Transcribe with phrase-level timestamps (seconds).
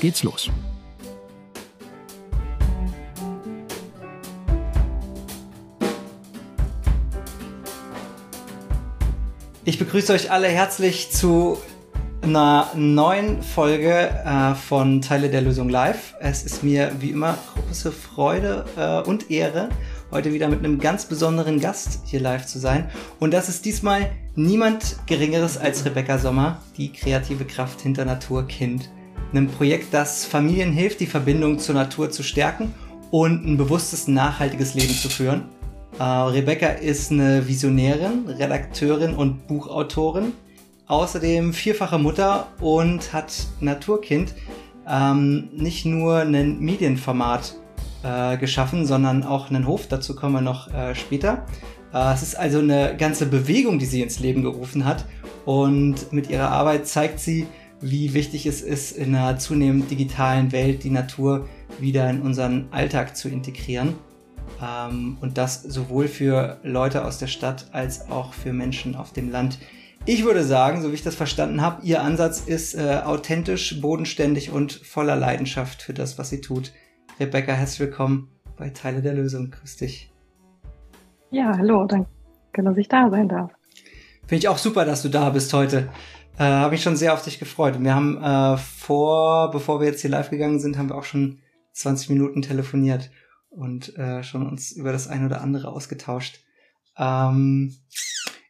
[0.00, 0.50] geht's los.
[9.64, 11.58] Ich begrüße euch alle herzlich zu
[12.22, 16.14] einer neuen Folge äh, von Teile der Lösung Live.
[16.18, 19.68] Es ist mir wie immer große Freude äh, und Ehre,
[20.10, 22.90] heute wieder mit einem ganz besonderen Gast hier live zu sein.
[23.20, 28.90] Und das ist diesmal niemand Geringeres als Rebecca Sommer, die kreative Kraft hinter Naturkind
[29.32, 32.74] einem Projekt, das Familien hilft, die Verbindung zur Natur zu stärken
[33.10, 35.44] und ein bewusstes, nachhaltiges Leben zu führen.
[35.98, 40.32] Äh, Rebecca ist eine Visionärin, Redakteurin und Buchautorin,
[40.86, 44.34] außerdem vierfache Mutter und hat Naturkind
[44.88, 47.54] ähm, nicht nur ein Medienformat
[48.02, 49.86] äh, geschaffen, sondern auch einen Hof.
[49.88, 51.46] Dazu kommen wir noch äh, später.
[51.92, 55.04] Äh, es ist also eine ganze Bewegung, die sie ins Leben gerufen hat.
[55.44, 57.46] Und mit ihrer Arbeit zeigt sie,
[57.80, 63.16] wie wichtig es ist, in einer zunehmend digitalen Welt die Natur wieder in unseren Alltag
[63.16, 63.94] zu integrieren.
[64.62, 69.30] Ähm, und das sowohl für Leute aus der Stadt als auch für Menschen auf dem
[69.30, 69.58] Land.
[70.06, 74.50] Ich würde sagen, so wie ich das verstanden habe, Ihr Ansatz ist äh, authentisch, bodenständig
[74.50, 76.72] und voller Leidenschaft für das, was sie tut.
[77.18, 79.50] Rebecca, herzlich willkommen bei Teile der Lösung.
[79.50, 80.10] Grüß dich.
[81.30, 82.08] Ja, hallo, danke,
[82.56, 83.52] dass ich da sein darf.
[84.26, 85.88] Finde ich auch super, dass du da bist heute.
[86.38, 87.76] Äh, habe ich schon sehr auf dich gefreut.
[87.78, 91.40] wir haben äh, vor, bevor wir jetzt hier live gegangen sind, haben wir auch schon
[91.72, 93.10] 20 Minuten telefoniert
[93.50, 96.40] und äh, schon uns über das eine oder andere ausgetauscht.
[96.96, 97.76] Ähm,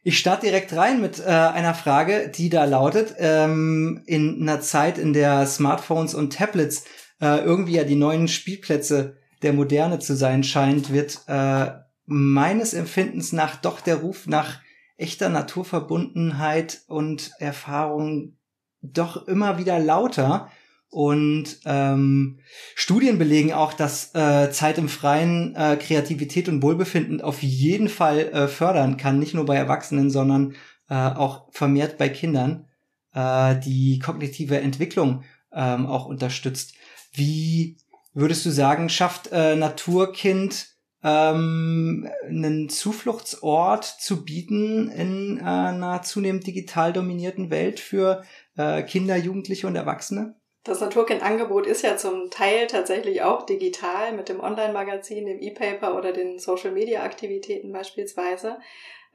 [0.03, 4.97] ich starte direkt rein mit äh, einer Frage, die da lautet, ähm, in einer Zeit,
[4.97, 6.85] in der Smartphones und Tablets
[7.21, 11.71] äh, irgendwie ja die neuen Spielplätze der Moderne zu sein scheint, wird äh,
[12.05, 14.59] meines Empfindens nach doch der Ruf nach
[15.01, 18.37] echter Naturverbundenheit und Erfahrung
[18.81, 20.49] doch immer wieder lauter.
[20.89, 22.39] Und ähm,
[22.75, 28.19] Studien belegen auch, dass äh, Zeit im Freien äh, Kreativität und Wohlbefinden auf jeden Fall
[28.19, 30.53] äh, fördern kann, nicht nur bei Erwachsenen, sondern
[30.89, 32.67] äh, auch vermehrt bei Kindern,
[33.13, 35.23] äh, die kognitive Entwicklung
[35.53, 36.73] ähm, auch unterstützt.
[37.13, 37.77] Wie
[38.13, 40.70] würdest du sagen, schafft äh, Naturkind
[41.03, 48.23] ähm, einen Zufluchtsort zu bieten in äh, einer zunehmend digital dominierten Welt für
[48.57, 50.35] äh, Kinder, Jugendliche und Erwachsene?
[50.63, 56.13] Das Naturkind-Angebot ist ja zum Teil tatsächlich auch digital mit dem Online-Magazin, dem E-Paper oder
[56.13, 58.59] den Social-Media-Aktivitäten beispielsweise.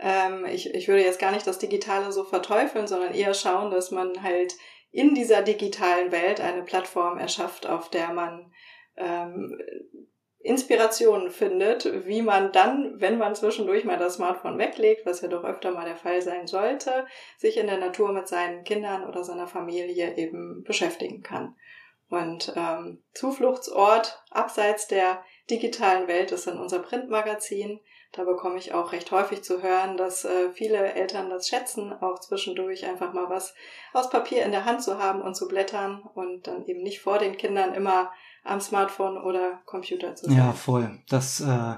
[0.01, 3.93] Ähm, ich, ich würde jetzt gar nicht das Digitale so verteufeln, sondern eher schauen, dass
[3.93, 4.55] man halt
[4.91, 8.51] in dieser digitalen Welt eine Plattform erschafft, auf der man
[8.97, 9.57] ähm,
[10.47, 15.45] Inspirationen findet, wie man dann, wenn man zwischendurch mal das Smartphone weglegt, was ja doch
[15.45, 19.49] öfter mal der Fall sein sollte, sich in der Natur mit seinen Kindern oder seiner
[19.49, 21.57] Familie eben beschäftigen kann.
[22.09, 27.81] Und ähm, Zufluchtsort abseits der digitalen Welt ist in unser Printmagazin.
[28.13, 32.21] Da bekomme ich auch recht häufig zu hören, dass äh, viele Eltern das schätzen, auch
[32.21, 33.55] zwischendurch einfach mal was
[33.93, 37.19] aus Papier in der Hand zu haben und zu blättern und dann eben nicht vor
[37.19, 38.13] den Kindern immer
[38.47, 40.37] am Smartphone oder Computer zu sein.
[40.37, 40.99] Ja, voll.
[41.09, 41.75] Das äh,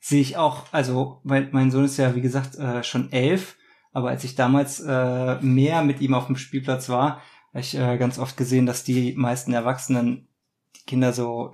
[0.00, 0.64] sehe ich auch.
[0.72, 3.56] Also mein, mein Sohn ist ja, wie gesagt, äh, schon elf.
[3.92, 7.96] Aber als ich damals äh, mehr mit ihm auf dem Spielplatz war, habe ich äh,
[7.96, 10.28] ganz oft gesehen, dass die meisten Erwachsenen
[10.76, 11.52] die Kinder so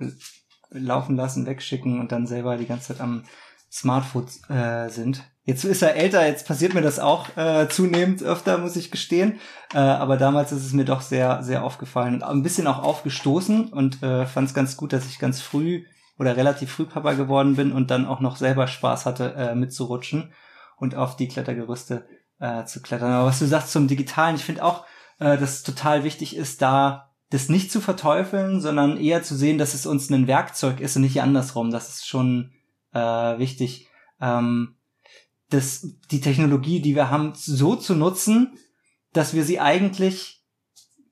[0.69, 3.23] laufen lassen, wegschicken und dann selber die ganze Zeit am
[3.71, 5.23] Smartphone äh, sind.
[5.47, 9.39] Jetzt ist er älter, jetzt passiert mir das auch äh, zunehmend öfter, muss ich gestehen.
[9.73, 13.71] Äh, aber damals ist es mir doch sehr, sehr aufgefallen und ein bisschen auch aufgestoßen
[13.71, 15.85] und äh, fand es ganz gut, dass ich ganz früh
[16.17, 20.33] oder relativ früh Papa geworden bin und dann auch noch selber Spaß hatte, äh, mitzurutschen
[20.77, 22.07] und auf die Klettergerüste
[22.39, 23.11] äh, zu klettern.
[23.11, 24.85] Aber was du sagst zum Digitalen, ich finde auch,
[25.19, 29.59] äh, dass es total wichtig ist, da das nicht zu verteufeln, sondern eher zu sehen,
[29.59, 31.69] dass es uns ein Werkzeug ist und nicht andersrum.
[31.69, 32.51] Das ist schon
[32.93, 33.89] äh, wichtig.
[34.19, 34.74] Ähm,
[35.55, 38.57] das, die Technologie, die wir haben, so zu nutzen,
[39.13, 40.43] dass wir sie eigentlich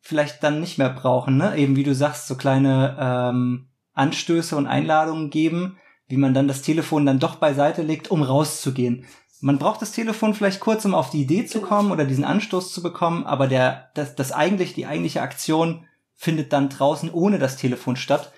[0.01, 1.56] vielleicht dann nicht mehr brauchen, ne?
[1.57, 6.62] Eben wie du sagst, so kleine ähm, Anstöße und Einladungen geben, wie man dann das
[6.62, 9.06] Telefon dann doch beiseite legt, um rauszugehen.
[9.40, 12.74] Man braucht das Telefon vielleicht kurz, um auf die Idee zu kommen oder diesen Anstoß
[12.74, 15.86] zu bekommen, aber der, das, das eigentlich, die eigentliche Aktion
[16.16, 18.31] findet dann draußen ohne das Telefon statt.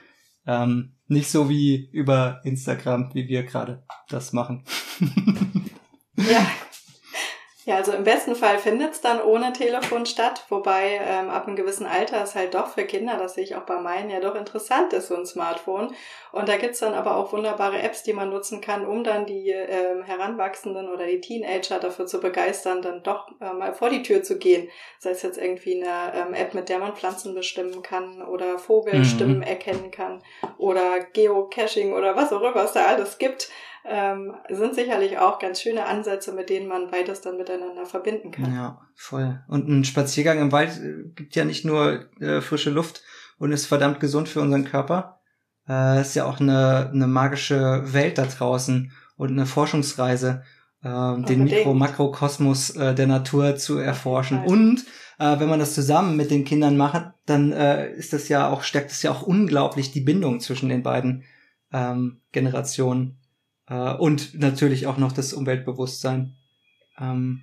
[0.47, 4.63] Ähm, nicht so wie über Instagram, wie wir gerade das machen.
[6.17, 6.45] ja,
[7.65, 11.87] ja, also im besten Fall findet's dann ohne Telefon statt, wobei ähm, ab einem gewissen
[11.87, 14.93] Alter ist halt doch für Kinder, das sehe ich auch bei meinen, ja doch interessant
[14.93, 15.95] ist, so ein Smartphone.
[16.35, 19.49] Und da gibt's dann aber auch wunderbare Apps, die man nutzen kann, um dann die
[19.49, 24.21] ähm, Heranwachsenden oder die Teenager dafür zu begeistern, dann doch äh, mal vor die Tür
[24.21, 24.67] zu gehen.
[24.99, 29.37] Sei es jetzt irgendwie eine ähm, App, mit der man Pflanzen bestimmen kann oder Vogelstimmen
[29.37, 29.43] mhm.
[29.43, 30.21] erkennen kann
[30.57, 33.49] oder Geocaching oder was auch immer es da alles gibt
[33.87, 38.53] ähm, sind sicherlich auch ganz schöne Ansätze, mit denen man beides dann miteinander verbinden kann.
[38.53, 39.43] Ja, voll.
[39.47, 43.03] Und ein Spaziergang im Wald äh, gibt ja nicht nur äh, frische Luft
[43.37, 45.19] und ist verdammt gesund für unseren Körper.
[45.67, 50.43] Äh, ist ja auch eine, eine magische Welt da draußen und eine Forschungsreise,
[50.83, 54.43] äh, den Mikro-Makrokosmos äh, der Natur zu erforschen.
[54.43, 54.85] Und
[55.17, 58.63] äh, wenn man das zusammen mit den Kindern macht, dann äh, ist das ja auch,
[58.63, 61.23] stärkt es ja auch unglaublich die Bindung zwischen den beiden
[61.73, 63.17] ähm, Generationen.
[63.67, 66.35] Äh, und natürlich auch noch das Umweltbewusstsein.
[66.99, 67.41] Ähm,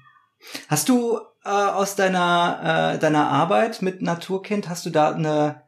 [0.69, 5.62] hast du äh, aus deiner, äh, deiner Arbeit mit Naturkind, hast du da eine,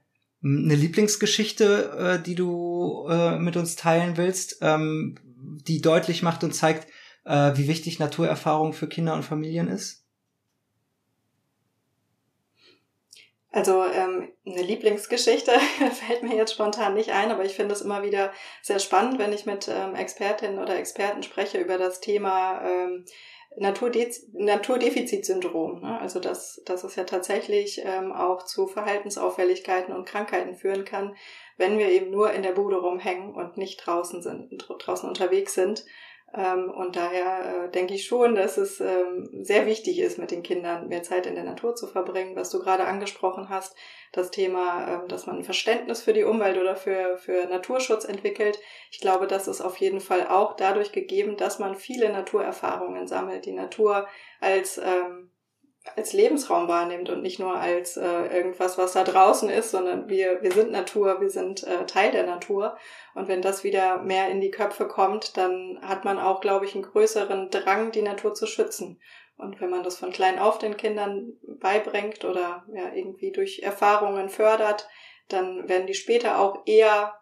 [0.44, 6.52] eine Lieblingsgeschichte, äh, die du äh, mit uns teilen willst, ähm, die deutlich macht und
[6.52, 6.86] zeigt,
[7.24, 10.04] äh, wie wichtig Naturerfahrung für Kinder und Familien ist?
[13.54, 15.52] Also ähm, eine Lieblingsgeschichte
[15.92, 18.32] fällt mir jetzt spontan nicht ein, aber ich finde es immer wieder
[18.62, 23.04] sehr spannend, wenn ich mit ähm, Expertinnen oder Experten spreche über das Thema ähm,
[23.56, 25.80] Naturde Naturdefizitsyndrom.
[25.80, 26.00] Ne?
[26.00, 31.16] Also dass, dass es ja tatsächlich ähm, auch zu Verhaltensauffälligkeiten und Krankheiten führen kann,
[31.56, 35.84] wenn wir eben nur in der Bude rumhängen und nicht draußen sind, draußen unterwegs sind.
[36.36, 40.42] Ähm, und daher äh, denke ich schon, dass es ähm, sehr wichtig ist, mit den
[40.42, 43.76] Kindern mehr Zeit in der Natur zu verbringen, was du gerade angesprochen hast,
[44.10, 48.58] das Thema, ähm, dass man ein Verständnis für die Umwelt oder für, für Naturschutz entwickelt.
[48.90, 53.46] Ich glaube, das ist auf jeden Fall auch dadurch gegeben, dass man viele Naturerfahrungen sammelt,
[53.46, 54.08] die Natur
[54.40, 55.30] als ähm,
[55.96, 60.42] als Lebensraum wahrnimmt und nicht nur als äh, irgendwas, was da draußen ist, sondern wir,
[60.42, 62.76] wir sind Natur, wir sind äh, Teil der Natur.
[63.14, 66.74] Und wenn das wieder mehr in die Köpfe kommt, dann hat man auch, glaube ich,
[66.74, 68.98] einen größeren Drang, die Natur zu schützen.
[69.36, 74.28] Und wenn man das von klein auf den Kindern beibringt oder ja, irgendwie durch Erfahrungen
[74.28, 74.88] fördert,
[75.28, 77.14] dann werden die später auch eher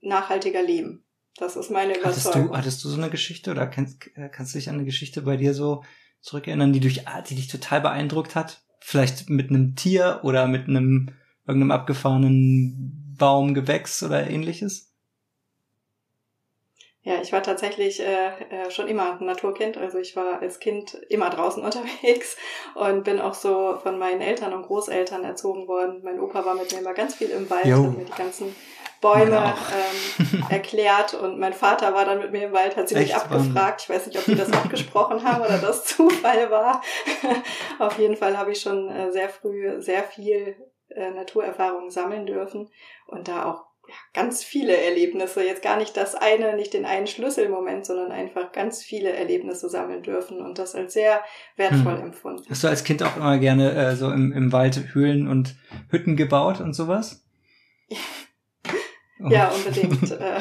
[0.00, 1.04] nachhaltiger leben.
[1.38, 2.32] Das ist meine Überzeugung.
[2.32, 5.22] Hattest du, hattest du so eine Geschichte oder kannst, kannst du dich an eine Geschichte
[5.22, 5.82] bei dir so
[6.26, 8.62] zurückerinnern, die, durch, die dich total beeindruckt hat?
[8.80, 11.10] Vielleicht mit einem Tier oder mit einem
[11.46, 14.92] irgendeinem abgefahrenen Baum, Gewächs oder ähnliches?
[17.02, 19.76] Ja, ich war tatsächlich äh, äh, schon immer ein Naturkind.
[19.76, 22.36] Also ich war als Kind immer draußen unterwegs
[22.74, 26.00] und bin auch so von meinen Eltern und Großeltern erzogen worden.
[26.02, 28.54] Mein Opa war mit mir immer ganz viel im Wald, und mir die ganzen
[29.06, 33.14] Bäume ähm, erklärt und mein Vater war dann mit mir im Wald, hat sie mich
[33.14, 33.82] abgefragt.
[33.82, 36.82] Ich weiß nicht, ob die das abgesprochen haben oder das Zufall war.
[37.78, 40.56] Auf jeden Fall habe ich schon äh, sehr früh sehr viel
[40.88, 42.68] äh, Naturerfahrung sammeln dürfen
[43.06, 47.06] und da auch ja, ganz viele Erlebnisse, jetzt gar nicht das eine, nicht den einen
[47.06, 51.20] Schlüsselmoment, sondern einfach ganz viele Erlebnisse sammeln dürfen und das als sehr
[51.56, 52.06] wertvoll hm.
[52.06, 52.42] empfunden.
[52.50, 55.54] Hast du als Kind auch immer gerne äh, so im, im Wald Höhlen und
[55.90, 57.24] Hütten gebaut und sowas?
[59.18, 59.96] Ja, unbedingt.
[60.16, 60.40] Äh,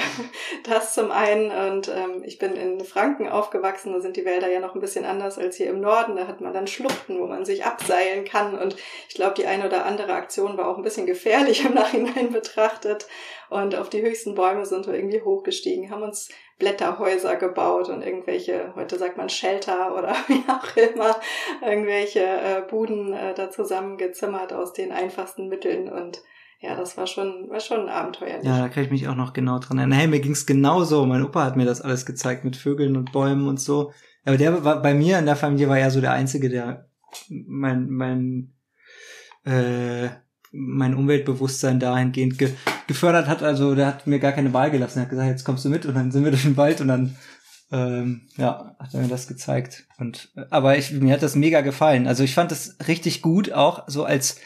[0.63, 1.51] das zum einen.
[1.51, 5.03] Und ähm, ich bin in Franken aufgewachsen, da sind die Wälder ja noch ein bisschen
[5.03, 6.15] anders als hier im Norden.
[6.15, 8.57] Da hat man dann Schluchten, wo man sich abseilen kann.
[8.57, 8.75] Und
[9.09, 13.07] ich glaube, die eine oder andere Aktion war auch ein bisschen gefährlich im Nachhinein betrachtet.
[13.49, 18.73] Und auf die höchsten Bäume sind wir irgendwie hochgestiegen, haben uns Blätterhäuser gebaut und irgendwelche,
[18.75, 21.19] heute sagt man Shelter oder wie auch immer,
[21.61, 26.21] irgendwelche äh, Buden äh, da zusammengezimmert aus den einfachsten Mitteln und
[26.61, 28.45] ja, das war schon, war schon abenteuerlich.
[28.45, 29.99] Ja, da kann ich mich auch noch genau dran erinnern.
[29.99, 31.05] Hey, mir ging's genauso.
[31.05, 33.91] Mein Opa hat mir das alles gezeigt mit Vögeln und Bäumen und so.
[34.25, 36.89] Aber der war bei mir in der Familie war ja so der Einzige, der
[37.29, 38.53] mein, mein,
[39.45, 40.09] äh,
[40.51, 42.51] mein Umweltbewusstsein dahingehend ge
[42.87, 43.43] gefördert hat.
[43.43, 44.99] Also der hat mir gar keine Wahl gelassen.
[44.99, 46.87] Er hat gesagt, jetzt kommst du mit und dann sind wir durch den Wald und
[46.87, 47.15] dann
[47.71, 49.85] ähm, ja, hat er mir das gezeigt.
[49.97, 52.07] Und aber ich, mir hat das mega gefallen.
[52.07, 54.39] Also ich fand das richtig gut, auch so als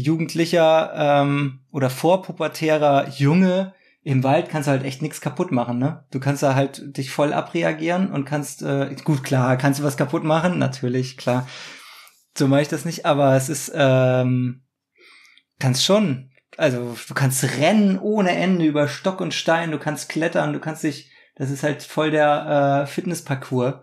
[0.00, 6.04] Jugendlicher ähm, oder vorpubertärer Junge im Wald kannst du halt echt nichts kaputt machen, ne?
[6.10, 9.96] Du kannst da halt dich voll abreagieren und kannst, äh, gut, klar, kannst du was
[9.96, 11.48] kaputt machen, natürlich, klar.
[12.36, 14.64] So mache ich das nicht, aber es ist, ähm,
[15.58, 20.52] kannst schon, also du kannst rennen ohne Ende über Stock und Stein, du kannst klettern,
[20.52, 23.76] du kannst dich, das ist halt voll der äh, Fitnessparcours.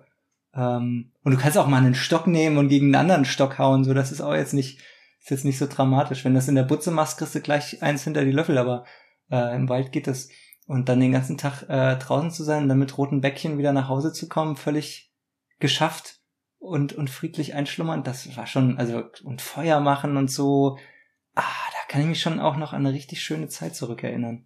[0.53, 3.83] Ähm, und du kannst auch mal einen Stock nehmen und gegen einen anderen Stock hauen,
[3.83, 4.81] so das ist auch jetzt nicht
[5.21, 6.25] ist jetzt nicht so dramatisch.
[6.25, 8.85] Wenn das in der Butze machst, kriegst du gleich eins hinter die Löffel, aber
[9.29, 10.29] äh, im Wald geht das.
[10.67, 13.73] Und dann den ganzen Tag äh, draußen zu sein und dann mit roten Bäckchen wieder
[13.73, 15.11] nach Hause zu kommen, völlig
[15.59, 16.21] geschafft
[16.59, 20.77] und, und friedlich einschlummern, das war schon, also, und Feuer machen und so,
[21.33, 24.45] ah, da kann ich mich schon auch noch an eine richtig schöne Zeit zurückerinnern.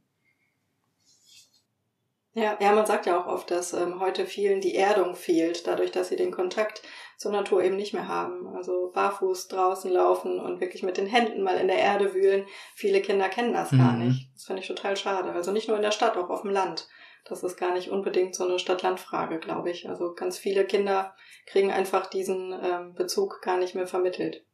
[2.35, 5.91] Ja, ja, man sagt ja auch oft, dass ähm, heute vielen die Erdung fehlt, dadurch,
[5.91, 6.81] dass sie den Kontakt
[7.15, 8.53] zur Natur eben nicht mehr haben.
[8.53, 12.45] Also barfuß draußen laufen und wirklich mit den Händen mal in der Erde wühlen.
[12.75, 13.77] Viele Kinder kennen das mhm.
[13.77, 14.33] gar nicht.
[14.33, 15.31] Das finde ich total schade.
[15.31, 16.89] Also nicht nur in der Stadt, auch auf dem Land.
[17.23, 19.87] Das ist gar nicht unbedingt so eine Stadt-Land-Frage, glaube ich.
[19.87, 21.15] Also ganz viele Kinder
[21.45, 24.45] kriegen einfach diesen ähm, Bezug gar nicht mehr vermittelt.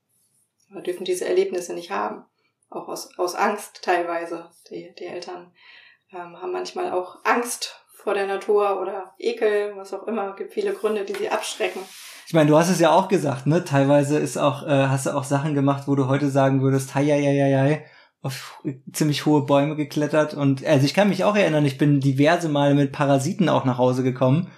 [0.71, 2.25] Oder dürfen diese Erlebnisse nicht haben.
[2.69, 4.51] Auch aus, aus Angst teilweise.
[4.69, 5.51] Die, die Eltern
[6.13, 10.31] ähm, haben manchmal auch Angst vor der Natur oder Ekel, was auch immer.
[10.31, 11.81] Es gibt viele Gründe, die sie abschrecken.
[12.27, 13.63] Ich meine, du hast es ja auch gesagt, ne?
[13.63, 17.05] Teilweise ist auch, äh, hast du auch Sachen gemacht, wo du heute sagen würdest, hei,
[17.05, 17.85] hei, hei, hei,
[18.21, 22.49] auf ziemlich hohe Bäume geklettert und also ich kann mich auch erinnern, ich bin diverse
[22.49, 24.51] Male mit Parasiten auch nach Hause gekommen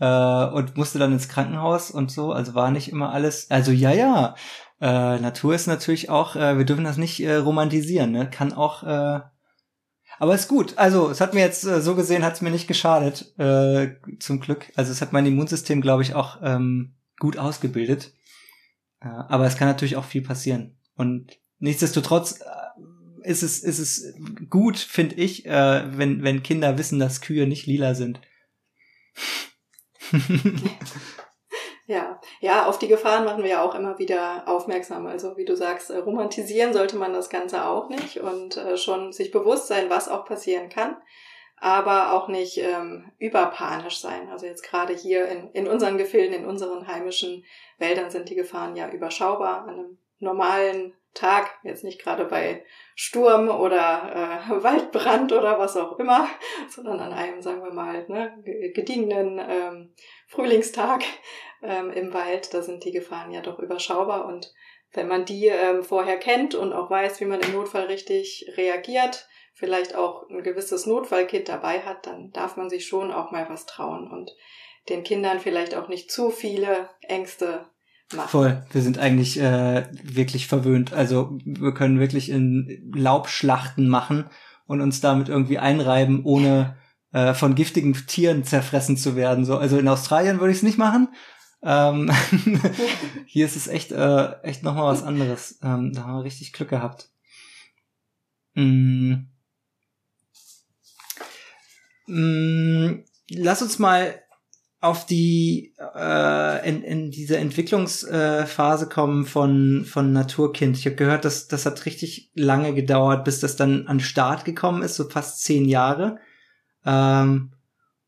[0.00, 3.92] äh, und musste dann ins Krankenhaus und so, also war nicht immer alles, also ja,
[3.92, 4.34] ja,
[4.80, 8.28] äh, Natur ist natürlich auch, äh, wir dürfen das nicht äh, romantisieren, ne?
[8.28, 9.20] kann auch äh,
[10.18, 10.76] aber ist gut.
[10.76, 14.40] Also, es hat mir jetzt äh, so gesehen, hat es mir nicht geschadet, äh, zum
[14.40, 14.72] Glück.
[14.74, 18.12] Also, es hat mein Immunsystem, glaube ich, auch ähm, gut ausgebildet.
[19.00, 20.76] Äh, aber es kann natürlich auch viel passieren.
[20.96, 24.14] Und nichtsdestotrotz äh, ist es, ist es
[24.50, 28.20] gut, finde ich, äh, wenn, wenn Kinder wissen, dass Kühe nicht lila sind.
[32.44, 35.06] Ja, auf die Gefahren machen wir ja auch immer wieder aufmerksam.
[35.06, 39.14] Also wie du sagst, äh, romantisieren sollte man das Ganze auch nicht und äh, schon
[39.14, 40.98] sich bewusst sein, was auch passieren kann,
[41.56, 44.28] aber auch nicht ähm, überpanisch sein.
[44.28, 47.46] Also jetzt gerade hier in, in unseren Gefilden, in unseren heimischen
[47.78, 49.62] Wäldern sind die Gefahren ja überschaubar.
[49.62, 52.62] An einem normalen Tag, jetzt nicht gerade bei
[52.94, 56.28] Sturm oder äh, Waldbrand oder was auch immer,
[56.68, 58.36] sondern an einem, sagen wir mal, ne,
[58.74, 59.94] gediegenen ähm,
[60.26, 61.04] Frühlingstag
[61.64, 64.52] ähm, im Wald, da sind die Gefahren ja doch überschaubar und
[64.92, 69.26] wenn man die ähm, vorher kennt und auch weiß, wie man im Notfall richtig reagiert,
[69.54, 73.66] vielleicht auch ein gewisses Notfallkit dabei hat, dann darf man sich schon auch mal was
[73.66, 74.30] trauen und
[74.88, 77.66] den Kindern vielleicht auch nicht zu viele Ängste
[78.14, 78.28] machen.
[78.28, 80.92] Voll, wir sind eigentlich äh, wirklich verwöhnt.
[80.92, 84.28] Also wir können wirklich in Laubschlachten machen
[84.66, 86.76] und uns damit irgendwie einreiben, ohne
[87.12, 89.44] äh, von giftigen Tieren zerfressen zu werden.
[89.44, 91.08] So, also in Australien würde ich es nicht machen.
[91.64, 92.10] Ähm,
[93.26, 95.58] hier ist es echt, äh, echt nochmal was anderes.
[95.62, 97.10] Ähm, da haben wir richtig Glück gehabt.
[98.54, 99.14] Mm.
[102.06, 104.20] Mm, lass uns mal
[104.80, 110.76] auf die äh, in, in diese Entwicklungsphase kommen von von Naturkind.
[110.76, 114.82] Ich habe gehört, dass das hat richtig lange gedauert, bis das dann an Start gekommen
[114.82, 116.18] ist, so fast zehn Jahre.
[116.84, 117.52] Ähm,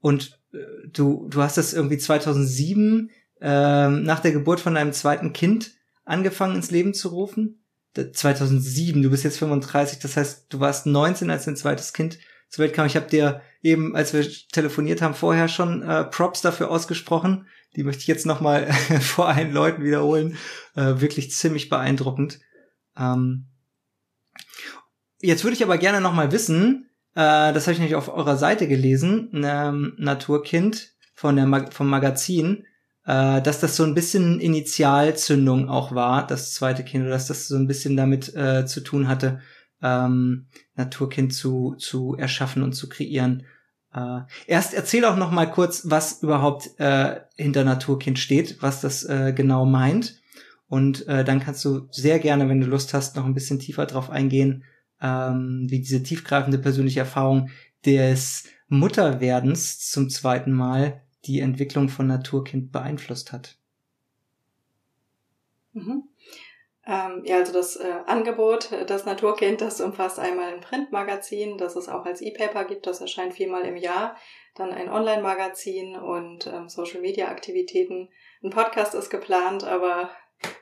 [0.01, 0.59] und äh,
[0.93, 5.73] du du hast das irgendwie 2007 ähm, nach der Geburt von deinem zweiten Kind
[6.05, 7.63] angefangen ins Leben zu rufen.
[7.95, 12.65] 2007, du bist jetzt 35, das heißt, du warst 19, als dein zweites Kind zur
[12.65, 12.87] Welt kam.
[12.87, 17.47] Ich habe dir eben, als wir telefoniert haben, vorher schon äh, Props dafür ausgesprochen.
[17.75, 20.37] Die möchte ich jetzt noch mal vor allen Leuten wiederholen.
[20.75, 22.41] Äh, wirklich ziemlich beeindruckend.
[22.99, 23.47] Ähm
[25.21, 28.37] jetzt würde ich aber gerne noch mal wissen, äh, das habe ich nämlich auf eurer
[28.37, 32.67] Seite gelesen, ähm, Naturkind von der Mag vom Magazin,
[33.07, 37.49] äh, dass das so ein bisschen Initialzündung auch war, das zweite Kind, oder dass das
[37.49, 39.41] so ein bisschen damit äh, zu tun hatte,
[39.83, 43.45] ähm, Naturkind zu, zu erschaffen und zu kreieren.
[43.95, 49.05] Äh, erst erzähl auch noch mal kurz, was überhaupt äh, hinter Naturkind steht, was das
[49.05, 50.21] äh, genau meint.
[50.69, 53.87] Und äh, dann kannst du sehr gerne, wenn du Lust hast, noch ein bisschen tiefer
[53.87, 54.65] drauf eingehen,
[55.01, 57.51] ähm, wie diese tiefgreifende persönliche Erfahrung
[57.85, 63.57] des Mutterwerdens zum zweiten Mal die Entwicklung von Naturkind beeinflusst hat.
[65.73, 66.09] Mhm.
[66.87, 71.89] Ähm, ja, also das äh, Angebot, das Naturkind, das umfasst einmal ein Printmagazin, das es
[71.89, 74.17] auch als E-Paper gibt, das erscheint viermal im Jahr,
[74.55, 78.09] dann ein Online-Magazin und ähm, Social-Media-Aktivitäten.
[78.43, 80.11] Ein Podcast ist geplant, aber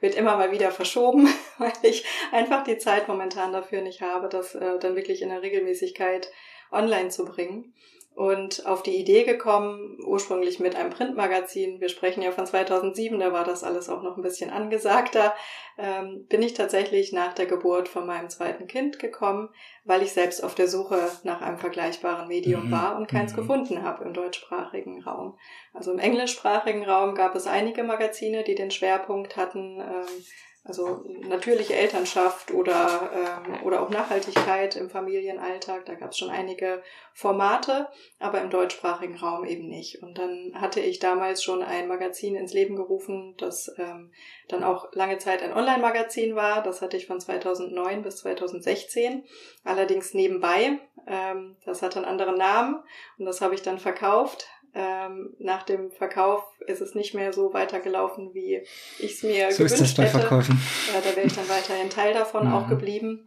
[0.00, 1.28] wird immer mal wieder verschoben,
[1.58, 5.42] weil ich einfach die Zeit momentan dafür nicht habe, das äh, dann wirklich in der
[5.42, 6.30] Regelmäßigkeit
[6.72, 7.74] online zu bringen
[8.14, 13.32] und auf die Idee gekommen, ursprünglich mit einem Printmagazin, wir sprechen ja von 2007, da
[13.32, 15.34] war das alles auch noch ein bisschen angesagter,
[15.76, 19.48] ähm, bin ich tatsächlich nach der Geburt von meinem zweiten Kind gekommen,
[19.82, 22.70] weil ich selbst auf der Suche nach einem vergleichbaren Medium mhm.
[22.70, 23.36] war und keins mhm.
[23.38, 25.36] gefunden habe im deutschsprachigen Raum.
[25.72, 30.24] Also im englischsprachigen Raum gab es einige Magazine, die den Schwerpunkt hatten, ähm,
[30.66, 33.10] also natürliche Elternschaft oder,
[33.46, 35.84] ähm, oder auch Nachhaltigkeit im Familienalltag.
[35.84, 40.02] Da gab es schon einige Formate, aber im deutschsprachigen Raum eben nicht.
[40.02, 44.10] Und dann hatte ich damals schon ein Magazin ins Leben gerufen, das ähm,
[44.48, 46.62] dann auch lange Zeit ein Online-Magazin war.
[46.62, 49.24] Das hatte ich von 2009 bis 2016,
[49.64, 50.78] allerdings nebenbei.
[51.06, 52.82] Ähm, das hat einen anderen Namen
[53.18, 57.52] und das habe ich dann verkauft ähm, nach dem Verkauf ist es nicht mehr so
[57.52, 58.62] weitergelaufen, wie
[58.98, 60.18] ich es mir so gewünscht ist das bei hätte.
[60.18, 60.60] Verkäufen.
[60.92, 62.54] Ja, da wäre ich dann weiterhin Teil davon mhm.
[62.54, 63.26] auch geblieben.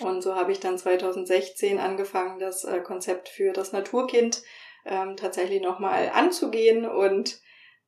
[0.00, 4.42] Und so habe ich dann 2016 angefangen, das äh, Konzept für das Naturkind
[4.86, 7.40] ähm, tatsächlich nochmal anzugehen und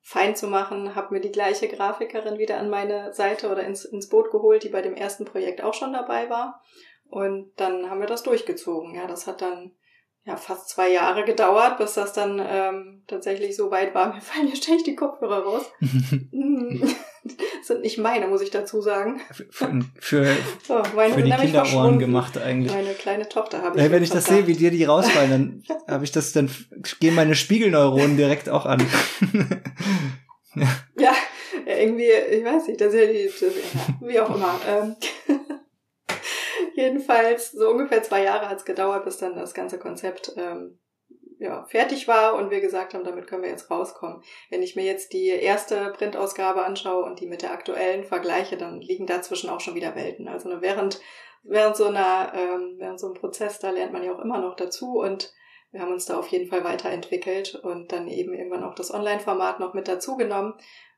[0.02, 4.08] fein zu machen, habe mir die gleiche Grafikerin wieder an meine Seite oder ins, ins
[4.08, 6.62] Boot geholt, die bei dem ersten Projekt auch schon dabei war.
[7.08, 8.94] Und dann haben wir das durchgezogen.
[8.94, 9.72] Ja, das hat dann
[10.26, 14.08] ja, fast zwei Jahre gedauert, bis das dann ähm, tatsächlich so weit war.
[14.14, 15.64] Mir fallen hier ständig die Kopfhörer raus.
[17.62, 19.20] sind nicht meine, muss ich dazu sagen.
[19.50, 22.72] Für, für, so, für die Kinderohren gemacht eigentlich.
[22.72, 23.84] Meine kleine Tochter habe ich.
[23.84, 26.50] Ja, wenn ich das sehe, wie dir die rausfallen, dann habe ich das, dann
[27.00, 28.84] gehen meine Spiegelneuronen direkt auch an.
[30.54, 30.66] ja.
[30.96, 31.12] ja,
[31.66, 34.60] irgendwie, ich weiß nicht, das ist ja die, das, ja, wie auch immer.
[34.68, 34.96] Ähm,
[36.74, 40.78] Jedenfalls, so ungefähr zwei Jahre hat es gedauert, bis dann das ganze Konzept ähm,
[41.38, 44.22] ja, fertig war und wir gesagt haben, damit können wir jetzt rauskommen.
[44.50, 48.80] Wenn ich mir jetzt die erste Printausgabe anschaue und die mit der aktuellen vergleiche, dann
[48.80, 50.28] liegen dazwischen auch schon wieder Welten.
[50.28, 51.00] Also ne, während,
[51.42, 54.56] während so einer, ähm, während so einem Prozess, da lernt man ja auch immer noch
[54.56, 55.32] dazu und
[55.72, 59.60] wir haben uns da auf jeden Fall weiterentwickelt und dann eben irgendwann auch das Online-Format
[59.60, 60.54] noch mit dazu genommen.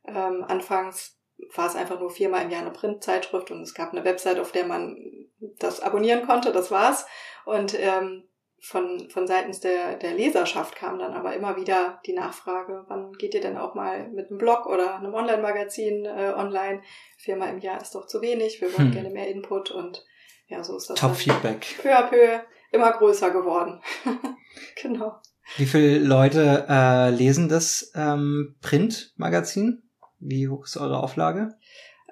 [0.07, 1.19] Ähm, anfangs
[1.55, 4.53] war es einfach nur viermal im Jahr eine Printzeitschrift und es gab eine Website, auf
[4.53, 5.18] der man
[5.59, 7.07] das abonnieren konnte, das war's.
[7.45, 8.25] Und ähm,
[8.61, 13.35] von, von seitens der, der Leserschaft kam dann aber immer wieder die Nachfrage, wann geht
[13.35, 16.83] ihr denn auch mal mit einem Blog oder einem Online-Magazin äh, online?
[17.17, 18.93] Viermal im Jahr ist doch zu wenig, wir wollen hm.
[18.93, 20.05] gerne mehr Input und
[20.49, 20.99] ja, so ist das.
[20.99, 21.67] Top Feedback.
[21.83, 22.41] Peu à peu
[22.73, 23.81] immer größer geworden.
[24.83, 25.21] genau.
[25.57, 29.83] Wie viele Leute äh, lesen das ähm, Print-Magazin?
[30.19, 31.57] Wie hoch ist eure Auflage?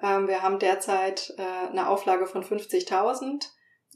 [0.01, 3.47] Ähm, wir haben derzeit äh, eine Auflage von 50.000.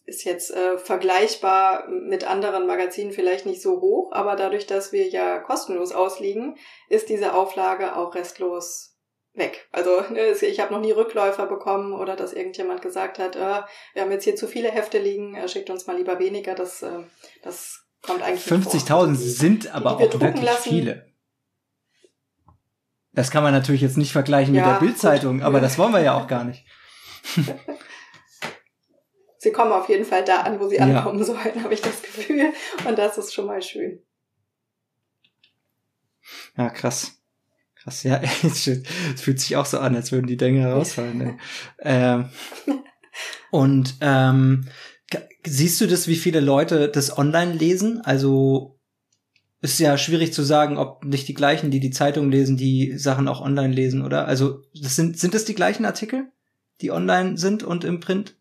[0.06, 5.08] Ist jetzt äh, vergleichbar mit anderen Magazinen vielleicht nicht so hoch, aber dadurch, dass wir
[5.08, 6.58] ja kostenlos ausliegen,
[6.90, 8.98] ist diese Auflage auch restlos
[9.34, 9.68] weg.
[9.72, 13.62] Also ne, ich habe noch nie Rückläufer bekommen oder dass irgendjemand gesagt hat, äh,
[13.94, 16.56] wir haben jetzt hier zu viele Hefte liegen, äh, schickt uns mal lieber weniger.
[16.56, 17.04] Das, äh,
[17.44, 21.11] das kommt eigentlich 50.000 sind aber die, die auch wirklich lassen, viele.
[23.14, 26.02] Das kann man natürlich jetzt nicht vergleichen ja, mit der Bildzeitung, aber das wollen wir
[26.02, 26.66] ja auch gar nicht.
[29.38, 30.86] sie kommen auf jeden Fall da an, wo sie ja.
[30.86, 32.54] ankommen sollen, habe ich das Gefühl.
[32.88, 34.02] Und das ist schon mal schön.
[36.58, 37.18] Ja, krass.
[37.76, 38.70] Krass, ja, es
[39.16, 41.40] fühlt sich auch so an, als würden die Dinge rausfallen.
[41.80, 42.30] ähm,
[43.52, 44.68] und ähm,
[45.46, 48.02] siehst du das, wie viele Leute das online lesen?
[48.02, 48.80] Also
[49.62, 53.28] ist ja schwierig zu sagen, ob nicht die gleichen, die die Zeitung lesen, die Sachen
[53.28, 54.28] auch online lesen, oder?
[54.28, 56.32] Also das sind sind das die gleichen Artikel,
[56.82, 58.36] die online sind und im Print?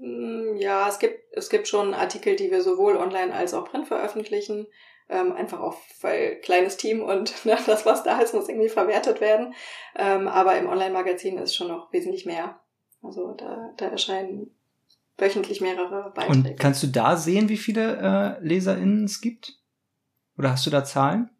[0.00, 3.86] Mm, ja, es gibt es gibt schon Artikel, die wir sowohl online als auch print
[3.88, 4.66] veröffentlichen.
[5.10, 9.20] Ähm, einfach auch, weil kleines Team und ne, das, was da ist, muss irgendwie verwertet
[9.20, 9.54] werden.
[9.96, 12.60] Ähm, aber im Online-Magazin ist schon noch wesentlich mehr.
[13.02, 14.57] Also da, da erscheinen
[15.18, 16.48] wöchentlich mehrere Beiträge.
[16.50, 19.58] Und kannst du da sehen, wie viele äh, LeserInnen es gibt?
[20.36, 21.30] Oder hast du da Zahlen?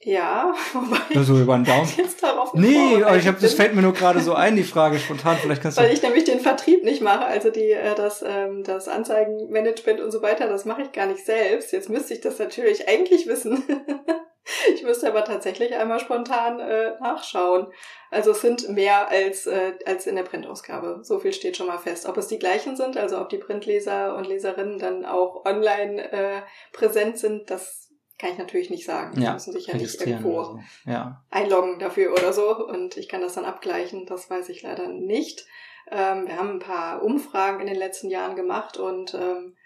[0.00, 1.88] Ja, wobei also über den Daumen.
[1.96, 4.98] jetzt darauf Nee, aber ich habe das fällt mir nur gerade so ein, die Frage
[5.00, 5.36] spontan.
[5.36, 8.62] Vielleicht kannst du Weil ich nämlich den Vertrieb nicht mache, also die äh, das ähm,
[8.62, 11.72] das Anzeigenmanagement und so weiter, das mache ich gar nicht selbst.
[11.72, 13.62] Jetzt müsste ich das natürlich eigentlich wissen.
[14.74, 17.68] Ich müsste aber tatsächlich einmal spontan äh, nachschauen.
[18.10, 21.00] Also es sind mehr als, äh, als in der Printausgabe.
[21.02, 22.06] So viel steht schon mal fest.
[22.06, 26.42] Ob es die gleichen sind, also ob die Printleser und Leserinnen dann auch online äh,
[26.72, 29.20] präsent sind, das kann ich natürlich nicht sagen.
[29.20, 30.60] Ja, Die müssen sich ja nicht irgendwo so.
[30.86, 31.22] ja.
[31.30, 32.66] einloggen dafür oder so.
[32.66, 34.06] Und ich kann das dann abgleichen.
[34.06, 35.46] Das weiß ich leider nicht.
[35.90, 39.56] Ähm, wir haben ein paar Umfragen in den letzten Jahren gemacht und ähm,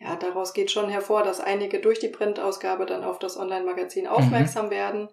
[0.00, 4.10] ja, daraus geht schon hervor, dass einige durch die Printausgabe dann auf das Online-Magazin mhm.
[4.10, 4.70] aufmerksam mhm.
[4.70, 5.08] werden.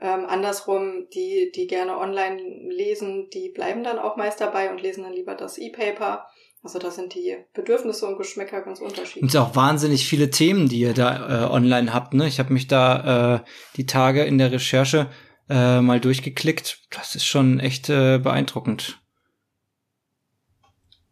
[0.00, 5.04] Ähm, andersrum, die, die gerne online lesen, die bleiben dann auch meist dabei und lesen
[5.04, 6.26] dann lieber das E-Paper.
[6.64, 9.22] Also da sind die Bedürfnisse und Geschmäcker ganz unterschiedlich.
[9.22, 12.14] Und auch wahnsinnig viele Themen, die ihr da äh, online habt.
[12.14, 12.26] Ne?
[12.26, 13.40] Ich habe mich da äh,
[13.76, 15.08] die Tage in der Recherche
[15.48, 16.82] äh, mal durchgeklickt.
[16.90, 19.00] Das ist schon echt äh, beeindruckend,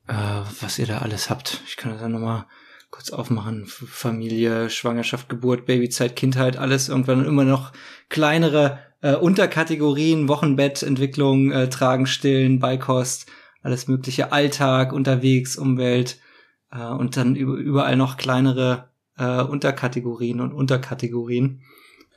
[0.09, 0.15] äh,
[0.61, 1.63] was ihr da alles habt.
[1.67, 2.47] Ich kann das dann nochmal
[2.91, 7.73] kurz aufmachen, Familie, Schwangerschaft, Geburt, Babyzeit, Kindheit, alles irgendwann immer noch
[8.09, 13.27] kleinere äh, Unterkategorien, Wochenbettentwicklung, äh, Tragen, Stillen, Beikost,
[13.63, 16.19] alles mögliche, Alltag, unterwegs, Umwelt
[16.73, 21.63] äh, und dann überall noch kleinere äh, Unterkategorien und Unterkategorien.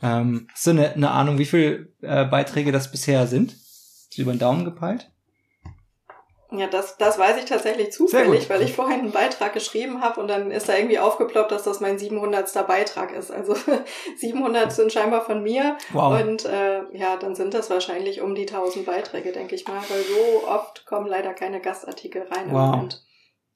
[0.01, 3.53] Ähm, hast du eine, eine Ahnung, wie viele äh, Beiträge das bisher sind?
[3.53, 5.12] Ist über den Daumen gepeilt?
[6.55, 10.27] Ja, das, das weiß ich tatsächlich zufällig, weil ich vorhin einen Beitrag geschrieben habe und
[10.27, 12.67] dann ist da irgendwie aufgeploppt, dass das mein 700.
[12.67, 13.31] Beitrag ist.
[13.31, 13.55] Also
[14.17, 16.21] 700 sind scheinbar von mir wow.
[16.21, 20.03] und äh, ja, dann sind das wahrscheinlich um die 1000 Beiträge, denke ich mal, weil
[20.03, 22.65] so oft kommen leider keine Gastartikel rein wow.
[22.65, 23.03] im Moment.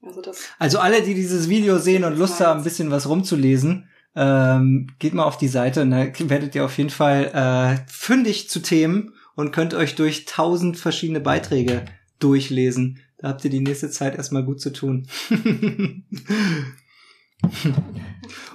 [0.01, 3.89] Also, das also alle, die dieses Video sehen und Lust haben, ein bisschen was rumzulesen,
[4.15, 7.31] ähm, geht mal auf die Seite und da werdet ihr auf jeden Fall
[7.85, 11.85] äh, fündig zu Themen und könnt euch durch tausend verschiedene Beiträge
[12.19, 12.99] durchlesen.
[13.17, 15.07] Da habt ihr die nächste Zeit erstmal gut zu tun.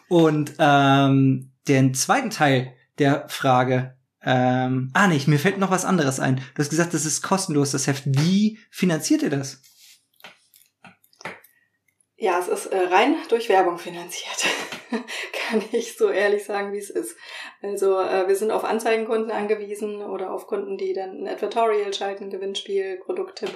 [0.09, 6.21] und ähm, den zweiten Teil der Frage, ähm, ah nicht, mir fällt noch was anderes
[6.21, 6.37] ein.
[6.37, 8.05] Du hast gesagt, das ist kostenlos, das Heft.
[8.07, 9.63] Wie finanziert ihr das?
[12.23, 14.47] Ja, es ist äh, rein durch Werbung finanziert.
[15.33, 17.17] Kann ich so ehrlich sagen, wie es ist.
[17.63, 22.31] Also äh, wir sind auf Anzeigenkunden angewiesen oder auf Kunden, die dann ein Advertorial schalten,
[22.31, 23.51] Gewinnspiel, Produkttipp.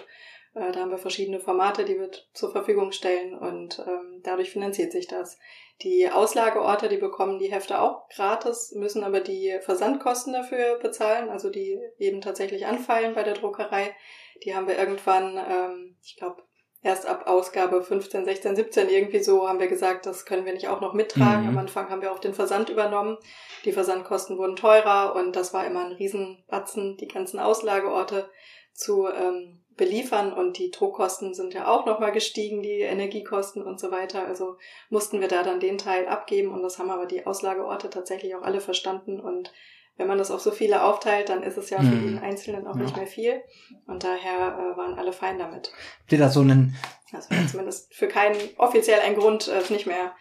[0.57, 4.90] Äh, da haben wir verschiedene Formate, die wir zur Verfügung stellen und ähm, dadurch finanziert
[4.90, 5.38] sich das.
[5.83, 11.50] Die Auslageorte, die bekommen die Hefte auch gratis, müssen aber die Versandkosten dafür bezahlen, also
[11.50, 13.94] die eben tatsächlich anfallen bei der Druckerei.
[14.42, 16.42] Die haben wir irgendwann, ähm, ich glaube,
[16.87, 20.68] erst ab Ausgabe 15, 16, 17 irgendwie so haben wir gesagt, das können wir nicht
[20.68, 21.42] auch noch mittragen.
[21.42, 21.49] Mhm.
[21.51, 23.18] Am Anfang haben wir auch den Versand übernommen.
[23.64, 28.31] Die Versandkosten wurden teurer und das war immer ein Riesenbatzen, die ganzen Auslageorte
[28.72, 33.90] zu ähm, beliefern und die Druckkosten sind ja auch nochmal gestiegen, die Energiekosten und so
[33.90, 34.25] weiter.
[34.25, 34.57] Also
[34.88, 38.42] mussten wir da dann den Teil abgeben und das haben aber die Auslageorte tatsächlich auch
[38.42, 39.53] alle verstanden und
[39.96, 42.04] wenn man das auf so viele aufteilt, dann ist es ja für mhm.
[42.04, 42.82] jeden Einzelnen auch ja.
[42.82, 43.42] nicht mehr viel.
[43.87, 45.72] Und daher äh, waren alle fein damit.
[46.00, 46.76] Habt ihr da so einen...
[47.12, 50.14] Also zumindest für keinen offiziell ein Grund, äh, nicht mehr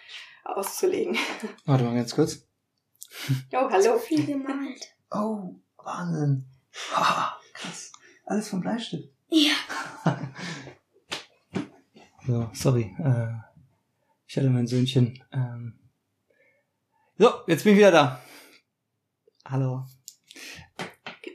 [0.46, 1.18] auszulegen.
[1.66, 2.48] Warte mal ganz kurz.
[3.52, 3.98] Oh, hallo.
[3.98, 4.96] Viel gemalt.
[5.12, 6.46] Oh, Wahnsinn.
[6.94, 7.92] Ha, krass.
[8.26, 9.10] Alles vom Bleistift.
[9.30, 9.54] Ja.
[12.28, 12.96] so, sorry.
[13.00, 13.34] Äh,
[14.28, 15.24] ich hatte mein Söhnchen.
[15.32, 15.80] Ähm.
[17.18, 18.22] So, jetzt bin ich wieder da.
[19.46, 19.86] Hallo.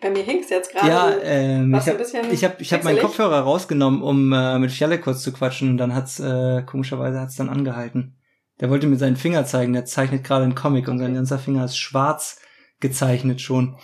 [0.02, 0.88] Bei mir hinkt jetzt gerade.
[0.88, 4.98] Ja, ähm, ich habe ich hab, ich hab meinen Kopfhörer rausgenommen, um äh, mit Fialle
[4.98, 8.16] kurz zu quatschen und dann hat's äh, komischerweise hat's dann angehalten.
[8.60, 11.64] Der wollte mir seinen Finger zeigen, der zeichnet gerade einen Comic und sein ganzer Finger
[11.64, 12.40] ist schwarz
[12.80, 13.76] gezeichnet schon.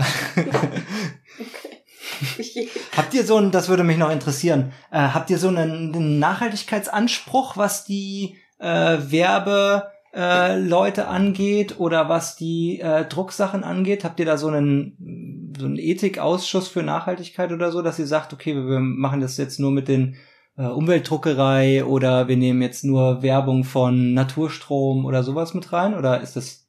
[1.40, 2.70] okay.
[2.98, 6.20] habt ihr so ein, das würde mich noch interessieren, äh, habt ihr so einen, einen
[6.20, 14.04] Nachhaltigkeitsanspruch, was die äh, Werbe äh, Leute angeht oder was die äh, Drucksachen angeht?
[14.04, 18.32] Habt ihr da so einen, so einen Ethikausschuss für Nachhaltigkeit oder so, dass ihr sagt,
[18.32, 20.16] okay, wir machen das jetzt nur mit den
[20.58, 25.94] äh, Umweltdruckerei oder wir nehmen jetzt nur Werbung von Naturstrom oder sowas mit rein?
[25.94, 26.66] Oder ist das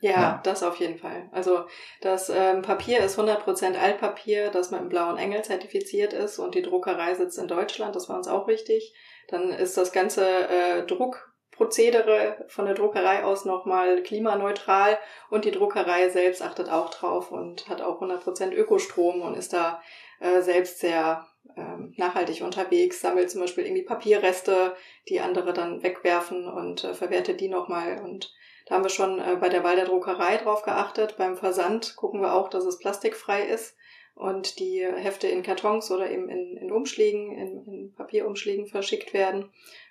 [0.00, 1.28] ja, ja, das auf jeden Fall.
[1.32, 1.64] Also
[2.02, 6.62] das ähm, Papier ist 100% Altpapier, das mit dem blauen Engel zertifiziert ist und die
[6.62, 8.94] Druckerei sitzt in Deutschland, das war uns auch wichtig.
[9.26, 11.27] Dann ist das ganze äh, Druck
[11.58, 14.96] Prozedere von der Druckerei aus nochmal klimaneutral
[15.28, 19.82] und die Druckerei selbst achtet auch drauf und hat auch 100% Ökostrom und ist da
[20.20, 24.74] äh, selbst sehr ähm, nachhaltig unterwegs, sammelt zum Beispiel irgendwie Papierreste,
[25.08, 28.32] die andere dann wegwerfen und äh, verwertet die nochmal und
[28.66, 31.16] da haben wir schon äh, bei der Wahl der Druckerei drauf geachtet.
[31.16, 33.74] Beim Versand gucken wir auch, dass es plastikfrei ist
[34.14, 39.50] und die Hefte in Kartons oder eben in, in Umschlägen, in, in Papierumschlägen verschickt werden.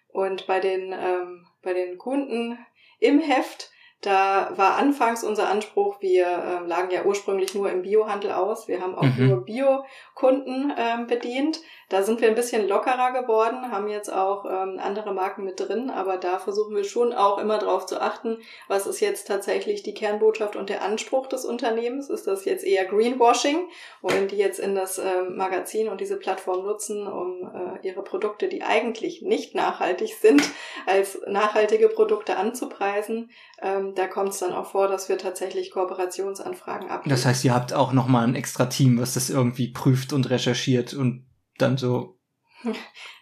[0.09, 2.57] Und bei den, ähm, bei den Kunden
[2.99, 8.31] im Heft, da war anfangs unser Anspruch, wir äh, lagen ja ursprünglich nur im Biohandel
[8.31, 8.69] aus.
[8.69, 9.27] Wir haben auch mhm.
[9.27, 11.59] nur Bio-Kunden ähm, bedient.
[11.89, 15.89] Da sind wir ein bisschen lockerer geworden, haben jetzt auch ähm, andere Marken mit drin,
[15.89, 19.93] aber da versuchen wir schon auch immer darauf zu achten, was ist jetzt tatsächlich die
[19.93, 22.09] Kernbotschaft und der Anspruch des Unternehmens.
[22.09, 23.69] Ist das jetzt eher Greenwashing?
[24.01, 28.49] Wollen die jetzt in das ähm, Magazin und diese Plattform nutzen, um äh, ihre Produkte,
[28.49, 30.41] die eigentlich nicht nachhaltig sind,
[30.87, 33.31] als nachhaltige Produkte anzupreisen?
[33.61, 37.11] Ähm, da kommt es dann auch vor, dass wir tatsächlich Kooperationsanfragen abgeben.
[37.11, 40.93] Das heißt, ihr habt auch nochmal ein extra Team, was das irgendwie prüft und recherchiert
[40.93, 41.23] und
[41.57, 42.17] dann so.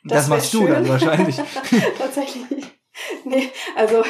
[0.08, 0.68] Das, das machst schön.
[0.68, 1.36] du dann wahrscheinlich.
[1.98, 2.64] Tatsächlich.
[3.26, 4.04] Nee, also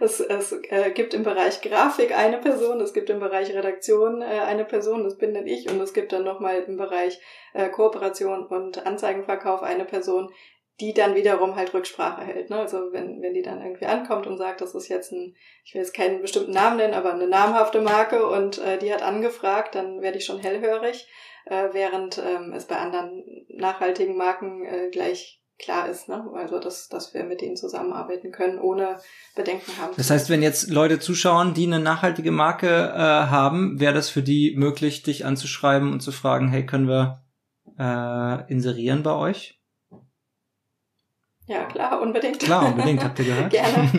[0.00, 4.26] es, es äh, gibt im Bereich Grafik eine Person, es gibt im Bereich Redaktion äh,
[4.26, 7.18] eine Person, das bin dann ich, und es gibt dann nochmal im Bereich
[7.54, 10.30] äh, Kooperation und Anzeigenverkauf eine Person.
[10.80, 12.50] die dann wiederum halt Rücksprache hält.
[12.50, 12.58] Ne?
[12.58, 15.82] Also wenn, wenn die dann irgendwie ankommt und sagt, das ist jetzt ein, ich will
[15.82, 20.00] jetzt keinen bestimmten Namen nennen, aber eine namhafte Marke und äh, die hat angefragt, dann
[20.00, 21.06] werde ich schon hellhörig,
[21.46, 26.24] äh, während ähm, es bei anderen nachhaltigen Marken äh, gleich klar ist, ne?
[26.34, 28.98] Also dass, dass wir mit denen zusammenarbeiten können, ohne
[29.34, 29.92] Bedenken haben.
[29.96, 34.22] Das heißt, wenn jetzt Leute zuschauen, die eine nachhaltige Marke äh, haben, wäre das für
[34.22, 37.22] die möglich, dich anzuschreiben und zu fragen, hey, können wir
[37.78, 39.60] äh, inserieren bei euch?
[41.46, 42.40] Ja, klar, unbedingt.
[42.40, 43.50] Klar, unbedingt, habt ihr gehört?
[43.50, 43.90] Gerne.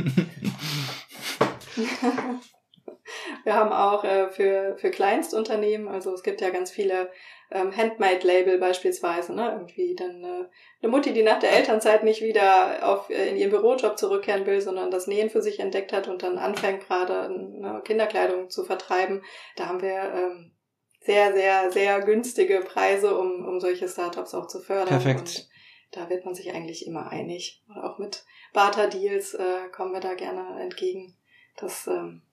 [3.43, 7.11] Wir haben auch äh, für, für Kleinstunternehmen, also es gibt ja ganz viele
[7.53, 9.51] ähm, Handmade-Label beispielsweise, ne?
[9.51, 10.45] Irgendwie dann äh,
[10.81, 14.59] eine Mutti, die nach der Elternzeit nicht wieder auf, äh, in ihren Bürojob zurückkehren will,
[14.59, 19.23] sondern das Nähen für sich entdeckt hat und dann anfängt gerade ne, Kinderkleidung zu vertreiben.
[19.55, 20.51] Da haben wir ähm,
[21.01, 24.87] sehr, sehr, sehr günstige Preise, um, um solche Startups auch zu fördern.
[24.87, 25.19] Perfekt.
[25.19, 25.49] Und
[25.91, 27.63] da wird man sich eigentlich immer einig.
[27.67, 31.15] Und auch mit Barter-Deals äh, kommen wir da gerne entgegen.
[31.57, 32.23] Das, ähm,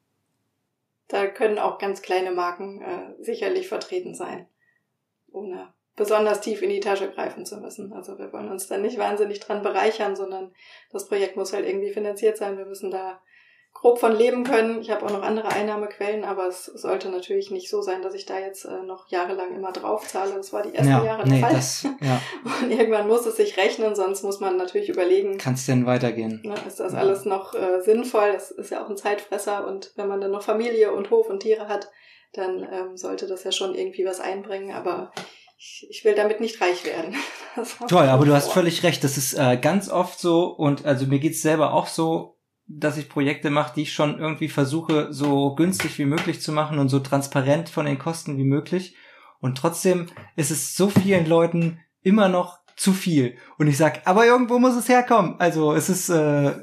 [1.08, 4.46] da können auch ganz kleine Marken äh, sicherlich vertreten sein,
[5.32, 7.92] ohne besonders tief in die Tasche greifen zu müssen.
[7.92, 10.52] Also wir wollen uns da nicht wahnsinnig dran bereichern, sondern
[10.92, 12.56] das Projekt muss halt irgendwie finanziert sein.
[12.56, 13.20] Wir müssen da
[13.72, 14.80] grob von leben können.
[14.80, 18.26] Ich habe auch noch andere Einnahmequellen, aber es sollte natürlich nicht so sein, dass ich
[18.26, 20.32] da jetzt äh, noch jahrelang immer drauf zahle.
[20.34, 21.52] Das war die ersten Ja, Jahre der nee, Fall.
[21.52, 22.20] das, ja.
[22.62, 26.40] Und irgendwann muss es sich rechnen, sonst muss man natürlich überlegen, Kann es denn weitergehen?
[26.44, 26.98] ne, ist das Ja.
[27.00, 28.32] alles noch äh, sinnvoll?
[28.32, 31.40] Das ist ja auch ein Zeitfresser und wenn man dann noch Familie und Hof und
[31.40, 31.90] Tiere hat,
[32.32, 35.12] dann ähm, sollte das ja schon irgendwie was einbringen, aber
[35.58, 37.14] ich, ich will damit nicht reich werden.
[37.88, 38.36] Toll, aber du vor.
[38.36, 39.04] hast völlig recht.
[39.04, 43.08] Das ist äh, ganz oft so und also mir geht's selber auch so, dass ich
[43.08, 47.00] Projekte mache, die ich schon irgendwie versuche, so günstig wie möglich zu machen und so
[47.00, 48.94] transparent von den Kosten wie möglich.
[49.40, 53.36] Und trotzdem ist es so vielen Leuten immer noch zu viel.
[53.58, 55.34] Und ich sag, aber irgendwo muss es herkommen.
[55.40, 56.54] Also es ist, äh,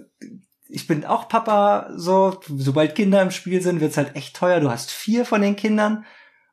[0.70, 4.60] ich bin auch Papa, so, sobald Kinder im Spiel sind, wird's halt echt teuer.
[4.60, 6.06] Du hast vier von den Kindern.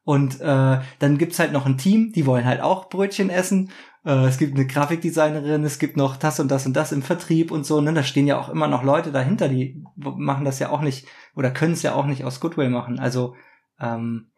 [0.06, 3.70] Und äh, dann gibt's halt noch ein Team, die wollen halt auch Brötchen essen.
[4.04, 7.50] Äh, es gibt eine Grafikdesignerin, es gibt noch das und das und das im Vertrieb
[7.50, 7.80] und so.
[7.80, 7.94] Ne?
[7.94, 11.50] Da stehen ja auch immer noch Leute dahinter, die machen das ja auch nicht oder
[11.50, 12.98] können es ja auch nicht aus Goodwill machen.
[12.98, 13.34] Also
[13.80, 14.30] ähm,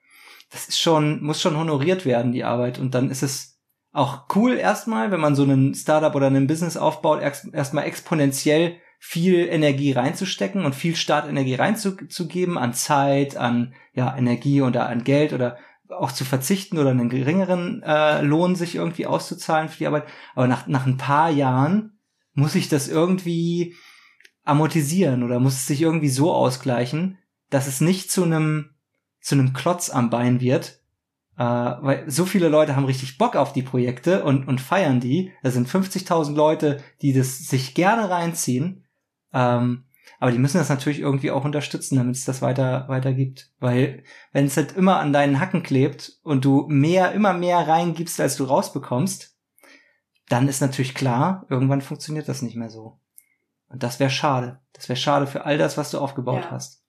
[0.52, 2.78] das ist schon, muss schon honoriert werden, die Arbeit.
[2.78, 3.58] Und dann ist es
[3.90, 8.76] auch cool erstmal, wenn man so einen Startup oder einen Business aufbaut, erst- erstmal exponentiell
[8.98, 15.32] viel Energie reinzustecken und viel Startenergie reinzugeben an Zeit, an ja, Energie oder an Geld
[15.32, 20.04] oder auch zu verzichten oder einen geringeren äh, Lohn sich irgendwie auszuzahlen für die Arbeit.
[20.35, 21.98] Aber nach, nach ein paar Jahren
[22.35, 23.74] muss ich das irgendwie
[24.44, 27.18] amortisieren oder muss es sich irgendwie so ausgleichen,
[27.50, 28.70] dass es nicht zu einem
[29.26, 30.80] zu einem Klotz am Bein wird,
[31.37, 35.32] äh, weil so viele Leute haben richtig Bock auf die Projekte und, und feiern die.
[35.42, 38.86] Da sind 50.000 Leute, die das sich gerne reinziehen.
[39.37, 39.85] Ähm,
[40.18, 43.53] aber die müssen das natürlich irgendwie auch unterstützen, damit es das weiter, weiter gibt.
[43.59, 48.18] Weil wenn es halt immer an deinen Hacken klebt und du mehr, immer mehr reingibst,
[48.18, 49.37] als du rausbekommst,
[50.31, 52.99] dann ist natürlich klar, irgendwann funktioniert das nicht mehr so.
[53.68, 54.61] Und das wäre schade.
[54.72, 56.51] Das wäre schade für all das, was du aufgebaut Ja.
[56.53, 56.83] hast.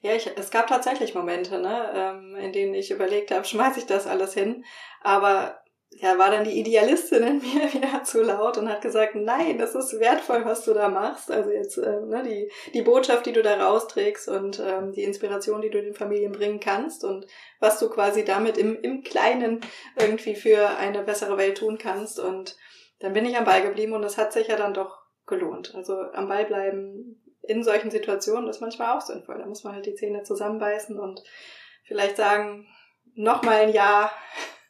[0.00, 3.86] Ja, ich, es gab tatsächlich Momente, ne, ähm, in denen ich überlegt habe, schmeiß ich
[3.86, 4.64] das alles hin.
[5.00, 9.58] Aber ja, war dann die Idealistin in mir wieder zu laut und hat gesagt, nein,
[9.58, 11.30] das ist wertvoll, was du da machst.
[11.30, 15.62] Also jetzt äh, ne, die, die Botschaft, die du da rausträgst und ähm, die Inspiration,
[15.62, 17.26] die du den Familien bringen kannst und
[17.60, 19.60] was du quasi damit im, im Kleinen
[19.98, 22.18] irgendwie für eine bessere Welt tun kannst.
[22.18, 22.56] Und
[22.98, 25.74] dann bin ich am Ball geblieben und das hat sich ja dann doch gelohnt.
[25.74, 29.38] Also am Ball bleiben in solchen Situationen ist manchmal auch sinnvoll.
[29.38, 31.22] Da muss man halt die Zähne zusammenbeißen und
[31.84, 32.66] vielleicht sagen,
[33.14, 34.10] noch mal ein Jahr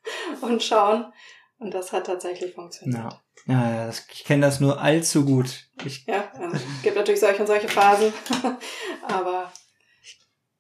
[0.41, 1.13] und schauen.
[1.59, 3.03] Und das hat tatsächlich funktioniert.
[3.03, 3.23] Ja.
[3.47, 5.69] Ja, das, ich kenne das nur allzu gut.
[5.85, 8.13] Ich Ja, also, es gibt natürlich solche und solche Phasen,
[9.09, 9.53] aber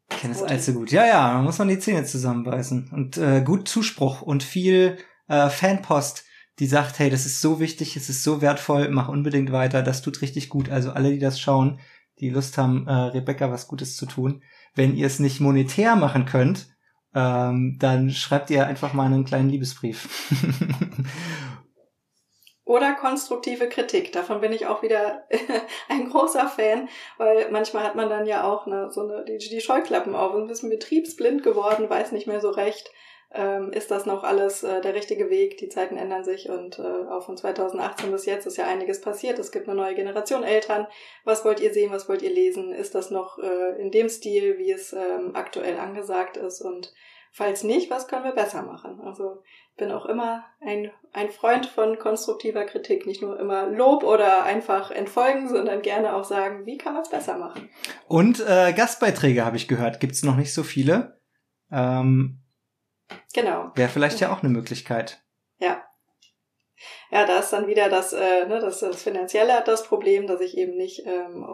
[0.08, 0.50] kenne es Gut.
[0.50, 0.90] allzu gut.
[0.90, 2.90] Ja, ja, man muss man die Zähne zusammenbeißen.
[2.92, 6.24] Und äh, gut Zuspruch und viel äh, Fanpost,
[6.58, 10.02] die sagt, hey, das ist so wichtig, es ist so wertvoll, mach unbedingt weiter, das
[10.02, 10.70] tut richtig gut.
[10.70, 11.80] Also alle, die das schauen,
[12.18, 14.42] die Lust haben, äh, Rebecca was Gutes zu tun.
[14.74, 16.68] Wenn ihr es nicht monetär machen könnt,
[17.16, 20.30] ähm, dann schreibt ihr einfach mal einen kleinen Liebesbrief.
[22.66, 24.12] Oder konstruktive Kritik.
[24.12, 25.22] Davon bin ich auch wieder
[25.88, 29.60] ein großer Fan, weil manchmal hat man dann ja auch ne, so eine, die, die
[29.60, 32.90] Scheuklappen auf und ein bisschen betriebsblind geworden, weiß nicht mehr so recht,
[33.36, 35.58] ähm, ist das noch alles äh, der richtige Weg.
[35.58, 39.38] Die Zeiten ändern sich und äh, auch von 2018 bis jetzt ist ja einiges passiert.
[39.38, 40.86] Es gibt eine neue Generation Eltern.
[41.24, 41.92] Was wollt ihr sehen?
[41.92, 42.72] Was wollt ihr lesen?
[42.72, 46.62] Ist das noch äh, in dem Stil, wie es ähm, aktuell angesagt ist?
[46.62, 46.92] Und
[47.32, 49.00] falls nicht, was können wir besser machen?
[49.04, 54.02] Also ich bin auch immer ein, ein Freund von konstruktiver Kritik, nicht nur immer Lob
[54.04, 57.68] oder einfach entfolgen, sondern gerne auch sagen, wie kann man es besser machen.
[58.08, 61.20] Und äh, Gastbeiträge habe ich gehört, gibt's noch nicht so viele.
[61.70, 62.40] Ähm,
[63.32, 63.70] genau.
[63.74, 65.22] Wäre vielleicht ja auch eine Möglichkeit.
[65.58, 65.82] Ja,
[67.10, 70.40] ja, da ist dann wieder das, äh, ne, das, das Finanzielle hat das Problem, dass
[70.40, 71.46] ich eben nicht ähm,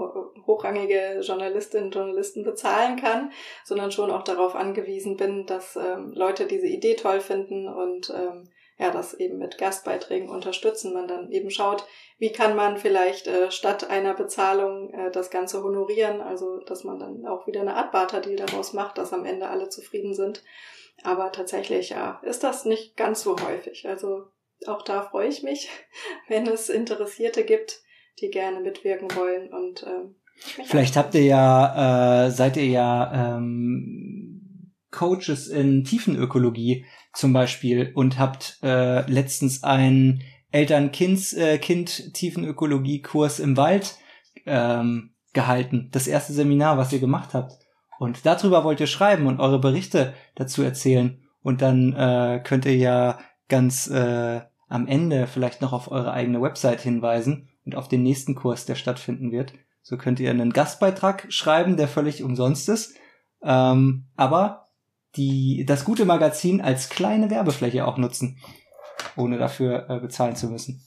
[0.47, 3.31] hochrangige Journalistinnen und Journalisten bezahlen kann,
[3.65, 8.49] sondern schon auch darauf angewiesen bin, dass ähm, Leute diese Idee toll finden und ähm,
[8.79, 10.95] ja, das eben mit Gastbeiträgen unterstützen.
[10.95, 11.87] Man dann eben schaut,
[12.19, 16.99] wie kann man vielleicht äh, statt einer Bezahlung äh, das Ganze honorieren, also dass man
[16.99, 20.43] dann auch wieder eine Art Barterdeal daraus macht, dass am Ende alle zufrieden sind.
[21.03, 23.89] Aber tatsächlich, ja, ist das nicht ganz so häufig.
[23.89, 24.27] Also
[24.67, 25.69] auch da freue ich mich,
[26.29, 27.81] wenn es Interessierte gibt,
[28.21, 30.17] die gerne mitwirken wollen und ähm,
[30.65, 38.19] Vielleicht habt ihr ja, äh, seid ihr ja ähm, Coaches in Tiefenökologie zum Beispiel und
[38.19, 43.97] habt äh, letztens einen Eltern-Kind-Tiefenökologie-Kurs im Wald
[44.47, 45.89] ähm, gehalten.
[45.93, 47.62] Das erste Seminar, was ihr gemacht habt.
[48.03, 51.23] Und darüber wollt ihr schreiben und eure Berichte dazu erzählen.
[51.41, 56.43] Und dann äh, könnt ihr ja ganz äh, am Ende vielleicht noch auf eure eigene
[56.43, 59.53] Website hinweisen und auf den nächsten Kurs, der stattfinden wird.
[59.83, 62.97] So könnt ihr einen Gastbeitrag schreiben, der völlig umsonst ist.
[63.41, 64.67] Ähm, aber
[65.15, 68.37] die, das gute Magazin als kleine Werbefläche auch nutzen,
[69.15, 70.83] ohne dafür äh, bezahlen zu müssen.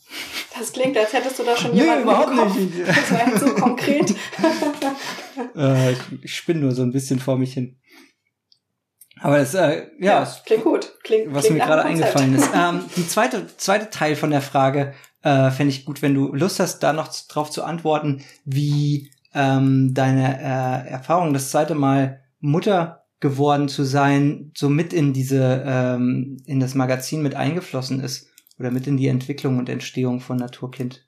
[0.58, 2.88] Das klingt, als hättest du da schon jemanden nee, überhaupt nicht.
[2.88, 4.16] Das war so konkret.
[5.56, 7.78] äh, ich, ich spinne nur so ein bisschen vor mich hin.
[9.20, 10.94] Aber das, äh, ja, ja klingt gut.
[11.04, 12.50] Klingt, was klingt mir gerade eingefallen ist.
[12.56, 16.60] Ähm, die zweite, zweite Teil von der Frage äh, fände ich gut, wenn du Lust
[16.60, 23.06] hast, da noch drauf zu antworten, wie ähm, deine äh, Erfahrung, das zweite Mal Mutter
[23.20, 28.72] geworden zu sein, so mit in diese, ähm, in das Magazin mit eingeflossen ist oder
[28.72, 31.08] mit in die Entwicklung und Entstehung von Naturkind.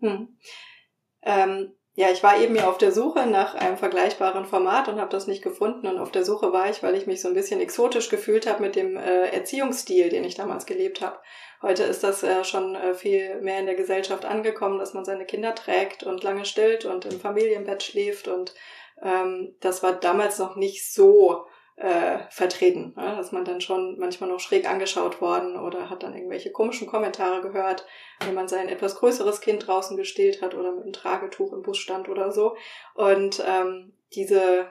[0.00, 0.28] Hm.
[1.22, 5.10] Ähm, ja, ich war eben ja auf der Suche nach einem vergleichbaren Format und habe
[5.10, 5.86] das nicht gefunden.
[5.86, 8.62] Und auf der Suche war ich, weil ich mich so ein bisschen exotisch gefühlt habe
[8.62, 11.18] mit dem äh, Erziehungsstil, den ich damals gelebt habe.
[11.62, 15.26] Heute ist das äh, schon äh, viel mehr in der Gesellschaft angekommen, dass man seine
[15.26, 18.28] Kinder trägt und lange stillt und im Familienbett schläft.
[18.28, 18.54] Und
[19.02, 21.44] ähm, das war damals noch nicht so
[21.80, 22.92] äh, vertreten.
[22.94, 23.16] Ne?
[23.16, 27.40] Dass man dann schon manchmal noch schräg angeschaut worden oder hat dann irgendwelche komischen Kommentare
[27.40, 27.86] gehört,
[28.24, 31.78] wenn man sein etwas größeres Kind draußen gestillt hat oder mit einem Tragetuch im Bus
[31.78, 32.54] stand oder so.
[32.94, 34.68] Und ähm, diese,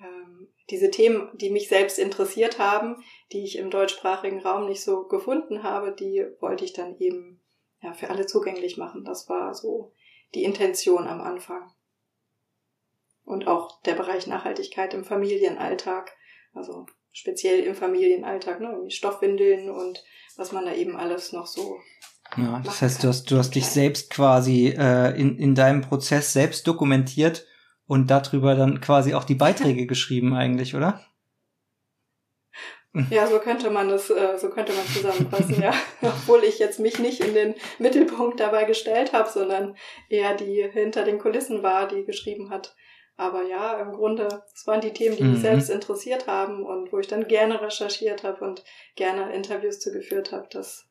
[0.00, 5.06] ähm, diese Themen, die mich selbst interessiert haben, die ich im deutschsprachigen Raum nicht so
[5.06, 7.42] gefunden habe, die wollte ich dann eben
[7.82, 9.04] ja, für alle zugänglich machen.
[9.04, 9.92] Das war so
[10.34, 11.70] die Intention am Anfang.
[13.24, 16.15] Und auch der Bereich Nachhaltigkeit im Familienalltag
[16.56, 18.70] also speziell im Familienalltag, ne?
[18.72, 20.02] Irgendwie Stoffwindeln und
[20.36, 21.78] was man da eben alles noch so.
[22.36, 26.32] Ja, das heißt, du hast, du hast dich selbst quasi äh, in, in deinem Prozess
[26.32, 27.46] selbst dokumentiert
[27.86, 31.04] und darüber dann quasi auch die Beiträge geschrieben eigentlich, oder?
[33.10, 35.74] Ja, so könnte man das, äh, so könnte man zusammenfassen, ja.
[36.00, 39.76] Obwohl ich jetzt mich nicht in den Mittelpunkt dabei gestellt habe, sondern
[40.08, 42.74] eher die hinter den Kulissen war, die geschrieben hat,
[43.16, 45.42] aber ja, im Grunde, es waren die Themen, die mich mhm.
[45.42, 48.62] selbst interessiert haben und wo ich dann gerne recherchiert habe und
[48.94, 50.46] gerne Interviews zugeführt habe.
[50.50, 50.86] Das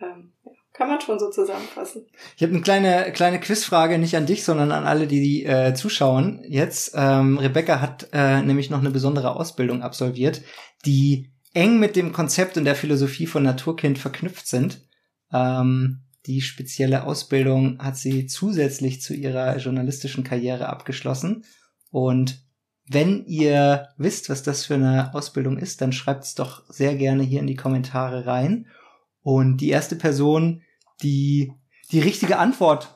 [0.00, 2.06] ähm, ja, kann man schon so zusammenfassen.
[2.36, 5.74] Ich habe eine kleine, kleine Quizfrage, nicht an dich, sondern an alle, die, die äh,
[5.74, 6.42] zuschauen.
[6.48, 10.40] Jetzt, ähm, Rebecca hat äh, nämlich noch eine besondere Ausbildung absolviert,
[10.86, 14.80] die eng mit dem Konzept und der Philosophie von Naturkind verknüpft sind.
[15.30, 21.44] Ähm, die spezielle Ausbildung hat sie zusätzlich zu ihrer journalistischen Karriere abgeschlossen
[21.90, 22.46] und
[22.88, 27.22] wenn ihr wisst, was das für eine Ausbildung ist, dann schreibt es doch sehr gerne
[27.22, 28.66] hier in die Kommentare rein.
[29.22, 30.62] Und die erste Person,
[31.02, 31.52] die
[31.90, 32.94] die richtige Antwort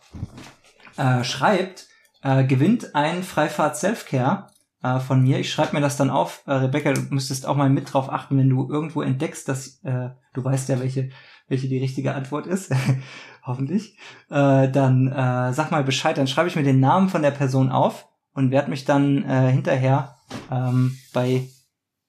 [0.96, 1.88] äh, schreibt,
[2.22, 4.46] äh, gewinnt ein Freifahrt Selfcare
[4.82, 5.40] äh, von mir.
[5.40, 6.42] Ich schreibe mir das dann auf.
[6.46, 10.10] Äh, Rebecca, du müsstest auch mal mit drauf achten, wenn du irgendwo entdeckst, dass äh,
[10.34, 11.10] du weißt ja, welche,
[11.48, 12.72] welche die richtige Antwort ist.
[13.44, 13.96] Hoffentlich.
[14.28, 17.70] Äh, dann äh, sag mal Bescheid, dann schreibe ich mir den Namen von der Person
[17.70, 18.06] auf
[18.40, 20.16] und werde mich dann äh, hinterher
[20.50, 21.48] ähm, bei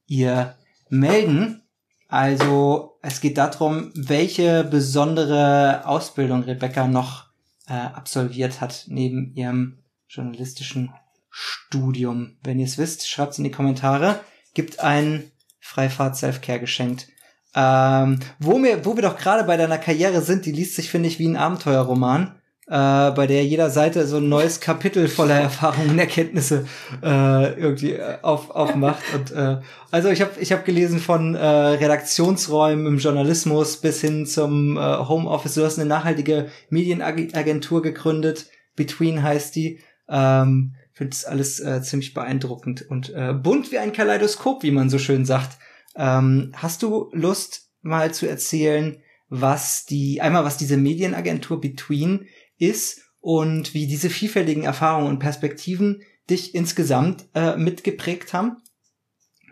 [0.07, 0.55] ihr
[0.89, 1.61] melden.
[2.07, 7.25] Also es geht darum, welche besondere Ausbildung Rebecca noch
[7.67, 10.93] äh, absolviert hat neben ihrem journalistischen
[11.29, 12.37] Studium.
[12.43, 14.19] Wenn ihr es wisst, schreibt es in die Kommentare.
[14.53, 17.07] Gibt ein Freifahrt Selfcare geschenkt.
[17.55, 21.07] Ähm, wo, wir, wo wir doch gerade bei deiner Karriere sind, die liest sich, finde
[21.07, 22.40] ich, wie ein Abenteuerroman.
[22.67, 26.65] Äh, bei der jeder Seite so ein neues Kapitel voller Erfahrungen und Erkenntnisse
[27.03, 29.03] äh, irgendwie äh, auf, aufmacht.
[29.13, 29.57] Und äh,
[29.89, 34.79] also ich habe ich hab gelesen von äh, Redaktionsräumen im Journalismus bis hin zum äh,
[34.79, 35.55] Homeoffice.
[35.55, 38.47] Du hast eine nachhaltige Medienagentur gegründet.
[38.75, 39.79] Between heißt die.
[40.09, 44.89] Ähm, finde es alles äh, ziemlich beeindruckend und äh, bunt wie ein Kaleidoskop, wie man
[44.89, 45.57] so schön sagt.
[45.95, 52.27] Ähm, hast du Lust, mal zu erzählen, was die, einmal was diese Medienagentur Between
[52.61, 58.57] ist und wie diese vielfältigen Erfahrungen und Perspektiven dich insgesamt äh, mitgeprägt haben?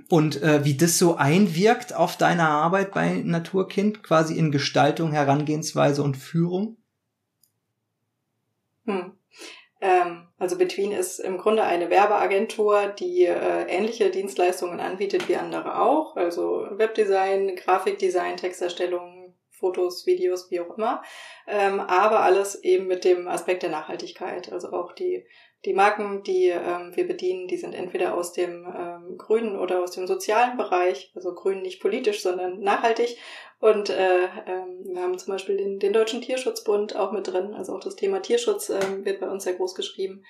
[0.10, 6.02] Und äh, wie das so einwirkt auf deine Arbeit bei Naturkind, quasi in Gestaltung, Herangehensweise
[6.02, 6.78] und Führung?
[8.86, 9.12] Hm.
[9.82, 15.80] Ähm, also Between ist im Grunde eine Werbeagentur, die äh, ähnliche Dienstleistungen anbietet wie andere
[15.82, 16.16] auch.
[16.16, 19.19] Also Webdesign, Grafikdesign, Texterstellung,
[19.60, 21.04] Fotos, Videos, wie auch immer.
[21.48, 24.52] Ähm, aber alles eben mit dem Aspekt der Nachhaltigkeit.
[24.52, 25.26] Also auch die
[25.66, 29.92] die Marken, die ähm, wir bedienen, die sind entweder aus dem ähm, grünen oder aus
[29.92, 33.18] dem sozialen Bereich, also grün nicht politisch, sondern nachhaltig.
[33.60, 37.54] Und äh, ähm, wir haben zum Beispiel den, den Deutschen Tierschutzbund auch mit drin.
[37.54, 40.24] Also auch das Thema Tierschutz ähm, wird bei uns sehr groß geschrieben.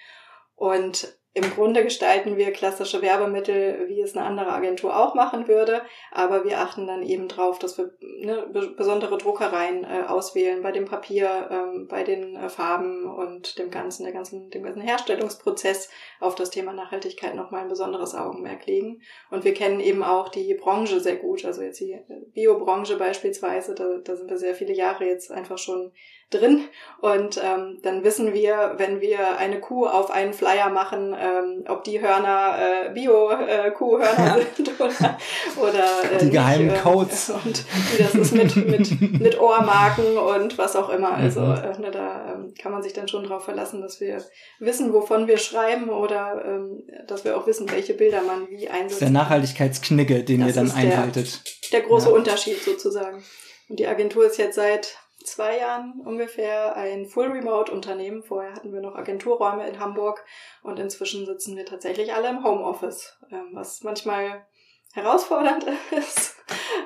[0.56, 5.84] Und im Grunde gestalten wir klassische Werbemittel, wie es eine andere Agentur auch machen würde,
[6.12, 10.86] aber wir achten dann eben drauf, dass wir ne, besondere Druckereien äh, auswählen bei dem
[10.86, 16.34] Papier, ähm, bei den äh, Farben und dem ganzen, der ganzen, dem ganzen Herstellungsprozess auf
[16.34, 19.04] das Thema Nachhaltigkeit nochmal ein besonderes Augenmerk legen.
[19.30, 21.96] Und wir kennen eben auch die Branche sehr gut, also jetzt die
[22.34, 25.92] Biobranche beispielsweise, da, da sind wir sehr viele Jahre jetzt einfach schon
[26.30, 26.66] drin.
[27.02, 31.84] Und ähm, dann wissen wir, wenn wir eine Kuh auf einen Flyer machen, ähm, ob
[31.84, 35.18] die Hörner äh, Bio-Kuhhörner äh, sind oder,
[35.58, 37.30] oder äh, die geheimen nicht, äh, Codes.
[37.46, 41.14] und wie das ist mit, mit, mit Ohrmarken und was auch immer.
[41.14, 41.56] Also mhm.
[41.56, 44.24] äh, ne, da ähm, kann man sich dann schon darauf verlassen, dass wir
[44.60, 48.86] wissen, wovon wir schreiben oder ähm, dass wir auch wissen, welche Bilder man wie einsetzt.
[48.86, 51.42] Das ist der Nachhaltigkeitsknigge, den das ihr dann einhaltet.
[51.72, 52.16] Der, der große ja.
[52.16, 53.24] Unterschied sozusagen.
[53.70, 54.98] Und die Agentur ist jetzt seit
[55.30, 58.24] zwei Jahren ungefähr ein Full-Remote-Unternehmen.
[58.24, 60.24] Vorher hatten wir noch Agenturräume in Hamburg
[60.64, 64.46] und inzwischen sitzen wir tatsächlich alle im Homeoffice, ähm, was manchmal
[64.94, 65.66] herausfordernd
[65.98, 66.36] ist,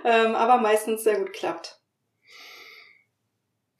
[0.05, 1.79] ähm, aber meistens sehr gut klappt.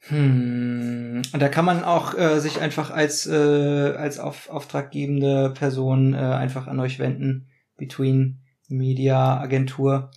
[0.06, 1.22] Hm.
[1.32, 6.18] Und da kann man auch äh, sich einfach als, äh, als auf, auftraggebende Person äh,
[6.18, 7.48] einfach an euch wenden.
[7.76, 10.10] Between Media Agentur.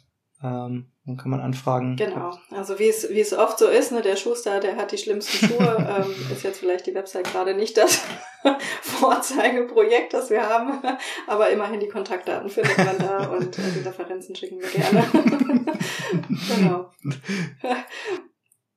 [0.44, 1.96] Ähm, dann kann man anfragen.
[1.96, 2.38] Genau.
[2.52, 5.48] Also wie es, wie es oft so ist, ne, der Schuster, der hat die schlimmsten
[5.48, 8.04] Schuhe, ähm, ist jetzt vielleicht die Website gerade nicht das
[8.82, 10.82] Vorzeigeprojekt, das wir haben,
[11.26, 15.06] aber immerhin die Kontaktdaten findet man da und äh, die Referenzen schicken wir gerne.
[16.56, 16.92] genau.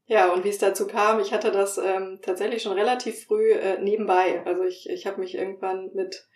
[0.07, 3.81] Ja, und wie es dazu kam, ich hatte das ähm, tatsächlich schon relativ früh äh,
[3.81, 4.45] nebenbei.
[4.45, 6.29] Also ich, ich habe mich irgendwann mit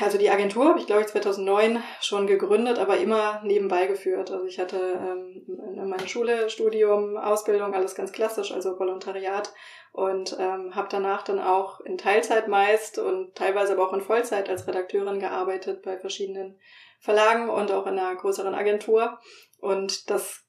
[0.00, 4.30] also die Agentur habe ich, glaube ich, 2009 schon gegründet, aber immer nebenbei geführt.
[4.30, 9.52] Also ich hatte ähm, meine Schule, Studium, Ausbildung, alles ganz klassisch, also Volontariat
[9.92, 14.48] und ähm, habe danach dann auch in Teilzeit meist und teilweise aber auch in Vollzeit
[14.48, 16.58] als Redakteurin gearbeitet bei verschiedenen
[16.98, 19.18] Verlagen und auch in einer größeren Agentur.
[19.60, 20.44] Und das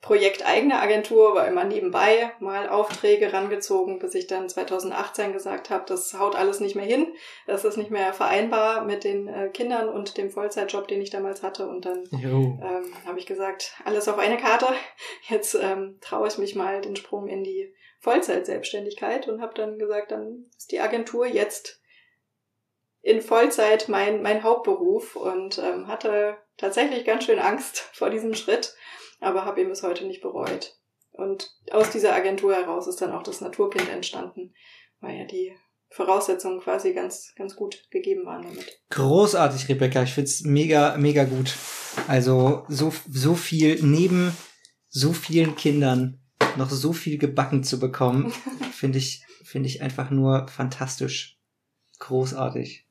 [0.00, 5.84] Projekt eigene Agentur war immer nebenbei mal Aufträge rangezogen, bis ich dann 2018 gesagt habe,
[5.86, 7.12] das haut alles nicht mehr hin,
[7.46, 11.42] das ist nicht mehr vereinbar mit den äh, Kindern und dem Vollzeitjob, den ich damals
[11.42, 11.68] hatte.
[11.68, 12.04] Und dann
[12.62, 14.68] ähm, habe ich gesagt, alles auf eine Karte.
[15.28, 20.12] Jetzt ähm, traue ich mich mal den Sprung in die Vollzeitselbstständigkeit und habe dann gesagt,
[20.12, 21.80] dann ist die Agentur jetzt
[23.02, 28.74] in Vollzeit mein, mein Hauptberuf und ähm, hatte tatsächlich ganz schön Angst vor diesem Schritt
[29.20, 30.76] aber habe ihn bis heute nicht bereut.
[31.12, 34.54] Und aus dieser Agentur heraus ist dann auch das Naturkind entstanden,
[35.00, 35.54] weil ja die
[35.90, 38.80] Voraussetzungen quasi ganz, ganz gut gegeben waren damit.
[38.90, 40.02] Großartig, Rebecca.
[40.04, 41.54] Ich find's mega, mega gut.
[42.06, 44.36] Also so, so viel neben
[44.88, 46.20] so vielen Kindern
[46.56, 48.32] noch so viel gebacken zu bekommen,
[48.72, 51.38] finde ich, finde ich einfach nur fantastisch.
[51.98, 52.86] Großartig.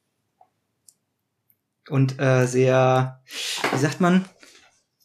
[1.89, 3.23] Und äh, sehr,
[3.71, 4.25] wie sagt man,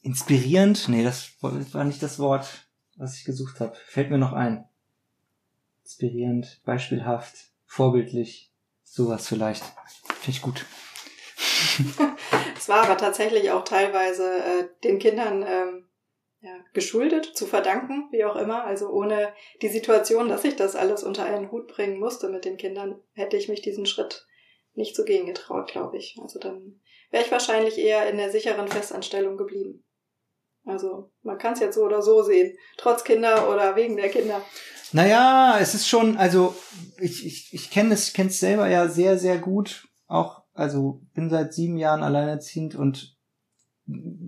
[0.05, 0.89] inspirierend.
[0.89, 3.75] Nee, das war nicht das Wort, was ich gesucht habe.
[3.87, 4.69] Fällt mir noch ein.
[5.83, 7.35] Inspirierend, beispielhaft,
[7.67, 8.53] vorbildlich,
[8.85, 9.65] sowas vielleicht.
[10.21, 10.65] Finde ich gut.
[12.57, 15.89] es war aber tatsächlich auch teilweise äh, den Kindern ähm,
[16.41, 18.65] ja, geschuldet, zu verdanken, wie auch immer.
[18.65, 19.33] Also ohne
[19.63, 23.37] die Situation, dass ich das alles unter einen Hut bringen musste mit den Kindern, hätte
[23.37, 24.27] ich mich diesen Schritt
[24.75, 26.19] nicht zu gehen getraut, glaube ich.
[26.23, 26.81] Also dann
[27.11, 29.85] wäre ich wahrscheinlich eher in der sicheren Festanstellung geblieben.
[30.67, 34.41] Also man kann es jetzt so oder so sehen, trotz Kinder oder wegen der Kinder.
[34.93, 36.55] Naja, es ist schon, also
[36.99, 39.89] ich, ich, ich kenne es kenn's selber ja sehr, sehr gut.
[40.07, 43.17] Auch, also bin seit sieben Jahren alleinerziehend und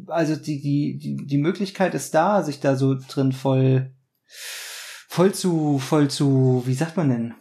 [0.08, 3.94] also die, die, die, die Möglichkeit ist da, sich da so drin voll,
[5.08, 7.34] voll zu, voll zu, wie sagt man denn?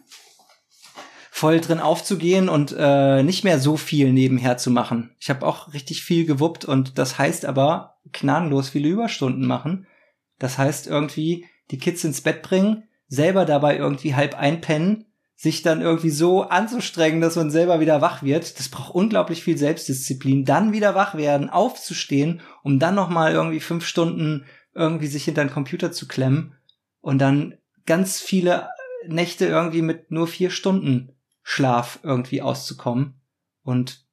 [1.36, 5.14] voll drin aufzugehen und äh, nicht mehr so viel nebenher zu machen.
[5.18, 9.86] Ich habe auch richtig viel gewuppt und das heißt aber gnadenlos viele Überstunden machen.
[10.38, 15.82] Das heißt irgendwie die Kids ins Bett bringen, selber dabei irgendwie halb einpennen, sich dann
[15.82, 18.58] irgendwie so anzustrengen, dass man selber wieder wach wird.
[18.58, 20.44] Das braucht unglaublich viel Selbstdisziplin.
[20.44, 25.44] Dann wieder wach werden, aufzustehen, um dann noch mal irgendwie fünf Stunden irgendwie sich hinter
[25.44, 26.54] den Computer zu klemmen
[27.00, 27.54] und dann
[27.86, 28.68] ganz viele
[29.06, 31.12] Nächte irgendwie mit nur vier Stunden
[31.42, 33.20] Schlaf irgendwie auszukommen.
[33.62, 34.05] Und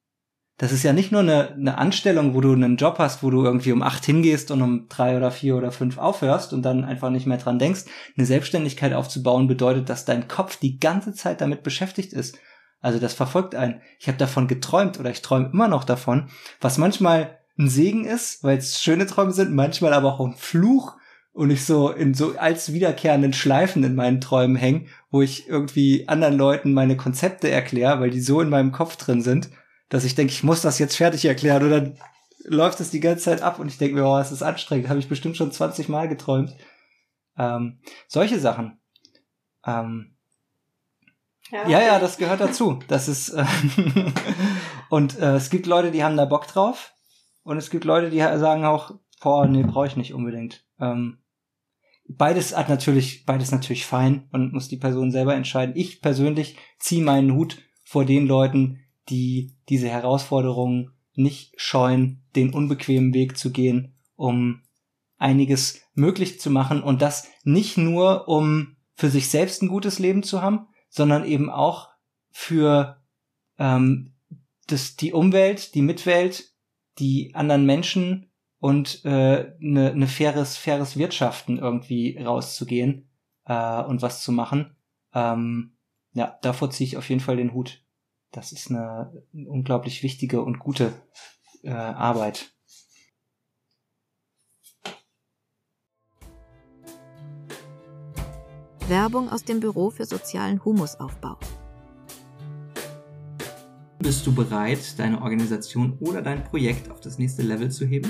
[0.58, 3.44] das ist ja nicht nur eine, eine Anstellung, wo du einen Job hast, wo du
[3.44, 7.10] irgendwie um acht hingehst und um drei oder vier oder fünf aufhörst und dann einfach
[7.10, 7.86] nicht mehr dran denkst.
[8.16, 12.38] Eine Selbstständigkeit aufzubauen bedeutet, dass dein Kopf die ganze Zeit damit beschäftigt ist.
[12.82, 13.82] Also das verfolgt einen.
[14.00, 16.30] Ich habe davon geträumt oder ich träume immer noch davon,
[16.62, 20.98] was manchmal ein Segen ist, weil es schöne Träume sind, manchmal aber auch ein Fluch,
[21.34, 26.08] und ich so in so als wiederkehrenden Schleifen in meinen Träumen hänge, wo ich irgendwie
[26.08, 29.50] anderen Leuten meine Konzepte erkläre, weil die so in meinem Kopf drin sind,
[29.94, 32.00] dass ich denke, ich muss das jetzt fertig erklären oder dann
[32.46, 34.98] läuft es die ganze Zeit ab und ich denke mir, oh, es ist anstrengend, habe
[34.98, 36.56] ich bestimmt schon 20 Mal geträumt.
[37.38, 38.82] Ähm, solche Sachen.
[39.64, 40.18] Ähm,
[41.52, 42.80] ja, ja, ja, das gehört dazu.
[42.88, 43.46] Das ist äh
[44.90, 46.96] und äh, es gibt Leute, die haben da Bock drauf
[47.44, 50.66] und es gibt Leute, die sagen auch, boah, nee, brauche ich nicht unbedingt.
[50.80, 51.20] Ähm,
[52.08, 55.76] beides hat natürlich, beides natürlich fein und muss die Person selber entscheiden.
[55.76, 63.14] Ich persönlich ziehe meinen Hut vor den Leuten, die diese Herausforderungen nicht scheuen, den unbequemen
[63.14, 64.62] Weg zu gehen, um
[65.18, 70.24] einiges möglich zu machen und das nicht nur, um für sich selbst ein gutes Leben
[70.24, 71.90] zu haben, sondern eben auch
[72.32, 73.02] für
[73.58, 74.14] ähm,
[74.68, 76.54] das, die Umwelt, die Mitwelt,
[77.00, 83.10] die anderen Menschen und äh, ne, ne faires, faires Wirtschaften irgendwie rauszugehen
[83.46, 84.76] äh, und was zu machen.
[85.14, 85.76] Ähm,
[86.14, 87.83] ja, davor ziehe ich auf jeden Fall den Hut.
[88.34, 90.92] Das ist eine unglaublich wichtige und gute
[91.62, 92.52] äh, Arbeit.
[98.88, 101.38] Werbung aus dem Büro für sozialen Humusaufbau.
[104.00, 108.10] Bist du bereit, deine Organisation oder dein Projekt auf das nächste Level zu heben?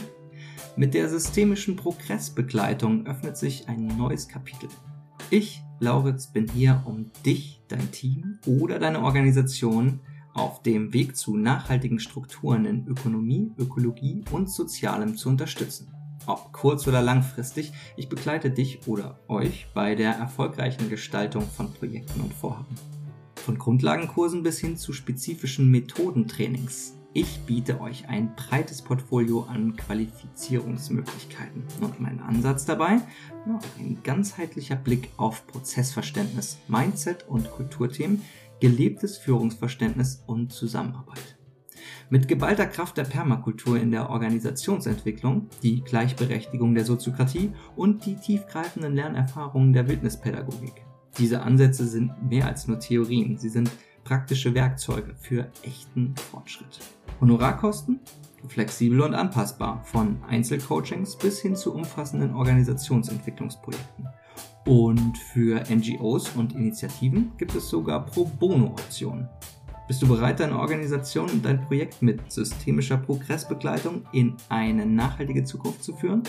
[0.78, 4.70] Mit der systemischen Progressbegleitung öffnet sich ein neues Kapitel.
[5.30, 10.00] Ich, Lauritz, bin hier, um dich, dein Team oder deine Organisation
[10.34, 15.94] auf dem Weg zu nachhaltigen Strukturen in Ökonomie, Ökologie und Sozialem zu unterstützen.
[16.26, 22.22] Ob kurz- oder langfristig, ich begleite dich oder euch bei der erfolgreichen Gestaltung von Projekten
[22.22, 22.76] und Vorhaben.
[23.36, 31.64] Von Grundlagenkursen bis hin zu spezifischen Methodentrainings ich biete euch ein breites Portfolio an Qualifizierungsmöglichkeiten.
[31.80, 33.02] Und mein Ansatz dabei?
[33.46, 38.24] Ja, ein ganzheitlicher Blick auf Prozessverständnis, Mindset und Kulturthemen,
[38.64, 41.38] gelebtes Führungsverständnis und Zusammenarbeit.
[42.10, 48.96] Mit geballter Kraft der Permakultur in der Organisationsentwicklung, die Gleichberechtigung der Soziokratie und die tiefgreifenden
[48.96, 50.86] Lernerfahrungen der Wildnispädagogik.
[51.18, 53.70] Diese Ansätze sind mehr als nur Theorien, sie sind
[54.06, 56.80] praktische Werkzeuge für echten Fortschritt.
[57.20, 58.00] Honorarkosten?
[58.48, 64.08] Flexibel und anpassbar, von Einzelcoachings bis hin zu umfassenden Organisationsentwicklungsprojekten.
[64.66, 69.30] Und für NGOs und Initiativen gibt es sogar Pro Bono-Optionen.
[69.88, 75.84] Bist du bereit, deine Organisation und dein Projekt mit systemischer Progressbegleitung in eine nachhaltige Zukunft
[75.84, 76.24] zu führen?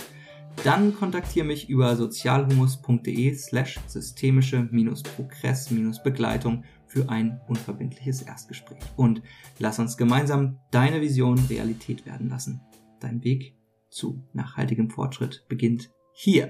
[0.65, 8.83] Dann kontaktiere mich über sozialhumus.de slash systemische-progress-begleitung für ein unverbindliches Erstgespräch.
[8.97, 9.23] Und
[9.59, 12.61] lass uns gemeinsam deine Vision Realität werden lassen.
[13.01, 13.57] Dein Weg
[13.89, 16.49] zu nachhaltigem Fortschritt beginnt hier.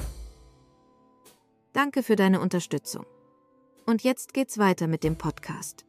[1.74, 3.04] Danke für deine Unterstützung.
[3.84, 5.84] Und jetzt geht's weiter mit dem Podcast.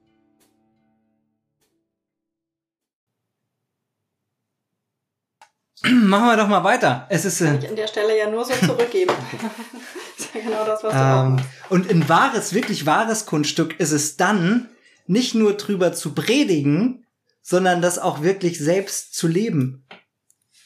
[5.84, 7.06] Machen wir doch mal weiter.
[7.12, 7.38] Es ist.
[7.38, 9.14] Kann ich an der Stelle ja nur so zurückgeben.
[10.18, 13.92] das ist ja genau das, was du ähm, Und ein wahres, wirklich wahres Kunststück ist
[13.92, 14.72] es dann,
[15.06, 17.06] nicht nur drüber zu predigen,
[17.44, 19.86] sondern das auch wirklich selbst zu leben.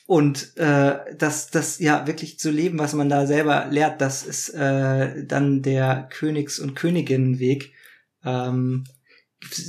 [0.10, 4.49] Und äh, das, das ja wirklich zu leben, was man da selber lehrt, das ist
[4.49, 7.74] äh, dann der Königs- und Königinnenweg.
[8.26, 8.86] Ähm,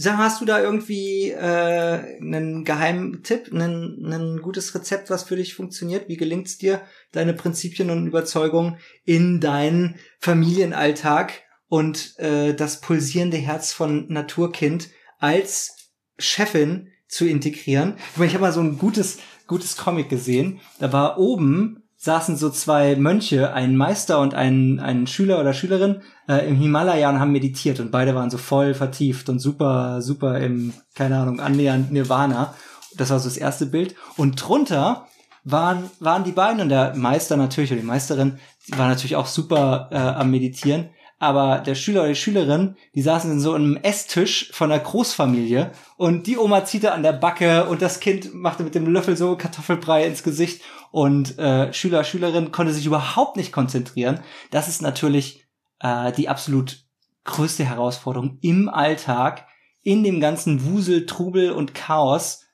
[0.06, 5.54] Hast du da irgendwie äh, einen geheimen Tipp, einen, einen gutes Rezept, was für dich
[5.54, 6.08] funktioniert?
[6.08, 6.80] Wie gelingt es dir,
[7.12, 11.34] deine Prinzipien und Überzeugungen in deinen Familienalltag
[11.68, 14.88] und äh, das pulsierende Herz von Naturkind
[15.18, 17.96] als Chefin zu integrieren?
[18.12, 19.18] Ich, meine, ich habe mal so ein gutes,
[19.50, 20.60] gutes Comic gesehen.
[20.78, 26.00] Da war oben saßen so zwei Mönche, ein Meister und ein, ein Schüler oder Schülerin
[26.28, 30.40] äh, im Himalaya und haben meditiert und beide waren so voll vertieft und super, super
[30.40, 32.54] im, keine Ahnung, annähernd Nirvana.
[32.96, 33.96] Das war so das erste Bild.
[34.16, 35.08] Und drunter
[35.44, 39.26] waren, waren die beiden und der Meister natürlich oder die Meisterin, die war natürlich auch
[39.26, 40.88] super äh, am Meditieren.
[41.22, 45.70] Aber der Schüler oder die Schülerin, die saßen in so einem Esstisch von der Großfamilie
[45.98, 49.36] und die Oma ziehte an der Backe und das Kind machte mit dem Löffel so
[49.36, 54.20] Kartoffelbrei ins Gesicht und äh, Schüler, Schülerin konnte sich überhaupt nicht konzentrieren.
[54.50, 55.44] Das ist natürlich
[55.80, 56.86] äh, die absolut
[57.24, 59.46] größte Herausforderung im Alltag,
[59.82, 62.46] in dem ganzen Wusel, Trubel und Chaos,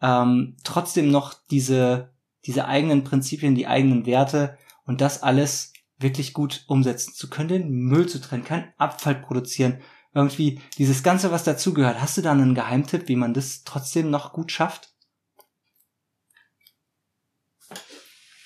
[0.00, 2.14] ähm, trotzdem noch diese,
[2.46, 4.56] diese eigenen Prinzipien, die eigenen Werte
[4.86, 5.73] und das alles
[6.04, 9.80] wirklich gut umsetzen zu können, den Müll zu trennen, keinen Abfall produzieren,
[10.14, 12.00] irgendwie dieses Ganze, was dazugehört.
[12.00, 14.94] Hast du da einen Geheimtipp, wie man das trotzdem noch gut schafft?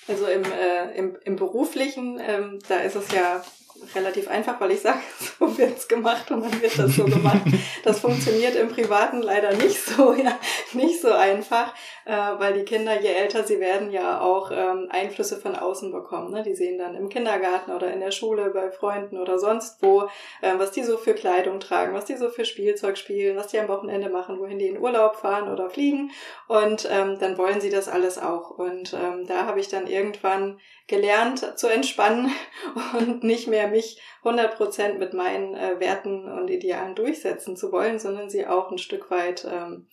[0.07, 3.43] Also im, äh, im, im beruflichen, ähm, da ist es ja
[3.95, 4.99] relativ einfach, weil ich sage,
[5.39, 7.41] so wird's gemacht und dann wird das so gemacht.
[7.83, 10.37] Das funktioniert im Privaten leider nicht so, ja,
[10.73, 11.73] nicht so einfach,
[12.05, 16.31] äh, weil die Kinder, je älter sie werden, ja auch ähm, Einflüsse von außen bekommen.
[16.31, 16.43] Ne?
[16.43, 20.03] Die sehen dann im Kindergarten oder in der Schule, bei Freunden oder sonst wo,
[20.41, 23.59] äh, was die so für Kleidung tragen, was die so für Spielzeug spielen, was die
[23.59, 26.11] am Wochenende machen, wohin die in Urlaub fahren oder fliegen.
[26.47, 28.51] Und ähm, dann wollen sie das alles auch.
[28.51, 30.59] Und ähm, da habe ich dann irgendwann
[30.89, 32.31] gelernt zu entspannen
[32.99, 38.29] und nicht mehr mich 100% mit meinen äh, Werten und Idealen durchsetzen zu wollen, sondern
[38.29, 39.87] sie auch ein Stück weit ähm,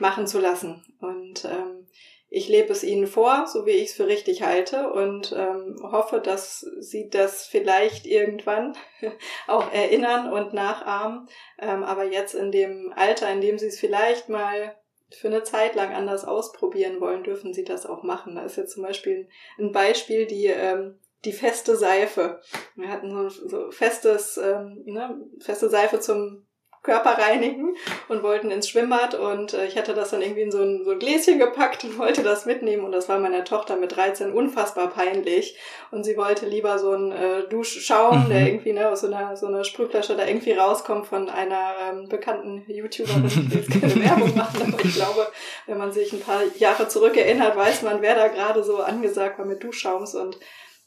[0.00, 0.82] machen zu lassen.
[1.00, 1.86] Und ähm,
[2.30, 6.20] ich lebe es ihnen vor, so wie ich es für richtig halte und ähm, hoffe,
[6.20, 8.76] dass sie das vielleicht irgendwann
[9.46, 11.28] auch erinnern und nachahmen.
[11.58, 14.76] Ähm, aber jetzt in dem Alter, in dem sie es vielleicht mal
[15.10, 18.34] für eine Zeit lang anders ausprobieren wollen, dürfen sie das auch machen.
[18.34, 19.28] Da ist jetzt zum Beispiel
[19.58, 22.40] ein Beispiel, die, ähm, die feste Seife.
[22.76, 26.47] Wir hatten so, so festes, ähm, ne, feste Seife zum
[26.88, 27.76] Körper reinigen
[28.08, 30.92] und wollten ins Schwimmbad und äh, ich hatte das dann irgendwie in so ein, so
[30.92, 34.88] ein Gläschen gepackt und wollte das mitnehmen und das war meiner Tochter mit 13 unfassbar
[34.88, 35.58] peinlich
[35.90, 38.28] und sie wollte lieber so einen äh, Duschschaum, mhm.
[38.30, 42.08] der irgendwie ne, aus so einer, so einer Sprühflasche da irgendwie rauskommt von einer ähm,
[42.08, 45.26] bekannten YouTuberin, ich will jetzt keine Werbung machen, aber ich glaube,
[45.66, 49.38] wenn man sich ein paar Jahre zurück erinnert, weiß man, wer da gerade so angesagt
[49.38, 50.38] war mit Duschschaums und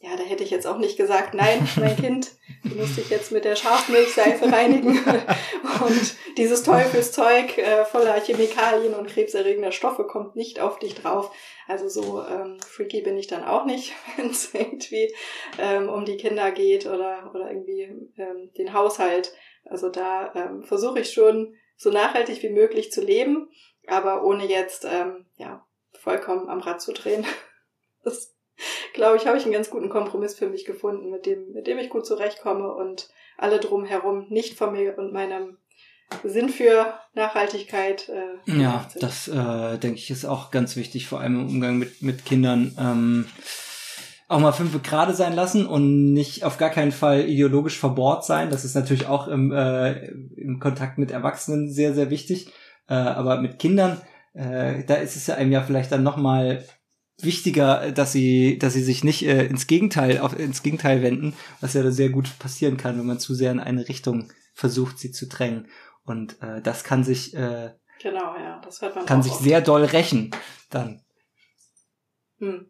[0.02, 2.32] ja, da hätte ich jetzt auch nicht gesagt, nein, mein Kind,
[2.64, 4.98] du musst dich jetzt mit der Schafmilchseife reinigen
[5.84, 11.32] und dieses Teufelszeug äh, voller Chemikalien und krebserregender Stoffe kommt nicht auf dich drauf.
[11.68, 15.14] Also so ähm, freaky bin ich dann auch nicht, wenn es irgendwie
[15.60, 17.82] ähm, um die Kinder geht oder, oder irgendwie
[18.16, 19.32] ähm, den Haushalt.
[19.66, 23.50] Also da ähm, versuche ich schon so nachhaltig wie möglich zu leben,
[23.86, 27.24] aber ohne jetzt ähm, ja vollkommen am Rad zu drehen.
[28.04, 28.31] Das
[28.94, 31.78] glaube ich, habe ich einen ganz guten Kompromiss für mich gefunden, mit dem, mit dem
[31.78, 33.08] ich gut zurechtkomme und
[33.38, 35.58] alle drumherum nicht von mir und meinem
[36.24, 38.08] Sinn für Nachhaltigkeit.
[38.08, 42.02] Äh, ja, das äh, denke ich ist auch ganz wichtig, vor allem im Umgang mit,
[42.02, 42.76] mit Kindern.
[42.78, 43.26] Ähm,
[44.28, 48.50] auch mal fünf gerade sein lassen und nicht auf gar keinen Fall ideologisch verbohrt sein.
[48.50, 52.50] Das ist natürlich auch im, äh, im Kontakt mit Erwachsenen sehr, sehr wichtig.
[52.88, 54.00] Äh, aber mit Kindern,
[54.32, 56.64] äh, da ist es ja einem ja vielleicht dann nochmal
[57.18, 61.74] wichtiger, dass sie, dass sie sich nicht äh, ins Gegenteil, auf, ins Gegenteil wenden, was
[61.74, 65.26] ja sehr gut passieren kann, wenn man zu sehr in eine Richtung versucht, sie zu
[65.26, 65.68] drängen.
[66.04, 67.70] Und äh, das kann sich, äh,
[68.02, 69.42] genau, ja, das hört man kann sich oft.
[69.42, 70.30] sehr doll rächen
[70.70, 71.02] dann.
[72.38, 72.68] Hm.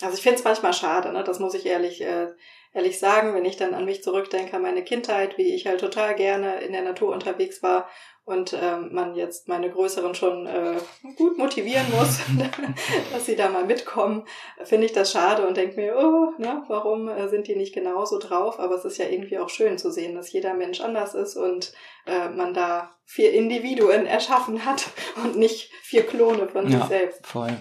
[0.00, 1.24] Also ich finde es manchmal schade, ne?
[1.24, 2.28] Das muss ich ehrlich, äh,
[2.72, 6.14] ehrlich sagen, wenn ich dann an mich zurückdenke, an meine Kindheit, wie ich halt total
[6.14, 7.88] gerne in der Natur unterwegs war
[8.28, 10.76] und ähm, man jetzt meine Größeren schon äh,
[11.16, 12.20] gut motivieren muss,
[13.12, 14.24] dass sie da mal mitkommen,
[14.64, 18.18] finde ich das schade und denke mir, oh, ne, warum äh, sind die nicht genauso
[18.18, 18.60] drauf?
[18.60, 21.72] Aber es ist ja irgendwie auch schön zu sehen, dass jeder Mensch anders ist und
[22.06, 24.90] äh, man da vier Individuen erschaffen hat
[25.24, 27.26] und nicht vier Klone von ja, sich selbst.
[27.26, 27.56] Voll.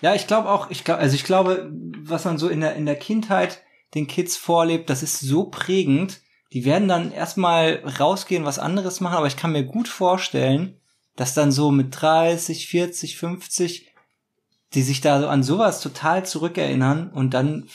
[0.00, 2.86] Ja, ich glaube auch, ich glaube, also ich glaube, was man so in der in
[2.86, 3.62] der Kindheit
[3.94, 6.22] den Kids vorlebt, das ist so prägend
[6.54, 10.80] die werden dann erstmal rausgehen, was anderes machen, aber ich kann mir gut vorstellen,
[11.16, 13.94] dass dann so mit 30, 40, 50
[14.74, 17.68] die sich da so an sowas total zurückerinnern und dann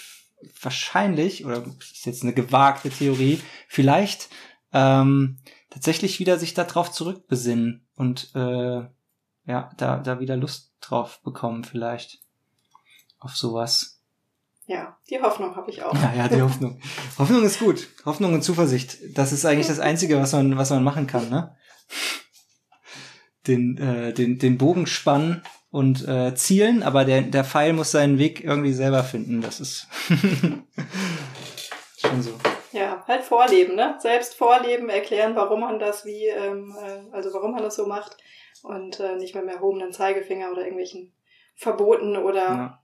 [0.61, 4.29] wahrscheinlich, oder ist jetzt eine gewagte Theorie, vielleicht
[4.73, 5.37] ähm,
[5.69, 8.81] tatsächlich wieder sich darauf zurückbesinnen und äh,
[9.45, 12.19] ja, da, da wieder Lust drauf bekommen vielleicht.
[13.19, 13.98] Auf sowas.
[14.69, 15.95] Ja, die Hoffnung habe ich auch.
[15.95, 16.79] Ja, ja, die Hoffnung.
[17.17, 17.87] Hoffnung ist gut.
[18.05, 18.99] Hoffnung und Zuversicht.
[19.17, 21.57] Das ist eigentlich das Einzige, was man, was man machen kann, ne?
[23.47, 25.41] Den, äh, den, den Bogen spannen
[25.71, 29.41] und äh, zielen, aber der, der Pfeil muss seinen Weg irgendwie selber finden.
[29.41, 29.87] Das ist
[31.97, 32.39] schon so.
[32.71, 33.95] Ja, halt vorleben, ne?
[33.97, 38.17] Selbst vorleben, erklären, warum man das wie, ähm, äh, also warum man das so macht
[38.61, 41.11] und äh, nicht mit dem erhobenen Zeigefinger oder irgendwelchen
[41.55, 42.83] Verboten oder ja.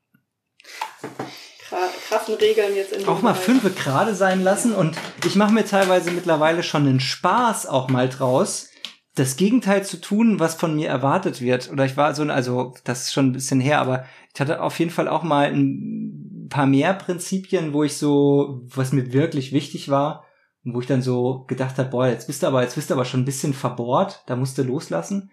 [2.07, 6.11] Krassen Regeln jetzt in Auch mal fünfe gerade sein lassen und ich mache mir teilweise
[6.11, 8.69] mittlerweile schon einen Spaß auch mal draus,
[9.15, 11.71] das Gegenteil zu tun, was von mir erwartet wird.
[11.71, 14.77] Oder ich war so, also das ist schon ein bisschen her, aber ich hatte auf
[14.77, 19.89] jeden Fall auch mal ein paar mehr Prinzipien, wo ich so, was mir wirklich wichtig
[19.89, 20.25] war
[20.63, 22.93] und wo ich dann so gedacht habe, boah, jetzt bist du aber, jetzt bist du
[22.93, 25.31] aber schon ein bisschen verbohrt, da musst du loslassen.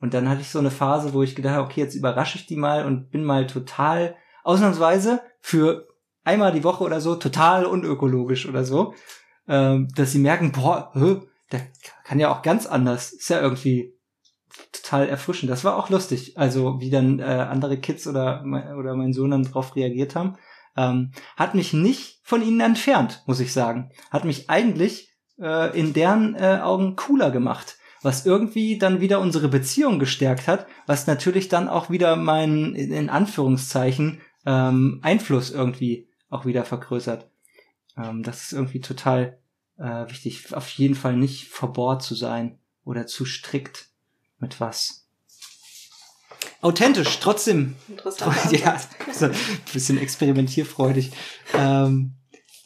[0.00, 2.46] Und dann hatte ich so eine Phase, wo ich gedacht habe, okay, jetzt überrasche ich
[2.46, 4.16] die mal und bin mal total,
[4.48, 5.88] ausnahmsweise für
[6.24, 8.94] einmal die Woche oder so, total unökologisch oder so,
[9.46, 11.20] ähm, dass sie merken, boah, hä,
[11.52, 11.66] der
[12.04, 13.12] kann ja auch ganz anders.
[13.12, 13.94] Ist ja irgendwie
[14.72, 15.50] total erfrischend.
[15.50, 16.38] Das war auch lustig.
[16.38, 18.42] Also wie dann äh, andere Kids oder
[18.78, 20.36] oder mein Sohn dann drauf reagiert haben,
[20.76, 23.90] ähm, hat mich nicht von ihnen entfernt, muss ich sagen.
[24.10, 29.48] Hat mich eigentlich äh, in deren äh, Augen cooler gemacht, was irgendwie dann wieder unsere
[29.48, 36.44] Beziehung gestärkt hat, was natürlich dann auch wieder meinen in Anführungszeichen ähm, Einfluss irgendwie auch
[36.44, 37.28] wieder vergrößert.
[37.96, 39.38] Ähm, das ist irgendwie total
[39.78, 43.88] äh, wichtig, auf jeden Fall nicht verbohrt zu sein oder zu strikt
[44.38, 45.06] mit was.
[46.60, 47.76] Authentisch, trotzdem.
[47.88, 48.36] Interessant.
[48.52, 48.80] Ja,
[49.12, 49.34] so ein
[49.72, 51.12] bisschen experimentierfreudig.
[51.54, 52.14] Ähm,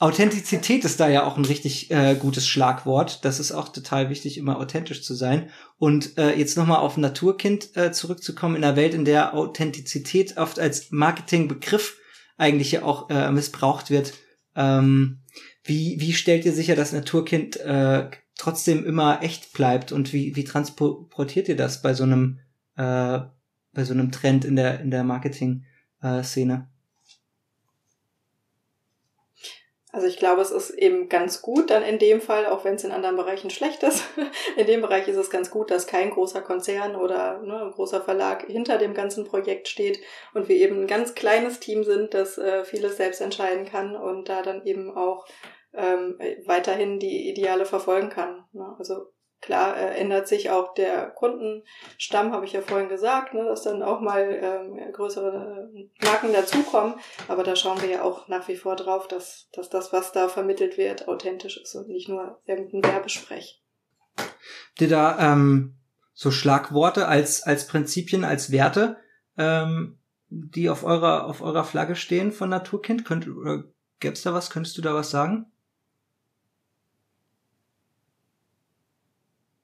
[0.03, 3.25] Authentizität ist da ja auch ein richtig äh, gutes Schlagwort.
[3.25, 5.51] Das ist auch total wichtig, immer authentisch zu sein.
[5.79, 10.59] Und äh, jetzt nochmal auf Naturkind äh, zurückzukommen, in einer Welt, in der Authentizität oft
[10.59, 11.99] als Marketingbegriff
[12.37, 14.15] eigentlich ja auch äh, missbraucht wird.
[14.57, 15.21] Ähm,
[15.63, 20.43] wie, wie stellt ihr sicher, dass Naturkind äh, trotzdem immer echt bleibt und wie, wie
[20.43, 22.41] transportiert ihr das bei so einem
[22.77, 23.21] äh,
[23.73, 25.65] bei so einem Trend in der in der Marketing
[26.01, 26.72] äh, Szene?
[29.95, 32.85] Also ich glaube, es ist eben ganz gut dann in dem Fall, auch wenn es
[32.85, 34.05] in anderen Bereichen schlecht ist.
[34.57, 38.01] In dem Bereich ist es ganz gut, dass kein großer Konzern oder ne, ein großer
[38.01, 40.01] Verlag hinter dem ganzen Projekt steht
[40.33, 44.31] und wir eben ein ganz kleines Team sind, das äh, vieles selbst entscheiden kann und
[44.31, 45.27] da dann eben auch
[45.75, 48.45] ähm, weiterhin die Ideale verfolgen kann.
[48.53, 48.75] Ne?
[48.79, 49.12] Also
[49.43, 53.83] klar äh, ändert sich auch der Kundenstamm, habe ich ja vorhin gesagt, ne, dass dann
[53.83, 56.95] auch mal ähm, größere äh, Marken dazukommen.
[57.29, 60.29] Aber da schauen wir ja auch nach wie vor drauf, dass, dass das, was da
[60.29, 63.61] vermittelt wird, authentisch ist und nicht nur irgendein Werbesprech.
[64.79, 65.75] Ihr da ähm,
[66.15, 68.97] so Schlagworte als, als Prinzipien, als Werte,
[69.37, 73.05] ähm, die auf eurer, auf eurer Flagge stehen von Naturkind?
[73.05, 73.65] Könnt, oder
[74.01, 74.51] gäb's da was?
[74.51, 75.52] Könntest du da was sagen?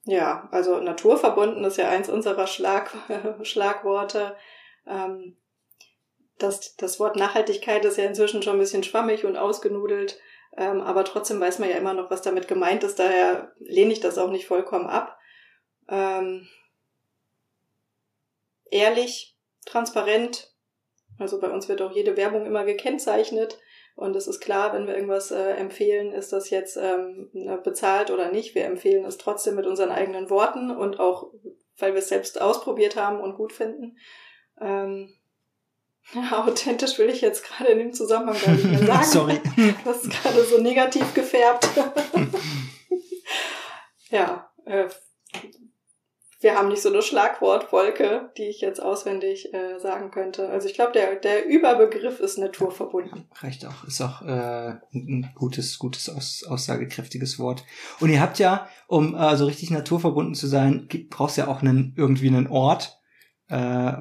[0.08, 2.90] Ja, also naturverbunden ist ja eins unserer Schlag,
[3.42, 4.38] Schlagworte.
[4.86, 5.36] Ähm,
[6.38, 10.18] das, das Wort Nachhaltigkeit ist ja inzwischen schon ein bisschen schwammig und ausgenudelt,
[10.56, 14.00] ähm, aber trotzdem weiß man ja immer noch, was damit gemeint ist, daher lehne ich
[14.00, 15.18] das auch nicht vollkommen ab.
[15.90, 16.48] Ähm,
[18.70, 19.36] ehrlich,
[19.66, 20.56] transparent,
[21.18, 23.58] also bei uns wird auch jede Werbung immer gekennzeichnet.
[23.98, 28.12] Und es ist klar, wenn wir irgendwas äh, empfehlen, ist das jetzt ähm, ne, bezahlt
[28.12, 28.54] oder nicht.
[28.54, 31.32] Wir empfehlen es trotzdem mit unseren eigenen Worten und auch,
[31.78, 33.98] weil wir es selbst ausprobiert haben und gut finden.
[34.60, 35.12] Ähm,
[36.14, 39.02] ja, authentisch will ich jetzt gerade in dem Zusammenhang gar nicht mehr sagen.
[39.04, 39.40] Sorry.
[39.84, 41.68] Das ist gerade so negativ gefärbt.
[44.10, 44.88] ja, äh,
[46.40, 50.48] wir haben nicht so eine Schlagwortwolke, die ich jetzt auswendig äh, sagen könnte.
[50.48, 53.24] Also ich glaube, der, der Überbegriff ist naturverbunden.
[53.40, 57.64] Reicht auch, ist auch äh, ein gutes, gutes, aus, aussagekräftiges Wort.
[57.98, 61.94] Und ihr habt ja, um äh, so richtig naturverbunden zu sein, brauchst ja auch einen,
[61.96, 63.00] irgendwie einen Ort.
[63.48, 63.94] Äh,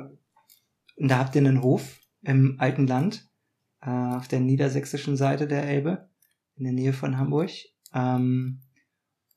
[0.95, 3.27] und da habt ihr einen Hof im alten Land,
[3.81, 6.09] äh, auf der niedersächsischen Seite der Elbe,
[6.55, 7.49] in der Nähe von Hamburg.
[7.95, 8.61] Ähm,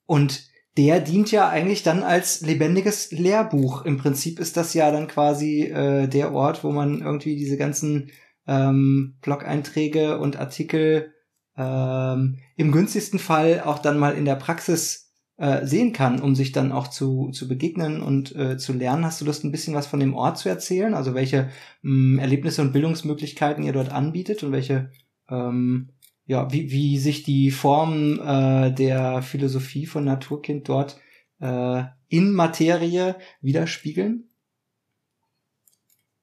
[0.04, 3.84] und der dient ja eigentlich dann als lebendiges Lehrbuch.
[3.84, 8.10] Im Prinzip ist das ja dann quasi äh, der Ort, wo man irgendwie diese ganzen
[8.46, 11.12] ähm, Blog-Einträge und Artikel
[11.56, 16.52] ähm, im günstigsten Fall auch dann mal in der Praxis äh, sehen kann, um sich
[16.52, 19.04] dann auch zu, zu begegnen und äh, zu lernen.
[19.04, 20.94] Hast du Lust, ein bisschen was von dem Ort zu erzählen?
[20.94, 21.48] Also welche
[21.82, 24.90] mh, Erlebnisse und Bildungsmöglichkeiten ihr dort anbietet und welche
[25.28, 25.90] ähm,
[26.30, 30.96] ja, wie, wie sich die Formen äh, der Philosophie von Naturkind dort
[31.40, 34.30] äh, in Materie widerspiegeln?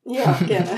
[0.05, 0.69] Ja, gerne.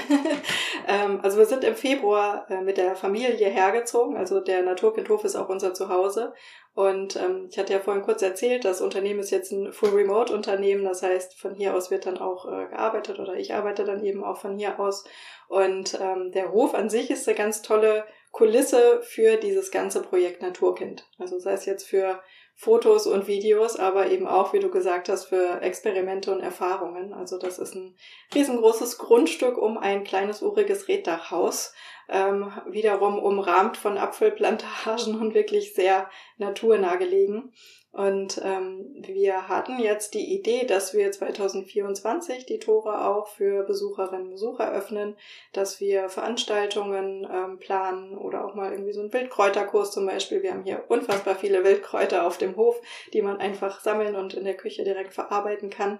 [0.87, 4.17] ähm, also wir sind im Februar äh, mit der Familie hergezogen.
[4.17, 6.33] Also der Naturkindhof ist auch unser Zuhause.
[6.73, 10.33] Und ähm, ich hatte ja vorhin kurz erzählt, das Unternehmen ist jetzt ein Full Remote
[10.33, 10.85] Unternehmen.
[10.85, 14.23] Das heißt, von hier aus wird dann auch äh, gearbeitet oder ich arbeite dann eben
[14.23, 15.03] auch von hier aus.
[15.47, 20.41] Und ähm, der Hof an sich ist eine ganz tolle Kulisse für dieses ganze Projekt
[20.41, 21.07] Naturkind.
[21.17, 22.21] Also sei es jetzt für
[22.55, 27.13] Fotos und Videos, aber eben auch, wie du gesagt hast, für Experimente und Erfahrungen.
[27.13, 27.95] Also das ist ein
[28.35, 31.73] riesengroßes Grundstück um ein kleines uriges Reddachhaus,
[32.09, 37.51] ähm, wiederum umrahmt von Apfelplantagen und wirklich sehr naturnah gelegen.
[37.91, 44.25] Und ähm, wir hatten jetzt die Idee, dass wir 2024 die Tore auch für Besucherinnen
[44.25, 45.15] und Besucher öffnen,
[45.53, 50.43] dass wir Veranstaltungen ähm, planen oder auch mal irgendwie so einen Wildkräuterkurs zum Beispiel.
[50.43, 52.79] Wir haben hier unfassbar viele Wildkräuter auf dem Hof,
[53.13, 55.99] die man einfach sammeln und in der Küche direkt verarbeiten kann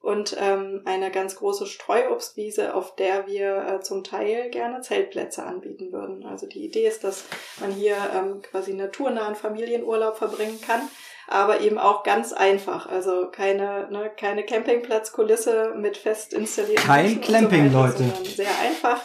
[0.00, 5.92] und ähm, eine ganz große Streuobstwiese, auf der wir äh, zum Teil gerne Zeltplätze anbieten
[5.92, 6.24] würden.
[6.24, 7.24] Also die Idee ist, dass
[7.60, 10.88] man hier ähm, quasi naturnahen Familienurlaub verbringen kann
[11.30, 12.86] aber eben auch ganz einfach.
[12.86, 18.12] Also keine, ne, keine Campingplatzkulisse mit fest installierten Kein Camping, so Leute.
[18.24, 19.00] Sehr einfach.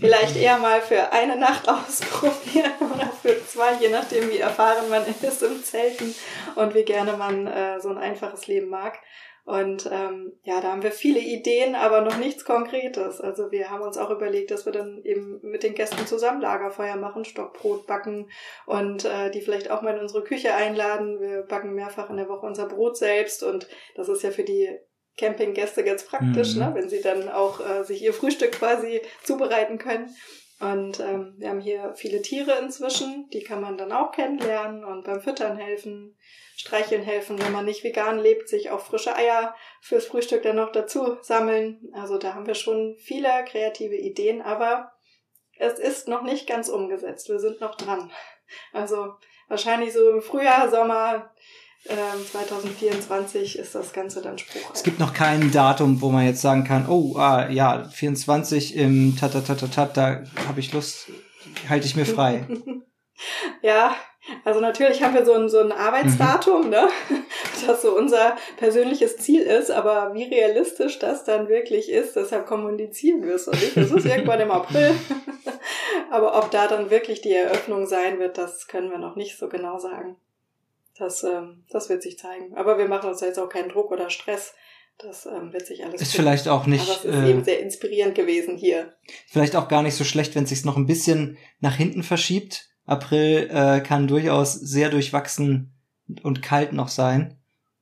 [0.00, 5.02] Vielleicht eher mal für eine Nacht ausprobieren oder für zwei, je nachdem, wie erfahren man
[5.06, 6.14] ist im Zelten
[6.54, 8.98] und wie gerne man äh, so ein einfaches Leben mag.
[9.48, 13.18] Und ähm, ja, da haben wir viele Ideen, aber noch nichts Konkretes.
[13.18, 16.96] Also wir haben uns auch überlegt, dass wir dann eben mit den Gästen zusammen Lagerfeuer
[16.96, 18.28] machen, Stockbrot backen
[18.66, 21.18] und äh, die vielleicht auch mal in unsere Küche einladen.
[21.18, 24.68] Wir backen mehrfach in der Woche unser Brot selbst und das ist ja für die
[25.16, 26.60] Campinggäste ganz praktisch, mhm.
[26.60, 26.70] ne?
[26.74, 30.14] wenn sie dann auch äh, sich ihr Frühstück quasi zubereiten können.
[30.60, 35.04] Und ähm, wir haben hier viele Tiere inzwischen, die kann man dann auch kennenlernen und
[35.04, 36.16] beim Füttern helfen.
[36.56, 40.72] Streicheln helfen, wenn man nicht vegan lebt, sich auch frische Eier fürs Frühstück dann noch
[40.72, 41.88] dazu sammeln.
[41.94, 44.92] Also da haben wir schon viele kreative Ideen, aber
[45.58, 47.28] es ist noch nicht ganz umgesetzt.
[47.28, 48.10] Wir sind noch dran.
[48.72, 49.14] Also
[49.48, 51.32] wahrscheinlich so im Frühjahr, Sommer
[51.86, 54.74] 2024 ist das Ganze dann spruchreif.
[54.74, 59.16] Es gibt noch kein Datum, wo man jetzt sagen kann, oh, ah, ja, 24 im
[59.16, 61.10] Tatatatatat, da habe ich Lust,
[61.68, 62.46] halte ich mir frei.
[63.62, 63.96] ja,
[64.44, 66.70] also natürlich haben wir so ein, so ein Arbeitsdatum, mhm.
[66.70, 66.88] ne?
[67.66, 73.22] das so unser persönliches Ziel ist, aber wie realistisch das dann wirklich ist, deshalb kommunizieren
[73.22, 73.76] wir es so nicht.
[73.76, 74.94] Das ist irgendwann im April.
[76.10, 79.48] aber ob da dann wirklich die Eröffnung sein wird, das können wir noch nicht so
[79.48, 80.16] genau sagen.
[80.98, 82.56] Das, ähm, das wird sich zeigen.
[82.56, 84.54] Aber wir machen uns da jetzt auch keinen Druck oder Stress.
[84.98, 86.00] Das ähm, wird sich alles.
[86.00, 86.22] Ist finden.
[86.22, 86.82] vielleicht auch nicht.
[86.82, 88.94] Aber es ist äh, eben sehr inspirierend gewesen hier.
[89.28, 92.68] Vielleicht auch gar nicht so schlecht, wenn es sich noch ein bisschen nach hinten verschiebt
[92.88, 95.74] April äh, kann durchaus sehr durchwachsen
[96.22, 97.36] und kalt noch sein.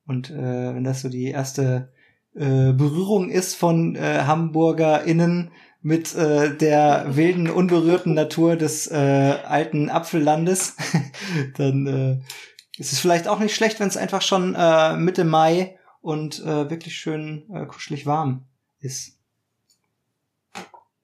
[0.04, 1.92] Und äh, wenn das so die erste
[2.34, 9.90] äh, Berührung ist von äh, HamburgerInnen mit äh, der wilden, unberührten Natur des äh, alten
[9.90, 10.76] Apfellandes,
[11.56, 12.18] dann äh,
[12.78, 16.70] ist es vielleicht auch nicht schlecht, wenn es einfach schon äh, Mitte Mai und äh,
[16.70, 18.46] wirklich schön äh, kuschelig warm
[18.80, 19.18] ist.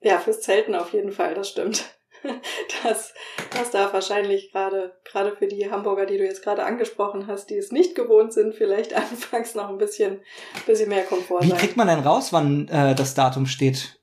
[0.01, 1.85] Ja, fürs Zelten auf jeden Fall, das stimmt.
[2.83, 3.13] das,
[3.51, 7.57] das darf wahrscheinlich gerade, gerade für die Hamburger, die du jetzt gerade angesprochen hast, die
[7.57, 10.21] es nicht gewohnt sind, vielleicht anfangs noch ein bisschen,
[10.65, 11.57] bisschen mehr Komfort Wie sein.
[11.57, 13.99] kriegt man denn raus, wann äh, das Datum steht?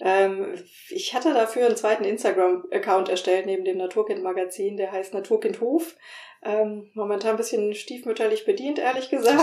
[0.00, 0.54] Ähm,
[0.88, 5.94] ich hatte dafür einen zweiten Instagram-Account erstellt neben dem Naturkind-Magazin, der heißt Naturkindhof.
[6.42, 9.36] Ähm, momentan ein bisschen stiefmütterlich bedient, ehrlich gesagt.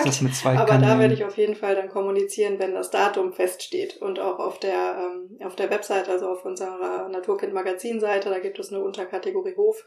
[0.57, 0.81] Aber Kanälen.
[0.81, 3.97] da werde ich auf jeden Fall dann kommunizieren, wenn das Datum feststeht.
[3.97, 8.73] Und auch auf der, ähm, auf der Website, also auf unserer Naturkind-Magazin-Seite, da gibt es
[8.73, 9.83] eine Unterkategorie Hof.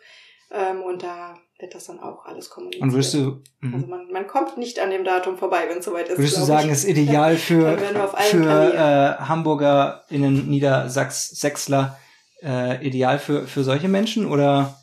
[0.53, 2.83] Ähm, und da wird das dann auch alles kommuniziert.
[2.83, 3.75] Und würdest du, mhm.
[3.75, 6.19] also man, man kommt nicht an dem Datum vorbei, wenn es soweit ist.
[6.19, 11.99] Würdest du sagen, ist ideal für, für äh, Hamburger innen Niedersachs-Sechsler
[12.43, 14.79] äh, ideal für, für solche Menschen oder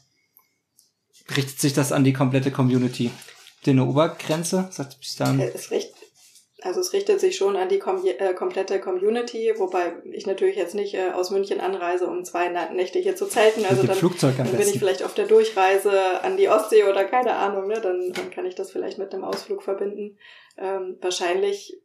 [1.36, 3.11] richtet sich das an die komplette Community?
[3.65, 4.70] Den Obergrenze?
[4.72, 5.39] Sagt bis dann?
[5.39, 5.72] Äh, es,
[6.64, 10.74] also es richtet sich schon an die kom äh, komplette Community, wobei ich natürlich jetzt
[10.74, 13.64] nicht äh, aus München anreise, um zwei Nächte hier zu zelten.
[13.66, 17.68] Also dann, dann bin ich vielleicht auf der Durchreise an die Ostsee oder keine Ahnung,
[17.68, 17.80] ne?
[17.80, 20.18] dann, dann kann ich das vielleicht mit einem Ausflug verbinden.
[20.58, 21.80] Ähm, wahrscheinlich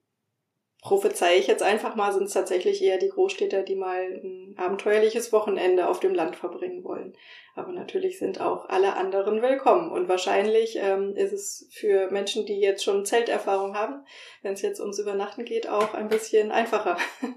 [0.81, 5.33] prophezei ich jetzt einfach mal, sind es tatsächlich eher die Großstädter, die mal ein abenteuerliches
[5.33, 7.14] Wochenende auf dem Land verbringen wollen.
[7.55, 9.90] Aber natürlich sind auch alle anderen willkommen.
[9.90, 14.05] Und wahrscheinlich ähm, ist es für Menschen, die jetzt schon Zelterfahrung haben,
[14.42, 16.96] wenn es jetzt ums Übernachten geht, auch ein bisschen einfacher.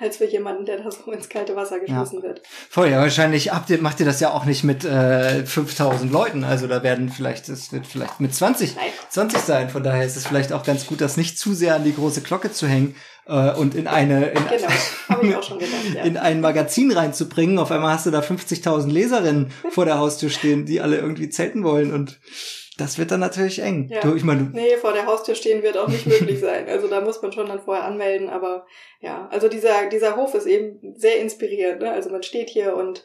[0.00, 2.24] als für jemanden, der da so ins kalte Wasser geschmissen ja.
[2.24, 2.42] wird.
[2.68, 6.44] Voll, ja, wahrscheinlich habt ihr, macht ihr das ja auch nicht mit äh, 5000 Leuten.
[6.44, 8.84] Also da werden vielleicht, es wird vielleicht mit 20, Nein.
[9.08, 9.70] 20 sein.
[9.70, 12.22] Von daher ist es vielleicht auch ganz gut, das nicht zu sehr an die große
[12.22, 12.96] Glocke zu hängen
[13.28, 16.02] äh, und in eine, in, genau, gedacht, ja.
[16.02, 17.58] in ein Magazin reinzubringen.
[17.58, 21.62] Auf einmal hast du da 50.000 Leserinnen vor der Haustür stehen, die alle irgendwie zelten
[21.62, 22.18] wollen und
[22.78, 23.88] das wird dann natürlich eng.
[23.90, 24.00] Ja.
[24.00, 26.68] Du, ich meine, nee, vor der Haustür stehen wird auch nicht möglich sein.
[26.68, 28.28] Also da muss man schon dann vorher anmelden.
[28.28, 28.66] Aber
[29.00, 31.82] ja, also dieser, dieser Hof ist eben sehr inspirierend.
[31.82, 31.90] Ne?
[31.90, 33.02] Also man steht hier und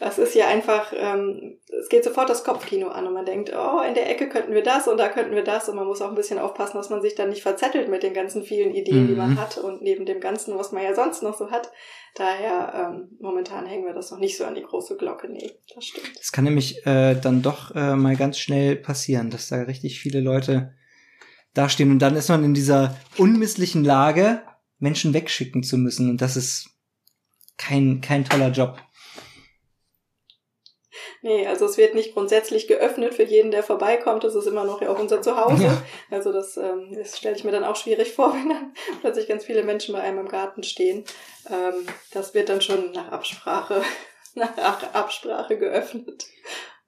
[0.00, 3.82] das ist ja einfach, ähm, es geht sofort das Kopfkino an und man denkt, oh,
[3.86, 6.08] in der Ecke könnten wir das und da könnten wir das und man muss auch
[6.08, 9.08] ein bisschen aufpassen, dass man sich dann nicht verzettelt mit den ganzen vielen Ideen, mhm.
[9.08, 9.40] die man mhm.
[9.40, 11.70] hat und neben dem Ganzen, was man ja sonst noch so hat.
[12.14, 15.28] Daher, ähm, momentan hängen wir das noch nicht so an die große Glocke.
[15.30, 16.18] Nee, das stimmt.
[16.18, 20.20] Das kann nämlich äh, dann doch äh, mal ganz schnell passieren, dass da richtig viele
[20.20, 20.72] Leute
[21.52, 24.40] dastehen und dann ist man in dieser unmisslichen Lage,
[24.78, 26.70] Menschen wegschicken zu müssen und das ist
[27.58, 28.78] kein, kein toller Job.
[31.22, 34.24] Nee, also es wird nicht grundsätzlich geöffnet für jeden, der vorbeikommt.
[34.24, 35.64] Das ist immer noch ja auch unser Zuhause.
[35.64, 35.82] Ja.
[36.10, 39.44] Also das, ähm, das stelle ich mir dann auch schwierig vor, wenn dann plötzlich ganz
[39.44, 41.04] viele Menschen bei einem im Garten stehen.
[41.48, 43.82] Ähm, das wird dann schon nach Absprache,
[44.34, 46.26] nach Absprache geöffnet.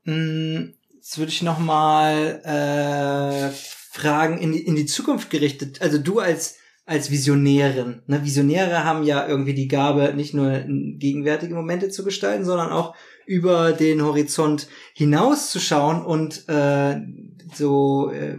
[0.05, 3.51] Mm, jetzt würde ich noch mal äh,
[3.93, 5.83] fragen in die, in die Zukunft gerichtet.
[5.83, 8.03] Also du als als Visionärin.
[8.07, 8.24] Ne?
[8.24, 12.97] Visionäre haben ja irgendwie die Gabe, nicht nur gegenwärtige Momente zu gestalten, sondern auch
[13.33, 17.01] über den Horizont hinauszuschauen und äh,
[17.55, 18.37] so äh,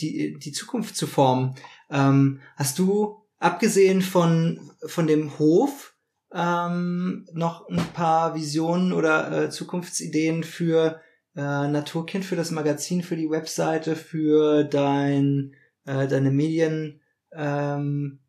[0.00, 1.56] die, die Zukunft zu formen.
[1.90, 5.96] Ähm, hast du, abgesehen von, von dem Hof,
[6.32, 11.00] ähm, noch ein paar Visionen oder äh, Zukunftsideen für
[11.34, 17.00] äh, Naturkind, für das Magazin, für die Webseite, für dein, äh, deine Medien,
[17.32, 18.20] ähm,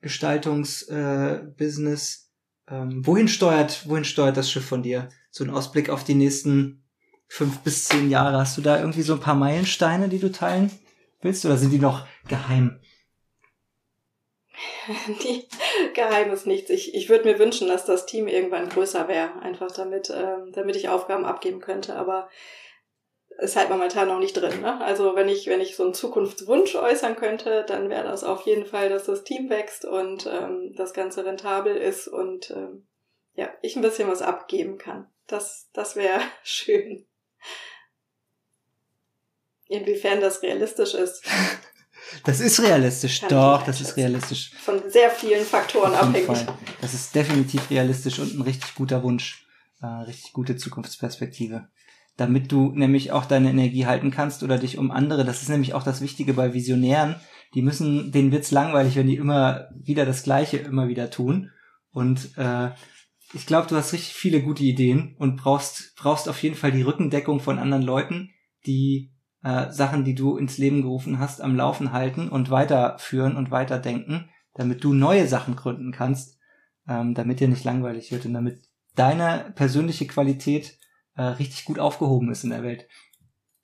[0.00, 2.30] Gestaltungsbusiness.
[2.68, 5.10] Äh, ähm, wohin steuert, wohin steuert das Schiff von dir?
[5.32, 6.84] So ein Ausblick auf die nächsten
[7.26, 8.38] fünf bis zehn Jahre.
[8.38, 10.70] Hast du da irgendwie so ein paar Meilensteine, die du teilen
[11.22, 12.78] willst, oder sind die noch geheim?
[15.22, 15.48] Die
[15.94, 16.68] geheim ist nichts.
[16.70, 20.76] Ich, ich würde mir wünschen, dass das Team irgendwann größer wäre, einfach damit, ähm, damit
[20.76, 21.96] ich Aufgaben abgeben könnte.
[21.96, 22.28] Aber
[23.38, 24.60] ist halt momentan noch nicht drin.
[24.60, 24.80] Ne?
[24.80, 28.66] Also wenn ich, wenn ich so einen Zukunftswunsch äußern könnte, dann wäre das auf jeden
[28.66, 32.86] Fall, dass das Team wächst und ähm, das Ganze rentabel ist und ähm,
[33.34, 35.08] ja, ich ein bisschen was abgeben kann.
[35.32, 37.06] Das, das wäre schön.
[39.66, 41.24] Inwiefern das realistisch ist.
[42.24, 44.52] Das ist realistisch, Kann doch, das ist realistisch.
[44.60, 46.26] Von sehr vielen Faktoren abhängig.
[46.26, 46.58] Fall.
[46.82, 49.46] Das ist definitiv realistisch und ein richtig guter Wunsch,
[49.80, 51.68] äh, richtig gute Zukunftsperspektive.
[52.18, 55.72] Damit du nämlich auch deine Energie halten kannst oder dich um andere, das ist nämlich
[55.72, 57.16] auch das Wichtige bei Visionären,
[57.54, 61.50] die müssen, denen wird's langweilig, wenn die immer wieder das Gleiche immer wieder tun.
[61.92, 62.72] Und äh,
[63.34, 66.82] ich glaube, du hast richtig viele gute Ideen und brauchst, brauchst auf jeden Fall die
[66.82, 68.30] Rückendeckung von anderen Leuten,
[68.66, 69.12] die
[69.42, 74.28] äh, Sachen, die du ins Leben gerufen hast, am Laufen halten und weiterführen und weiterdenken,
[74.54, 76.38] damit du neue Sachen gründen kannst,
[76.88, 78.62] ähm, damit dir nicht langweilig wird und damit
[78.94, 80.78] deine persönliche Qualität
[81.14, 82.86] äh, richtig gut aufgehoben ist in der Welt.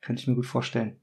[0.01, 1.01] Könnte ich mir gut vorstellen.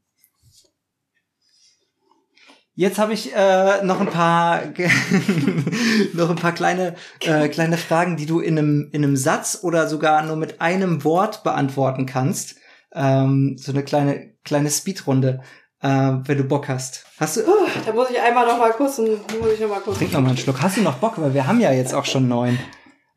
[2.78, 4.61] Jetzt habe ich äh, noch ein paar
[6.13, 9.88] noch ein paar kleine äh, kleine Fragen, die du in einem in einem Satz oder
[9.88, 12.57] sogar nur mit einem Wort beantworten kannst.
[12.93, 15.41] Ähm, so eine kleine kleine Speedrunde,
[15.82, 17.05] äh, wenn du Bock hast.
[17.17, 17.41] Hast du?
[17.41, 19.97] Uh, da muss ich einmal noch mal kurz, muss ich noch mal kurz.
[19.97, 20.61] Trink noch mal einen Schluck.
[20.61, 21.13] Hast du noch Bock?
[21.15, 22.59] Weil wir haben ja jetzt auch schon neun.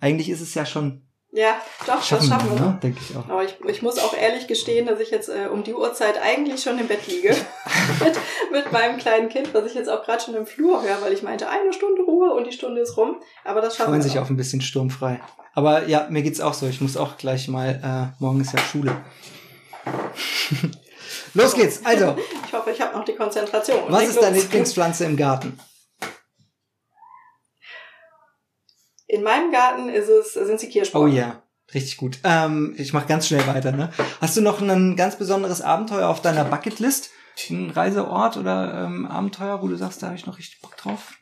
[0.00, 2.60] Eigentlich ist es ja schon ja, doch, schaffen das schaffen wir.
[2.60, 2.78] Ne?
[2.82, 3.28] Denke ich auch.
[3.28, 6.62] Aber ich, ich muss auch ehrlich gestehen, dass ich jetzt äh, um die Uhrzeit eigentlich
[6.62, 7.36] schon im Bett liege.
[8.00, 8.14] mit,
[8.50, 11.22] mit meinem kleinen Kind, was ich jetzt auch gerade schon im Flur höre, weil ich
[11.22, 13.16] meinte, eine Stunde Ruhe und die Stunde ist rum.
[13.44, 14.08] Aber das schaffen Freuen wir.
[14.08, 15.20] sich auf ein bisschen sturmfrei.
[15.54, 16.66] Aber ja, mir geht's auch so.
[16.66, 18.96] Ich muss auch gleich mal, äh, morgen ist ja Schule.
[21.34, 22.16] Los geht's, also.
[22.46, 23.80] ich hoffe, ich habe noch die Konzentration.
[23.88, 25.58] Was ist deine Lieblingspflanze im Garten?
[29.08, 31.04] In meinem Garten ist es, sind sie Kirschbäume.
[31.04, 31.42] Oh ja,
[31.74, 32.18] richtig gut.
[32.24, 33.72] Ähm, ich mache ganz schnell weiter.
[33.72, 33.90] Ne?
[34.20, 37.10] Hast du noch ein ganz besonderes Abenteuer auf deiner Bucketlist?
[37.50, 41.14] Ein Reiseort oder ähm, Abenteuer, wo du sagst, da habe ich noch richtig Bock drauf?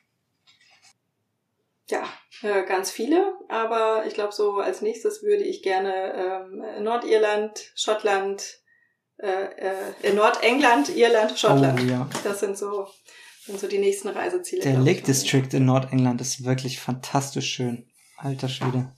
[1.89, 2.03] Ja,
[2.43, 8.59] äh, ganz viele, aber ich glaube, so als nächstes würde ich gerne ähm, Nordirland, Schottland,
[9.19, 11.81] äh, äh, Nordengland, Irland, Schottland.
[11.81, 12.09] Oh, ja.
[12.25, 12.89] Das sind so
[13.47, 14.63] sind so die nächsten Reiseziele.
[14.63, 17.89] Der Lake District in Nordengland ist wirklich fantastisch schön.
[18.17, 18.93] Alter Schwede.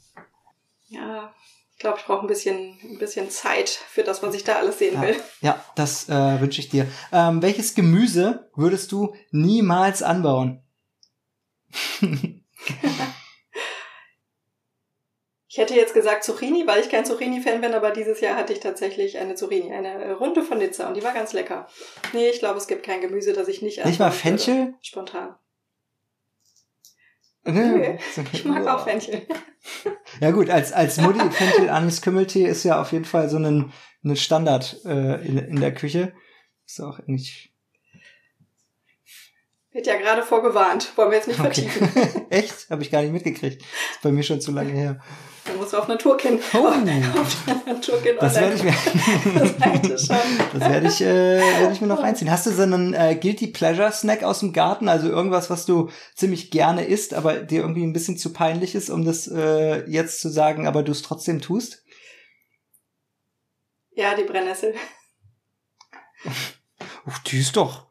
[0.89, 1.35] Ja,
[1.73, 4.79] ich glaube, ich brauche ein bisschen, ein bisschen Zeit für das, was ich da alles
[4.79, 5.17] sehen ja, will.
[5.43, 6.87] Ja, das äh, wünsche ich dir.
[7.13, 10.63] Ähm, welches Gemüse würdest du niemals anbauen?
[15.51, 18.61] Ich hätte jetzt gesagt Zucchini, weil ich kein Zucchini-Fan bin, aber dieses Jahr hatte ich
[18.61, 21.67] tatsächlich eine Zucchini, eine Runde von Nizza und die war ganz lecker.
[22.13, 24.39] Nee, ich glaube, es gibt kein Gemüse, das ich nicht Nicht mal anbauen würde.
[24.39, 24.75] Fenchel?
[24.83, 25.37] Spontan.
[27.45, 27.99] Nee.
[28.33, 29.27] Ich mag auch Fenchel.
[30.21, 33.73] Ja gut, als, als Mutti Fenchel Anis Kümmeltee ist ja auf jeden Fall so ein,
[34.05, 36.13] ein Standard äh, in, in der Küche.
[36.67, 37.55] Ist auch eigentlich.
[39.73, 40.93] Wird ja gerade vorgewarnt.
[40.97, 41.69] Wollen wir jetzt nicht Okay.
[41.69, 42.27] vertiefen.
[42.31, 42.71] Echt?
[42.71, 43.63] Habe ich gar nicht mitgekriegt.
[43.63, 45.01] Ist bei mir schon zu lange her.
[45.45, 46.43] Dann musst du auf Naturkind.
[46.55, 46.59] Oh.
[46.67, 48.73] Auf Naturkind Das werde ich mir,
[49.99, 50.19] schauen.
[50.53, 52.31] das werde ich, äh, werde ich mir noch reinziehen.
[52.31, 54.89] Hast du so einen äh, Guilty Pleasure Snack aus dem Garten?
[54.91, 58.91] Also irgendwas, was du ziemlich gerne isst, aber dir irgendwie ein bisschen zu peinlich ist,
[58.91, 61.83] um das äh, jetzt zu sagen, aber du es trotzdem tust?
[63.93, 64.75] Ja, die Brennnessel.
[67.07, 67.88] Uff, die ist doch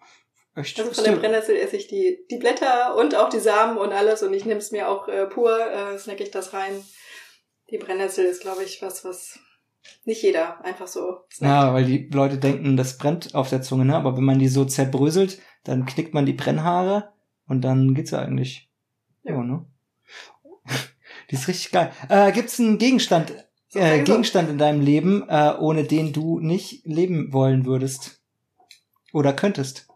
[0.57, 0.79] echt.
[0.79, 4.23] Also von der Brennnessel esse ich die, die Blätter und auch die Samen und alles
[4.23, 6.83] und ich nehme es mir auch äh, pur, äh, snack ich das rein.
[7.71, 9.39] Die Brennnessel ist, glaube ich, was, was
[10.05, 11.51] nicht jeder einfach so snackt.
[11.51, 13.95] Ja, weil die Leute denken, das brennt auf der Zunge, ne?
[13.95, 17.13] Aber wenn man die so zerbröselt, dann knickt man die Brennhaare
[17.47, 18.69] und dann geht's ja eigentlich.
[19.23, 19.43] Ja, Ja.
[19.43, 19.65] ne?
[21.29, 21.91] Die ist richtig geil.
[22.07, 23.33] Äh, gibt's einen Gegenstand,
[23.73, 24.01] äh.
[24.03, 28.21] Gegenstand in deinem Leben, äh, ohne den du nicht leben wollen würdest?
[29.11, 29.86] Oder könntest?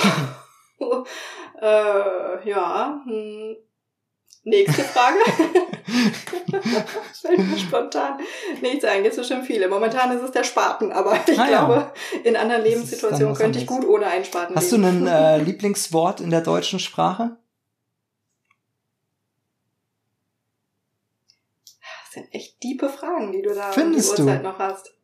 [1.60, 3.00] äh, ja.
[3.04, 3.56] Hm.
[4.42, 5.18] Nächste Frage.
[7.20, 8.18] Fällt mir spontan
[8.62, 9.02] nichts ein.
[9.02, 9.68] Gibt es bestimmt viele.
[9.68, 11.66] Momentan ist es der Spaten, aber ich Ah, ja.
[11.66, 11.92] glaube,
[12.24, 15.06] in anderen Lebenssituationen könnte ich gut ohne einen Spaten Hast du leben.
[15.06, 17.36] ein äh, Lieblingswort in der deutschen Sprache?
[22.04, 24.22] Das sind echt diepe Fragen, die du da Findest um du?
[24.22, 24.94] die Uhrzeit noch hast.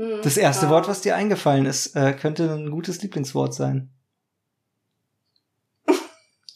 [0.00, 0.70] Hm, Das erste ja.
[0.72, 3.90] Wort, was dir eingefallen ist, äh, könnte ein gutes Lieblingswort sein.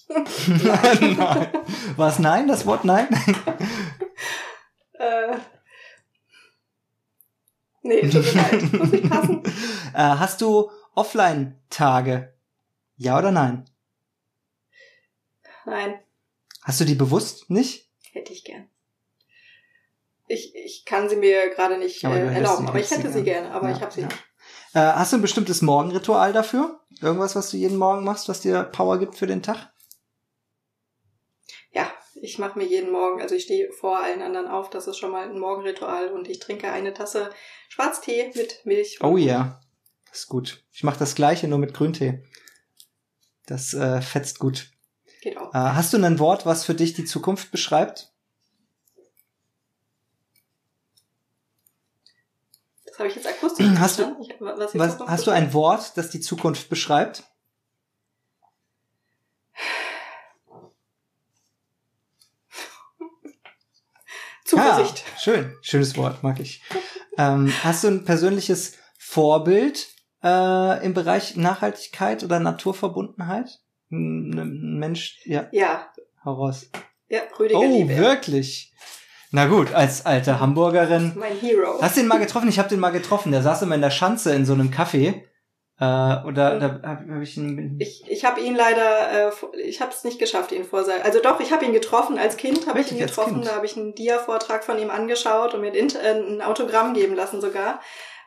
[0.08, 1.48] nein.
[1.96, 3.08] War es nein, das Wort nein?
[4.96, 5.36] Äh,
[7.82, 8.72] nee, tut mir leid.
[8.72, 9.42] Muss ich passen?
[9.92, 12.32] Äh, hast du Offline-Tage?
[12.96, 13.64] Ja oder nein?
[15.66, 15.98] Nein,
[16.62, 17.90] Hast du die bewusst nicht?
[18.12, 18.68] hätte ich gern.
[20.26, 23.44] Ich, ich kann sie mir gerade nicht äh, erlauben, aber ich hätte sie sie gern.
[23.44, 24.06] gerne, aber Ja, ich habe sie ja.
[24.06, 24.24] nicht.
[24.74, 26.80] Äh, hast du ein bestimmtes Morgenritual dafür?
[27.00, 29.72] Irgendwas, was du jeden Morgen machst, was dir Power gibt für den Tag?
[31.72, 34.96] Ja, ich mache mir jeden Morgen, also ich stehe vor allen anderen auf, das ist
[34.96, 37.30] schon mal ein Morgenritual und ich trinke eine Tasse
[37.68, 38.98] Schwarztee mit Milch.
[39.02, 39.60] Oh ja,
[40.08, 40.64] das ist gut.
[40.72, 42.22] Ich mache das gleiche, nur mit Grüntee.
[43.46, 44.70] Das äh, fetzt gut.
[45.20, 45.52] Geht auch.
[45.52, 48.13] Äh, hast du ein Wort, was für dich die Zukunft beschreibt?
[52.94, 54.16] Das habe ich jetzt akustisch Hast du-.
[54.20, 57.24] Ich, was Was, hast du ein Wort, das die Zukunft beschreibt?
[64.44, 65.04] Zuversicht.
[65.14, 66.62] Ah, schön, schönes Wort, mag ich.
[67.16, 69.86] ähm, hast du ein persönliches Vorbild
[70.22, 73.60] äh, im Bereich Nachhaltigkeit oder Naturverbundenheit?
[73.90, 75.88] Ein Mensch, ja, Ja,
[76.24, 76.68] hau raus.
[77.08, 77.96] ja, Rüdiger Oh, Lieber.
[77.96, 78.72] wirklich?
[79.34, 81.14] Na gut, als alte Hamburgerin.
[81.16, 81.82] Mein Hero.
[81.82, 82.48] Hast du den mal getroffen?
[82.48, 83.32] Ich habe den mal getroffen.
[83.32, 85.22] Der saß immer in der Schanze in so einem Café.
[85.80, 87.76] Äh, und da, da habe hab ich ihn.
[87.80, 89.32] Ich, ich habe ihn leider, äh,
[89.66, 91.02] ich habe es nicht geschafft, ihn vor sein.
[91.02, 93.42] Also doch, ich habe ihn getroffen als Kind, habe ich ihn getroffen.
[93.42, 97.16] Da habe ich einen Dia-Vortrag von ihm angeschaut und mir ein, äh, ein Autogramm geben
[97.16, 97.80] lassen sogar.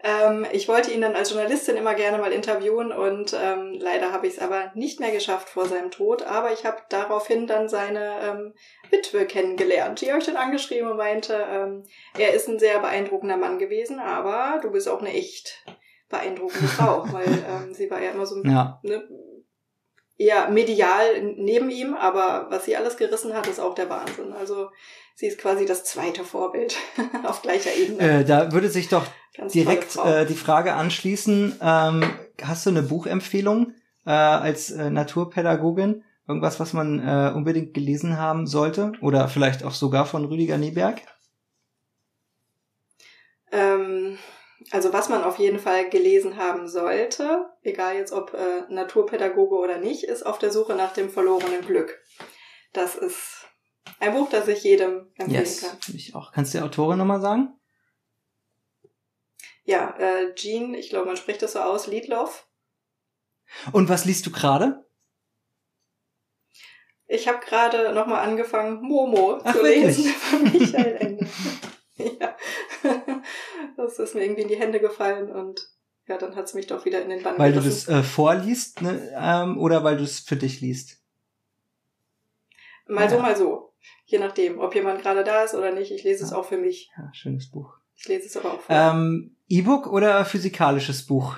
[0.07, 4.25] Ähm, ich wollte ihn dann als Journalistin immer gerne mal interviewen und ähm, leider habe
[4.25, 6.23] ich es aber nicht mehr geschafft vor seinem Tod.
[6.23, 8.53] Aber ich habe daraufhin dann seine ähm,
[8.89, 9.99] Witwe kennengelernt.
[9.99, 11.83] Die habe ich dann angeschrieben und meinte, ähm,
[12.17, 15.65] er ist ein sehr beeindruckender Mann gewesen, aber du bist auch eine echt
[16.09, 19.03] beeindruckende Frau, weil ähm, sie war ja immer so ein Ja, ne,
[20.17, 24.33] eher medial neben ihm, aber was sie alles gerissen hat, ist auch der Wahnsinn.
[24.33, 24.69] Also
[25.15, 26.75] sie ist quasi das zweite Vorbild
[27.23, 28.19] auf gleicher Ebene.
[28.19, 29.05] äh, da würde sich doch
[29.35, 32.03] Ganz direkt äh, die Frage anschließen, ähm,
[32.41, 33.73] hast du eine Buchempfehlung
[34.05, 36.03] äh, als äh, Naturpädagogin?
[36.27, 38.91] Irgendwas, was man äh, unbedingt gelesen haben sollte?
[39.01, 41.01] Oder vielleicht auch sogar von Rüdiger Nieberg?
[43.51, 44.17] Ähm,
[44.71, 49.77] also was man auf jeden Fall gelesen haben sollte, egal jetzt ob äh, Naturpädagoge oder
[49.77, 51.97] nicht, ist auf der Suche nach dem verlorenen Glück.
[52.73, 53.45] Das ist
[53.99, 55.77] ein Buch, das ich jedem empfehlen Yes, kann.
[55.95, 56.31] ich auch.
[56.31, 57.53] Kannst du die Autorin nochmal sagen?
[59.63, 62.47] Ja, äh, Jean, ich glaube, man spricht das so aus, Liedloff.
[63.71, 64.85] Und was liest du gerade?
[67.07, 69.83] Ich habe gerade nochmal angefangen, Momo Ach, zu wirklich?
[69.97, 71.27] lesen von Michael Ende.
[72.19, 72.35] ja.
[73.75, 75.67] Das ist mir irgendwie in die Hände gefallen und
[76.07, 77.91] ja, dann hat's mich doch wieder in den Bann Weil du gerissen.
[77.91, 81.01] das äh, vorliest, ne, ähm, oder weil du es für dich liest?
[82.87, 83.21] Mal so, Ja.
[83.21, 83.73] mal so.
[84.05, 85.91] Je nachdem, ob jemand gerade da ist oder nicht.
[85.91, 86.89] Ich lese es auch für mich.
[86.97, 87.73] Ja, schönes Buch.
[87.95, 91.37] Ich lese es aber auch für Ähm, E-Book oder physikalisches Buch?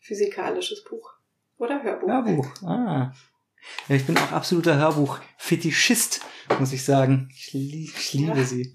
[0.00, 1.14] physikalisches Buch.
[1.58, 2.08] Oder Hörbuch.
[2.08, 2.62] Hörbuch.
[2.64, 3.12] Ah.
[3.88, 6.20] Ja, ich bin auch absoluter Hörbuch-Fetischist,
[6.58, 7.28] muss ich sagen.
[7.34, 8.44] Ich, lie ich liebe Ja.
[8.44, 8.74] sie.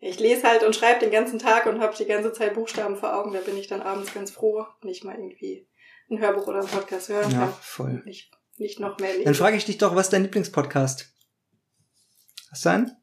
[0.00, 3.14] Ich lese halt und schreibe den ganzen Tag und habe die ganze Zeit Buchstaben vor
[3.16, 3.32] Augen.
[3.32, 5.66] Da bin ich dann abends ganz froh, wenn ich mal irgendwie
[6.10, 7.54] ein Hörbuch oder einen Podcast hören Ja, kann.
[7.62, 8.02] voll.
[8.04, 9.24] Nicht, nicht noch mehr lesen.
[9.24, 11.10] Dann frage ich dich doch, was ist dein Lieblingspodcast?
[12.50, 12.96] Hast du einen?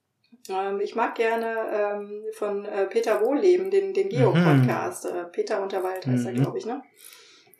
[0.50, 4.10] Ähm, ich mag gerne ähm, von äh, Peter Wohleben, den, den Mhm.
[4.12, 5.06] Geo-Podcast.
[5.06, 6.38] Äh, Peter Unterwald heißt er, Mhm.
[6.38, 6.84] glaube ich, ne?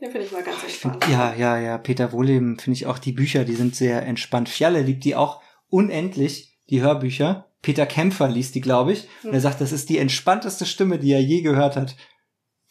[0.02, 1.08] Den finde ich mal ganz find, entspannt.
[1.12, 4.50] ja, ja, ja, Peter Wohleben finde ich auch die Bücher, die sind sehr entspannt.
[4.50, 7.48] Fjalle liebt die auch unendlich, die Hörbücher.
[7.62, 9.08] Peter Kämpfer liest die, glaube ich.
[9.24, 9.42] Und er Hm.
[9.42, 11.96] sagt, das ist die entspannteste Stimme, die er je gehört hat.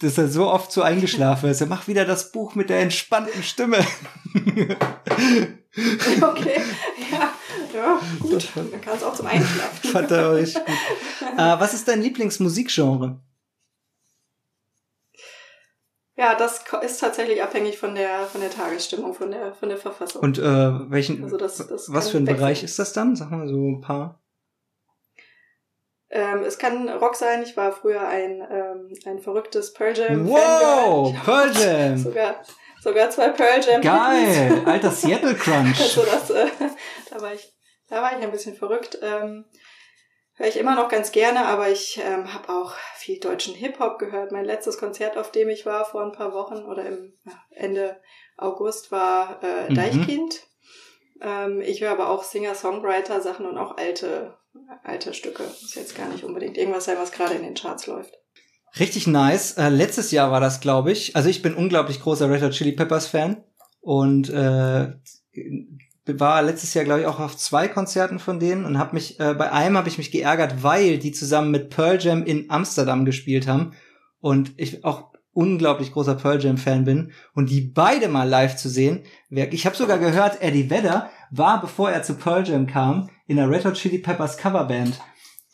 [0.01, 1.61] Dass er so oft so eingeschlafen ist.
[1.61, 3.78] Er macht wieder das Buch mit der entspannten Stimme.
[6.20, 6.61] Okay,
[7.12, 7.32] ja,
[7.73, 8.48] ja, gut.
[8.57, 9.89] Man kann es auch zum Einschlafen.
[9.90, 10.74] Fand er richtig gut.
[11.39, 13.20] Äh, was ist dein Lieblingsmusikgenre?
[16.21, 20.21] Ja, das ist tatsächlich abhängig von der, von der Tagesstimmung, von der, von der Verfassung.
[20.23, 20.43] Und äh,
[20.91, 22.37] welchen, Also das- das was für ein wechseln.
[22.37, 23.17] Bereich ist das dann?
[23.17, 24.21] Sag mal so ein paar.
[26.11, 27.43] Ähm, es kann Rock sein.
[27.43, 30.29] Ich war früher ein, ähm, ein verrücktes Pearl Jam.
[30.29, 31.97] Wow, Pearl Jam.
[31.97, 32.43] Sogar,
[32.83, 33.81] sogar zwei Pearl Jam.
[33.81, 35.81] Geil, alter Seattle Crunch.
[35.81, 36.47] Also das, äh,
[37.11, 37.51] da war ich,
[37.89, 38.99] da war ich ein bisschen verrückt.
[39.03, 39.47] Ähm,
[40.41, 44.33] Höre ich immer noch ganz gerne, aber ich ähm, habe auch viel deutschen Hip-Hop gehört.
[44.33, 47.12] Mein letztes Konzert, auf dem ich war vor ein paar Wochen oder im
[47.51, 48.01] Ende
[48.39, 49.75] August, war äh, Mhm.
[49.75, 50.41] Deichkind.
[51.21, 54.39] Ähm, ich höre aber auch Singer-Songwriter-Sachen und auch alte,
[54.83, 55.43] alte Stücke.
[55.43, 58.15] Muss jetzt gar nicht unbedingt irgendwas sein, was gerade in den Charts läuft.
[58.79, 59.59] Richtig nice.
[59.59, 61.17] Äh, letztes Jahr war das, glaube ich.
[61.17, 63.45] Also ich bin unglaublich großer Red Hot Chili Peppers Fan
[63.83, 64.95] und äh,
[66.06, 69.35] war letztes Jahr, glaube ich, auch auf zwei Konzerten von denen und habe mich äh,
[69.35, 73.47] bei einem habe ich mich geärgert, weil die zusammen mit Pearl Jam in Amsterdam gespielt
[73.47, 73.72] haben
[74.20, 78.68] und ich auch unglaublich großer Pearl Jam Fan bin und die beide mal live zu
[78.68, 79.05] sehen.
[79.31, 83.48] Ich habe sogar gehört, Eddie Vedder war, bevor er zu Pearl Jam kam, in der
[83.48, 85.01] Red Hot Chili Peppers Coverband.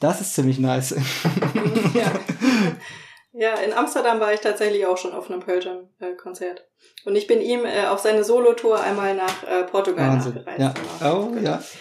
[0.00, 0.90] Das ist ziemlich nice.
[1.94, 2.12] ja.
[3.38, 6.66] ja, in Amsterdam war ich tatsächlich auch schon auf einem Pearl Jam äh, Konzert.
[7.04, 10.34] Und ich bin ihm äh, auf seine Solo-Tour einmal nach äh, Portugal Wahnsinn.
[10.34, 10.60] nachgereist.
[10.60, 10.74] Ja.
[11.00, 11.30] Genau.
[11.32, 11.62] Oh, ja.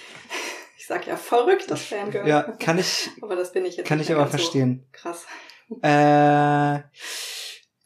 [0.78, 2.28] Ich sag ja verrückt, das Fangirl.
[2.28, 4.86] Ja, kann ich, Aber das bin ich jetzt kann ich aber verstehen.
[4.94, 5.26] So krass.
[5.82, 6.84] Äh,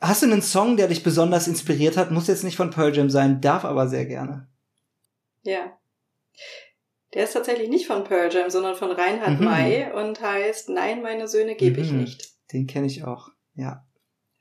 [0.02, 2.12] hast du einen Song, der dich besonders inspiriert hat?
[2.12, 4.50] Muss jetzt nicht von Pearl Jam sein, darf aber sehr gerne.
[5.44, 5.78] Ja.
[7.14, 9.46] Der ist tatsächlich nicht von Pearl Jam, sondern von Reinhard Mhm.
[9.46, 12.02] May und heißt Nein, meine Söhne gebe ich Mhm.
[12.02, 12.34] nicht.
[12.52, 13.30] Den kenne ich auch.
[13.60, 13.86] Ja.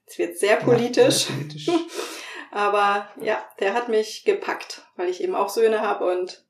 [0.07, 1.29] Es wird sehr politisch.
[1.29, 1.69] Ja, sehr politisch.
[2.51, 6.47] Aber ja, der hat mich gepackt, weil ich eben auch Söhne habe und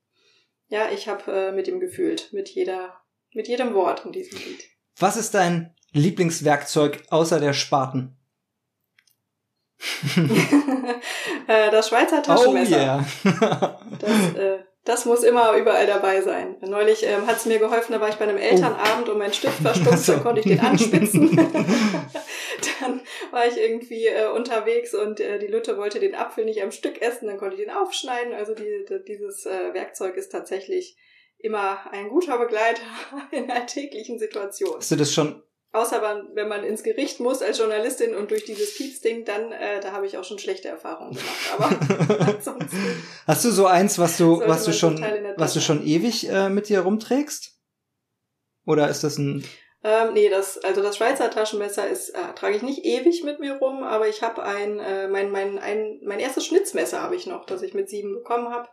[0.67, 3.01] ja, ich habe äh, mit ihm gefühlt, mit jeder,
[3.33, 4.63] mit jedem Wort in diesem Lied.
[4.97, 8.15] Was ist dein Lieblingswerkzeug außer der Spaten?
[11.47, 13.05] äh, das Schweizer Oh Taschenmesser.
[13.23, 13.79] yeah.
[13.99, 14.59] Das, äh,
[14.89, 16.57] das muss immer überall dabei sein.
[16.61, 19.59] Neulich ähm, hat es mir geholfen, da war ich bei einem Elternabend und mein Stift
[19.59, 20.13] so.
[20.13, 21.35] dann konnte ich den anspitzen.
[22.79, 26.71] dann war ich irgendwie äh, unterwegs und äh, die Lütte wollte den Apfel nicht am
[26.71, 28.33] Stück essen, dann konnte ich den aufschneiden.
[28.33, 30.97] Also die, die, dieses äh, Werkzeug ist tatsächlich
[31.37, 32.81] immer ein guter Begleiter
[33.31, 34.77] in alltäglichen Situationen.
[34.77, 35.43] Hast du das schon?
[35.71, 36.01] Außer
[36.33, 40.07] wenn man ins Gericht muss als Journalistin und durch dieses Pieps-Ding, dann, äh, da habe
[40.07, 41.53] ich auch schon schlechte Erfahrungen gemacht.
[41.53, 43.03] Aber ansonsten.
[43.27, 44.99] Hast du so eins, was du, was du schon,
[45.37, 47.55] was du schon ewig äh, mit dir rumträgst?
[48.65, 49.43] Oder ist das ein?
[49.83, 53.53] Ähm, nee, das, also das Schweizer Taschenmesser ist, äh, trage ich nicht ewig mit mir
[53.53, 57.45] rum, aber ich habe ein, äh, mein, mein, ein, mein erstes Schnitzmesser habe ich noch,
[57.45, 58.67] das ich mit sieben bekommen habe.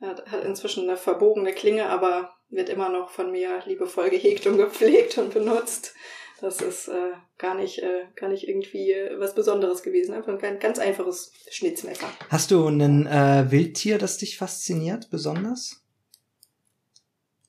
[0.00, 4.56] Hat hat inzwischen eine verbogene Klinge, aber wird immer noch von mir liebevoll gehegt und
[4.56, 5.94] gepflegt und benutzt.
[6.40, 10.14] Das ist äh, gar nicht, äh, gar nicht irgendwie äh, was Besonderes gewesen.
[10.14, 12.08] Einfach ein ganz, einfaches Schnitzmesser.
[12.28, 15.82] Hast du ein äh, Wildtier, das dich fasziniert, besonders?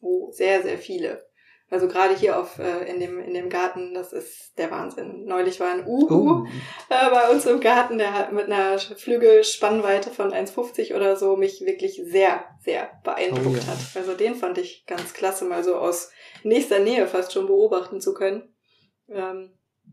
[0.02, 1.30] Oh, sehr, sehr viele.
[1.72, 5.26] Also gerade hier auf äh, in dem in dem Garten, das ist der Wahnsinn.
[5.26, 6.45] Neulich war ein Uhu Oh.
[6.90, 11.61] äh, bei uns im Garten, der hat mit einer Flügelspannweite von 1,50 oder so mich
[11.61, 13.68] wirklich sehr, sehr beeindruckt Oh ja.
[13.68, 13.78] hat.
[13.94, 16.10] Also den fand ich ganz klasse, mal so aus
[16.44, 18.52] nächster Nähe fast schon beobachten zu können.
[19.11, 19.49] Ähm,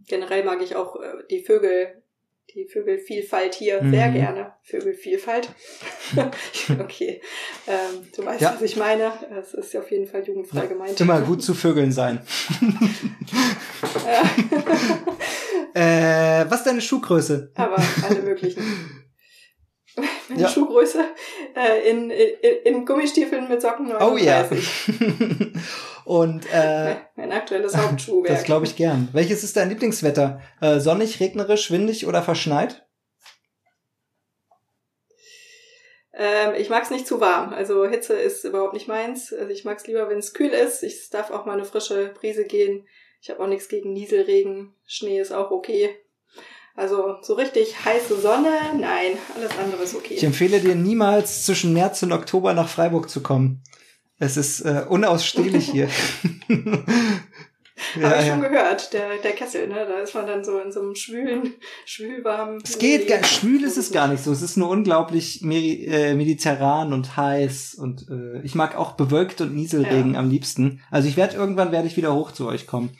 [0.09, 2.02] generell mag ich auch äh, die Vögel,
[2.55, 3.90] die Vögelvielfalt hier Mhm.
[3.90, 4.52] sehr gerne.
[4.62, 5.48] Vögelvielfalt.
[6.80, 7.20] okay.
[7.66, 8.55] Ähm, du weißt, Ja.
[8.55, 9.12] was ich meine.
[9.38, 11.01] Es ist auf jeden Fall jugendfrei gemeint.
[11.01, 12.20] Immer gut zu Vögeln sein.
[14.06, 14.22] Ja.
[15.74, 17.51] Äh, was ist deine Schuhgröße?
[17.55, 17.76] Aber
[18.09, 18.62] alle möglichen.
[20.28, 20.48] meine Ja.
[20.48, 21.05] Schuhgröße,
[21.55, 22.28] äh, in, in,
[22.64, 24.09] in Gummistiefeln mit Socken 39.
[24.12, 25.60] Oh ja.
[26.05, 28.32] Und äh, Mein aktuelles Hauptschuhwerk.
[28.32, 29.09] das glaube ich gern.
[29.12, 30.40] Welches ist dein Lieblingswetter?
[30.60, 32.86] Äh, sonnig, regnerisch, windig oder verschneit?
[36.14, 37.52] Ähm, ich mag es nicht zu warm.
[37.52, 39.32] Also Hitze ist überhaupt nicht meins.
[39.32, 40.82] Also ich mag es lieber, wenn es kühl ist.
[40.82, 42.86] Ich es darf auch mal eine frische Brise gehen.
[43.20, 44.74] Ich habe auch nichts gegen Nieselregen.
[44.86, 45.94] Schnee ist auch okay.
[46.77, 50.27] Also so richtig heiße Sonne, nein, alles andere ist Ich okay.
[50.27, 53.62] empfehle dir niemals zwischen März und Oktober nach Freiburg zu kommen.
[54.19, 55.89] Es ist äh, unausstehlich hier.
[58.03, 59.86] Habe ich schon gehört, der, der Kessel, ne?
[59.86, 61.55] Da ist man dann so in so einem schwülen,
[61.85, 62.61] schwülwarmen.
[62.65, 64.32] Es geht gar, schwül ist es gar nicht so.
[64.32, 69.55] Es ist nur unglaublich äh, mediterran und heiß und äh, ich mag auch bewölkt und
[69.55, 70.20] Nieselregen Ja.
[70.20, 70.81] am liebsten.
[70.90, 72.90] Also ich werde irgendwann werde ich wieder hoch zu euch kommen.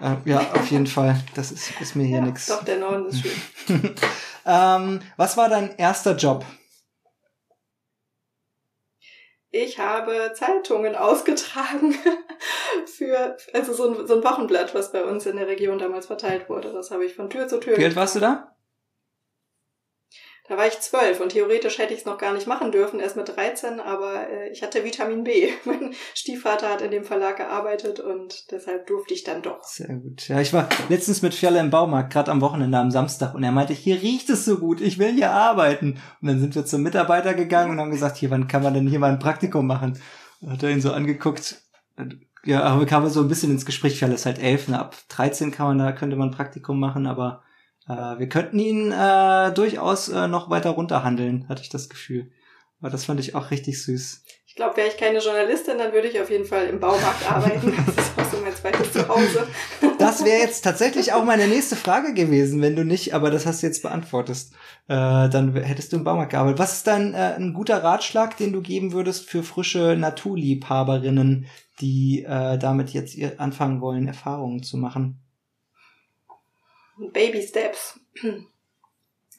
[0.00, 1.16] Äh, ja, auf jeden Fall.
[1.34, 2.46] Das ist, ist mir hier Ja, nix.
[2.46, 3.32] doch, der Norden ist schön.
[4.46, 6.44] ähm, was war dein erster Job?
[9.50, 11.94] Ich habe Zeitungen ausgetragen
[12.86, 16.48] für, also so ein, so ein Wochenblatt, was bei uns in der Region damals verteilt
[16.50, 16.72] wurde.
[16.72, 18.54] Das habe ich von Tür zu Tür Wie alt warst du da?
[20.48, 23.16] Da war ich zwölf und theoretisch hätte ich es noch gar nicht machen dürfen, erst
[23.16, 25.50] mit 13, aber äh, ich hatte Vitamin B.
[25.66, 29.62] Mein Stiefvater hat in dem Verlag gearbeitet und deshalb durfte ich dann doch.
[29.64, 30.26] Sehr gut.
[30.26, 33.52] Ja, ich war letztens mit Fjalle im Baumarkt, gerade am Wochenende am Samstag, und er
[33.52, 36.00] meinte, hier riecht es so gut, ich will hier arbeiten.
[36.22, 38.88] Und dann sind wir zum Mitarbeiter gegangen und haben gesagt, hier, wann kann man denn
[38.88, 40.00] hier mal ein Praktikum machen?
[40.40, 41.60] Und hat er ihn so angeguckt.
[42.44, 44.78] Ja, aber kam so ein bisschen ins Gespräch, Fjalle ist halt elf, ne?
[44.78, 47.42] ab 13 kann man da, könnte man ein Praktikum machen, aber
[47.88, 52.30] äh, wir könnten ihn äh, durchaus äh, noch weiter runterhandeln, hatte ich das Gefühl.
[52.80, 54.22] Aber das fand ich auch richtig süß.
[54.46, 57.72] Ich glaube, wäre ich keine Journalistin, dann würde ich auf jeden Fall im Baumarkt arbeiten.
[57.86, 59.46] Das ist auch so mein zweites Zuhause.
[59.98, 63.62] Das wäre jetzt tatsächlich auch meine nächste Frage gewesen, wenn du nicht, aber das hast
[63.62, 64.46] du jetzt beantwortet.
[64.86, 66.58] Äh, dann hättest du im Baumarkt gearbeitet.
[66.58, 71.46] Was ist dein äh, ein guter Ratschlag, den du geben würdest für frische Naturliebhaberinnen,
[71.80, 75.20] die äh, damit jetzt anfangen wollen, Erfahrungen zu machen?
[76.98, 78.00] Baby Steps.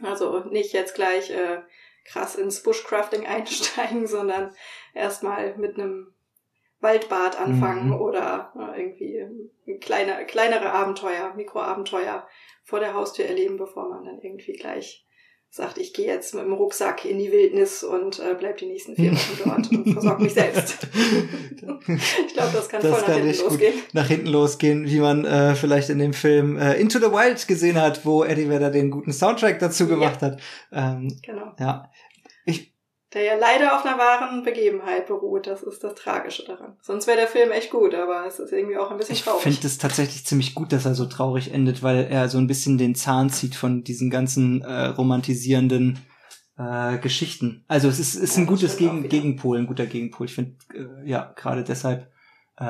[0.01, 1.61] Also nicht jetzt gleich äh,
[2.05, 4.55] krass ins Bushcrafting einsteigen, sondern
[4.93, 6.13] erstmal mit einem
[6.79, 8.01] Waldbad anfangen Mhm.
[8.01, 12.27] oder äh, irgendwie ein kleine, kleinere Abenteuer, Mikroabenteuer
[12.63, 15.05] vor der Haustür erleben, bevor man dann irgendwie gleich
[15.51, 18.95] sagt, ich gehe jetzt mit dem Rucksack in die Wildnis und äh, bleib die nächsten
[18.95, 20.87] vier Wochen dort und versorge mich selbst.
[21.57, 23.73] ich glaube, das kann Das voll nach kann hinten losgehen.
[23.93, 27.81] nach hinten losgehen, wie man äh, vielleicht in dem Film äh, Into the Wild gesehen
[27.81, 29.89] hat, wo Eddie Vedder den guten Soundtrack dazu Ja.
[29.89, 30.39] gemacht hat.
[30.71, 31.53] Ähm, Genau.
[31.59, 31.89] ja,
[33.13, 35.47] Der ja leider auf einer wahren Begebenheit beruht.
[35.47, 36.77] Das ist das Tragische daran.
[36.81, 39.41] Sonst wäre der Film echt gut, aber es ist irgendwie auch ein bisschen Ich traurig.
[39.41, 42.77] finde es tatsächlich ziemlich gut, dass er so traurig endet, weil er so ein bisschen
[42.77, 45.99] den Zahn zieht von diesen ganzen äh, romantisierenden
[46.59, 47.65] äh, Geschichten.
[47.67, 49.09] Also es ist, ist Ja, ein das gutes Gegen.
[49.09, 50.27] Gegenpol, ein guter Gegenpol.
[50.27, 52.11] Ich finde äh, ja gerade deshalb
[52.57, 52.63] äh,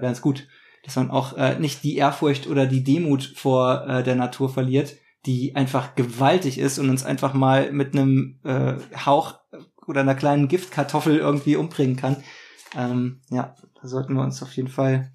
[0.00, 0.46] ganz gut,
[0.84, 4.94] dass man auch äh, nicht die Ehrfurcht oder die Demut vor äh, der Natur verliert,
[5.26, 8.74] die einfach gewaltig ist und uns einfach mal mit einem äh,
[9.06, 9.40] Hauch
[9.86, 12.22] oder einer kleinen Giftkartoffel irgendwie umbringen kann.
[12.76, 15.12] Ähm, ja, da sollten wir uns auf jeden Fall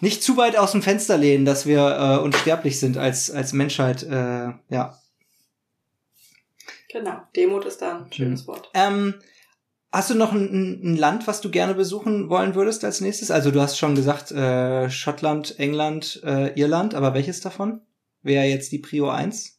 [0.00, 4.02] nicht zu weit aus dem Fenster lehnen, dass wir äh, unsterblich sind als, als Menschheit.
[4.02, 4.98] Äh, ja.
[6.90, 7.20] Genau.
[7.36, 8.04] Demut ist da Mhm.
[8.06, 8.70] ein schönes Wort.
[8.74, 9.14] Ähm,
[9.92, 13.30] hast du noch ein, ein- ein Land, was du gerne besuchen wollen würdest als nächstes?
[13.30, 17.80] Also du hast schon gesagt, äh, Schottland, England, äh, Irland, aber welches davon?
[18.22, 19.58] Wäre jetzt die Prio 1?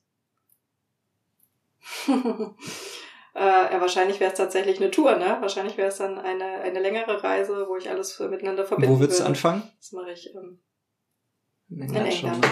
[3.36, 5.38] äh, ja, wahrscheinlich wäre es tatsächlich eine Tour, ne?
[5.42, 9.00] Wahrscheinlich wäre es dann eine, eine längere Reise, wo ich alles für- miteinander verbinden Wo
[9.00, 9.64] würdest du anfangen?
[9.80, 10.60] Das mache ich ähm,
[11.70, 12.46] In in England.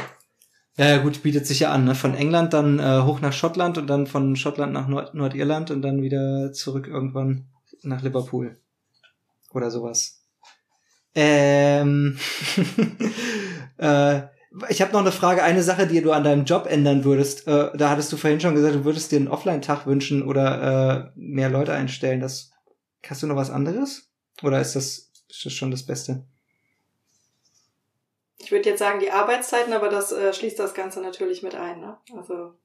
[0.78, 1.96] Ja, ja, gut, bietet sich ja an, ne?
[1.96, 5.82] Von England dann äh, hoch nach Schottland und dann von Schottland nach Nord Nordirland und
[5.82, 7.48] dann wieder zurück irgendwann
[7.84, 8.58] nach Liverpool.
[9.54, 10.24] Oder sowas.
[11.14, 12.18] Ähm,
[13.78, 14.22] äh,
[14.70, 17.48] ich habe noch eine Frage, eine Sache, die du an deinem Job ändern würdest.
[17.48, 21.20] Äh, da hattest du vorhin schon gesagt, du würdest dir einen Offline-Tag wünschen oder äh,
[21.20, 22.20] mehr Leute einstellen.
[22.20, 22.52] Das,
[23.08, 24.12] hast du noch was anderes?
[24.44, 26.26] Oder ist das, ist das schon das Beste?
[28.40, 31.80] Ich würde jetzt sagen die Arbeitszeiten, aber das äh, schließt das Ganze natürlich mit ein.
[31.80, 31.98] Ne?
[32.18, 32.56] Also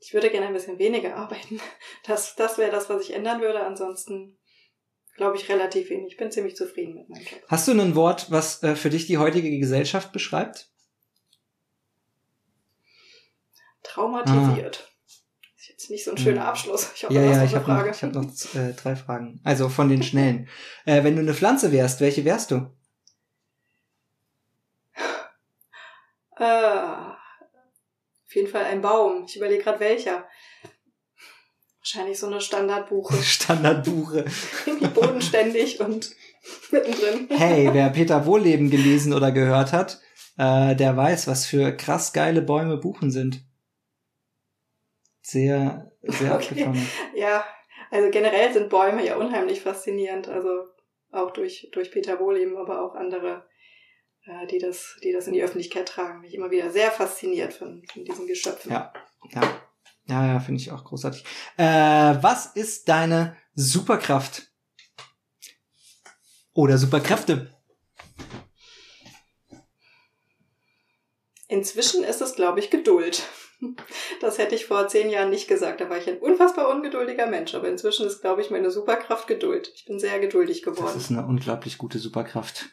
[0.00, 1.60] ich würde gerne ein bisschen weniger arbeiten.
[2.04, 3.64] Das, das wäre das, was ich ändern würde.
[3.64, 4.38] Ansonsten
[5.16, 6.12] glaube ich relativ wenig.
[6.12, 7.42] Ich bin ziemlich zufrieden mit meinem Job.
[7.46, 10.71] Hast du ein Wort, was äh, für dich die heutige Gesellschaft beschreibt?
[13.92, 14.90] Traumatisiert.
[15.58, 16.48] Ist jetzt nicht so ein schöner Hm.
[16.48, 16.90] Abschluss.
[16.94, 18.24] Ich hoffe, Ja, ja, ich habe noch, ich hab noch
[18.54, 19.40] äh, drei Fragen.
[19.44, 20.48] Also von den schnellen.
[20.86, 22.70] äh, wenn du eine Pflanze wärst, welche wärst du?
[26.38, 29.24] Äh, auf jeden Fall ein Baum.
[29.26, 30.26] Ich überlege gerade welcher.
[31.80, 33.14] Wahrscheinlich so eine Standardbuche.
[33.22, 34.24] Standardbuche.
[34.66, 36.14] Irgendwie bodenständig und
[36.70, 37.28] mittendrin.
[37.28, 40.00] Hey, wer Peter Wohlleben gelesen oder gehört hat,
[40.38, 43.44] äh, der weiß, was für krass geile Bäume Buchen sind.
[45.22, 46.64] Sehr, sehr Okay.
[46.64, 46.88] abgefahren.
[47.14, 47.44] Ja,
[47.90, 50.28] also generell sind Bäume ja unheimlich faszinierend.
[50.28, 50.66] Also
[51.10, 53.46] auch durch, durch Peter Wohleben, aber auch andere,
[54.26, 56.20] äh, die, das, die das in die Öffentlichkeit tragen.
[56.20, 58.72] Mich immer wieder sehr fasziniert von, von diesen Geschöpfen.
[58.72, 58.92] Ja,
[59.30, 59.40] ja.
[60.06, 61.24] Ja, ja, finde ich auch großartig.
[61.56, 64.50] Äh, was ist deine Superkraft?
[66.54, 67.54] Oder Superkräfte?
[71.48, 73.22] Inzwischen ist es, glaube ich, Geduld.
[74.20, 75.80] Das hätte ich vor zehn Jahren nicht gesagt.
[75.80, 77.54] Da war ich ein unfassbar ungeduldiger Mensch.
[77.54, 79.72] Aber inzwischen ist, glaube ich, meine Superkraft Geduld.
[79.74, 80.96] Ich bin sehr geduldig Das geworden.
[80.96, 82.70] ist eine unglaublich gute Superkraft.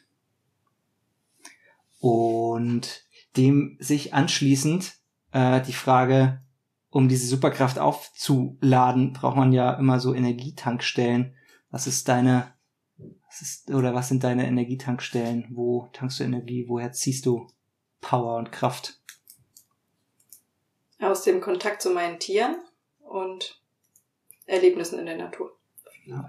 [1.99, 3.05] Und
[3.37, 4.93] dem sich anschließend
[5.31, 6.41] äh, die Frage,
[6.89, 11.35] um diese Superkraft aufzuladen, braucht man ja immer so Energietankstellen.
[11.69, 12.53] Was ist deine,
[13.27, 15.47] was ist, oder was sind deine Energietankstellen?
[15.51, 16.65] Wo tankst du Energie?
[16.67, 17.47] Woher ziehst du
[18.01, 18.98] Power und Kraft?
[20.99, 22.57] Aus dem Kontakt zu meinen Tieren
[22.99, 23.61] und
[24.45, 25.55] Erlebnissen in der Natur.
[26.05, 26.27] Ja.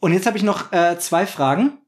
[0.00, 1.78] Und jetzt habe ich noch äh, zwei Fragen.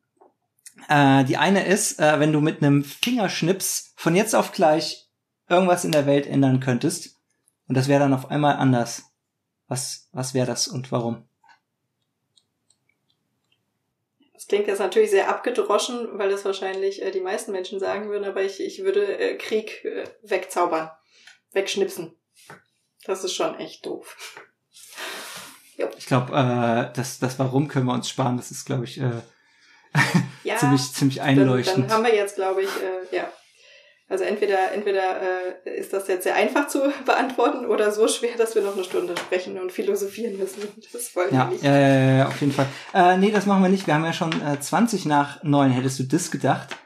[0.89, 5.09] Äh, die eine ist, äh, wenn du mit einem Fingerschnips von jetzt auf gleich
[5.49, 7.21] irgendwas in der Welt ändern könntest
[7.71, 9.05] und das wäre dann auf einmal anders.
[9.69, 11.29] Was, was wäre das und warum?
[14.35, 18.25] Das klingt jetzt natürlich sehr abgedroschen, weil das wahrscheinlich äh, die meisten Menschen sagen würden,
[18.25, 20.91] aber ich, ich würde äh, Krieg äh, wegzaubern,
[21.53, 22.17] wegschnipsen.
[23.05, 24.17] Das ist schon echt doof.
[25.97, 28.37] Ich glaube, äh, das, das Warum können wir uns sparen.
[28.37, 29.23] Das ist, glaube ich, äh,
[30.45, 31.91] Ja, ziemlich, ziemlich dann, einleuchtend.
[31.91, 33.31] dann haben wir jetzt, glaube ich, äh, ja.
[34.09, 35.21] Also entweder, entweder
[35.65, 38.83] äh, ist das jetzt sehr einfach zu beantworten oder so schwer, dass wir noch eine
[38.83, 40.63] Stunde sprechen und philosophieren müssen.
[40.93, 41.63] Das wollen ja, wir nicht.
[41.63, 42.67] ja, ja, ja, auf jeden Fall.
[42.93, 43.87] Äh, nee, das machen wir nicht.
[43.87, 45.71] Wir haben ja schon äh, 20 nach 9.
[45.71, 46.77] Hättest du das gedacht?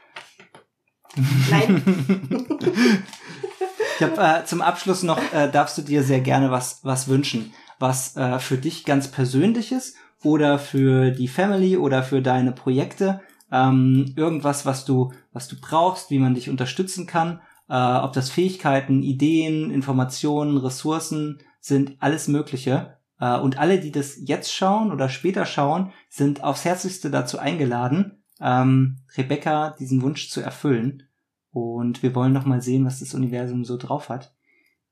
[1.49, 2.43] Nein.
[3.97, 7.53] Ich habe äh, zum Abschluss noch, äh, darfst du dir sehr gerne was, was wünschen,
[7.79, 14.13] was äh, für dich ganz persönliches oder für die Family oder für deine Projekte, ähm,
[14.17, 17.39] irgendwas, was du, was du brauchst, wie man dich unterstützen kann,
[17.69, 22.97] äh, ob das Fähigkeiten, Ideen, Informationen, Ressourcen sind, alles Mögliche.
[23.21, 28.23] Äh, und alle, die das jetzt schauen oder später schauen, sind aufs Herzlichste dazu eingeladen,
[28.41, 31.03] ähm, Rebecca diesen Wunsch zu erfüllen.
[31.55, 34.35] Und wir wollen noch mal sehen, was das Universum so drauf hat.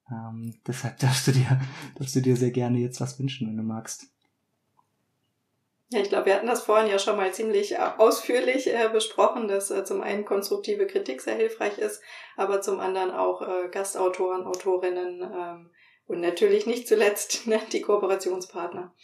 [0.10, 1.60] Ähm, deshalb darfst du dir,
[1.96, 4.08] darfst du dir sehr gerne jetzt was wünschen, wenn du magst.
[5.90, 9.50] Ja, ich glaube, wir hatten das vorhin ja schon mal ziemlich äh, ausführlich äh, besprochen,
[9.50, 12.02] dass äh, zum einen konstruktive Kritik sehr hilfreich ist,
[12.38, 15.70] aber zum anderen auch äh, Gastautoren, Autorinnen ähm,
[16.08, 18.96] und natürlich nicht zuletzt ne, die Kooperationspartner.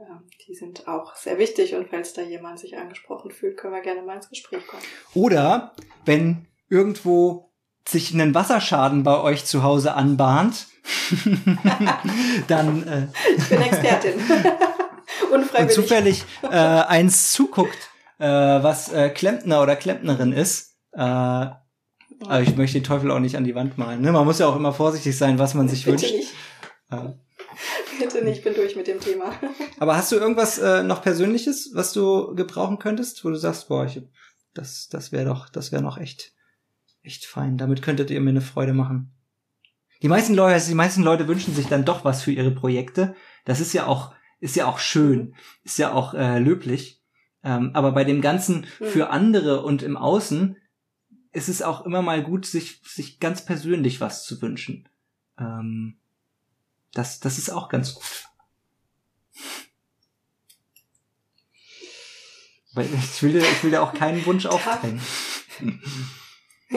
[0.00, 3.82] Ähm, die sind auch sehr wichtig und falls da jemand sich angesprochen fühlt, können wir
[3.82, 4.82] gerne mal ins Gespräch kommen.
[5.14, 7.52] Oder wenn irgendwo
[7.88, 10.66] sich ein Wasserschaden bei euch zu Hause anbahnt,
[12.48, 13.06] dann äh,
[13.36, 14.14] Ich bin Expertin.
[15.32, 15.74] und Unfreiwillig.
[15.74, 17.78] zufällig äh, eins zuguckt,
[18.18, 20.76] äh, was äh, Klempner oder Klempnerin ist.
[20.92, 24.00] Äh, aber ich möchte den Teufel auch nicht an die Wand malen.
[24.00, 24.12] Ne?
[24.12, 26.14] Man muss ja auch immer vorsichtig sein, was man sich Bitte wünscht.
[26.14, 26.32] nicht.
[26.90, 27.12] Äh,
[27.98, 29.32] Bitte nicht, ich bin durch mit dem Thema.
[29.78, 33.84] aber hast du irgendwas äh, noch Persönliches, was du gebrauchen könntest, wo du sagst, boah,
[33.84, 34.02] ich,
[34.54, 36.32] das, das wäre doch, das wäre noch echt,
[37.04, 37.56] echt fein.
[37.58, 39.12] Damit könntet ihr mir eine Freude machen.
[40.02, 43.14] Die meisten Leute, also die meisten Leute wünschen sich dann doch was für ihre Projekte.
[43.44, 47.00] Das ist ja auch, ist ja auch schön, ist ja auch äh, löblich.
[47.42, 50.56] Ähm, aber bei dem Ganzen für andere und im Außen
[51.32, 54.88] ist es auch immer mal gut, sich, sich ganz persönlich was zu wünschen.
[55.38, 55.96] Ähm,
[56.92, 58.28] das, das ist auch ganz gut.
[62.74, 65.00] Weil ich will, dir- ich will dir auch keinen Wunsch aufdrängen.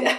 [0.03, 0.11] Ja.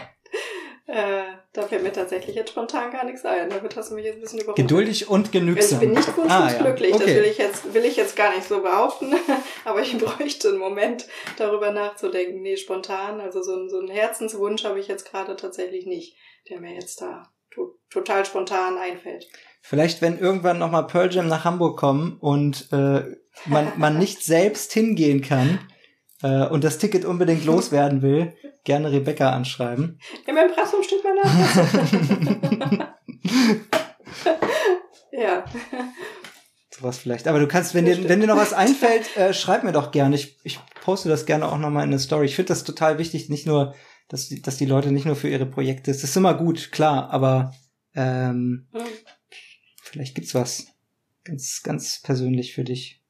[0.91, 3.51] Äh, da fällt mir tatsächlich jetzt spontan gar nichts ein.
[3.51, 4.67] Damit hast du mich jetzt ein bisschen überrumpelt.
[4.69, 5.75] Geduldig und genügsam.
[5.83, 6.63] ich bin nicht wunschlos Ah, ja.
[6.63, 7.15] glücklich, das Okay.
[7.17, 9.13] will ich, jetzt, will ich jetzt gar nicht so behaupten,
[9.67, 11.07] aber ich bräuchte einen Moment,
[11.37, 12.41] darüber nachzudenken.
[12.41, 16.17] Nee, spontan, also so, ein- so einen Herzenswunsch habe ich jetzt gerade tatsächlich nicht,
[16.49, 19.27] der mir jetzt da to total spontan einfällt.
[19.61, 23.03] Vielleicht, wenn irgendwann nochmal Pearl Jam nach Hamburg kommen und äh,
[23.45, 25.59] man, man nicht selbst hingehen kann
[26.23, 28.35] äh, und das Ticket unbedingt loswerden will,
[28.65, 30.01] gerne Rebecca anschreiben.
[30.27, 32.95] Im Impressum steht mein Name.
[35.13, 35.45] ja.
[36.71, 37.27] Sowas vielleicht.
[37.27, 40.15] Aber du kannst, wenn dir, wenn dir noch was einfällt, äh, schreib mir doch gerne.
[40.15, 42.27] Ich, ich poste das gerne auch nochmal in eine Story.
[42.27, 43.75] Ich finde das total wichtig, nicht nur,
[44.09, 47.11] dass die, dass die Leute nicht nur für ihre Projekte, das ist immer gut, klar,
[47.11, 47.53] aber
[47.95, 48.83] ähm, Hm.
[49.83, 50.69] vielleicht gibt's was
[51.29, 53.03] Ganz, ganz persönlich für dich.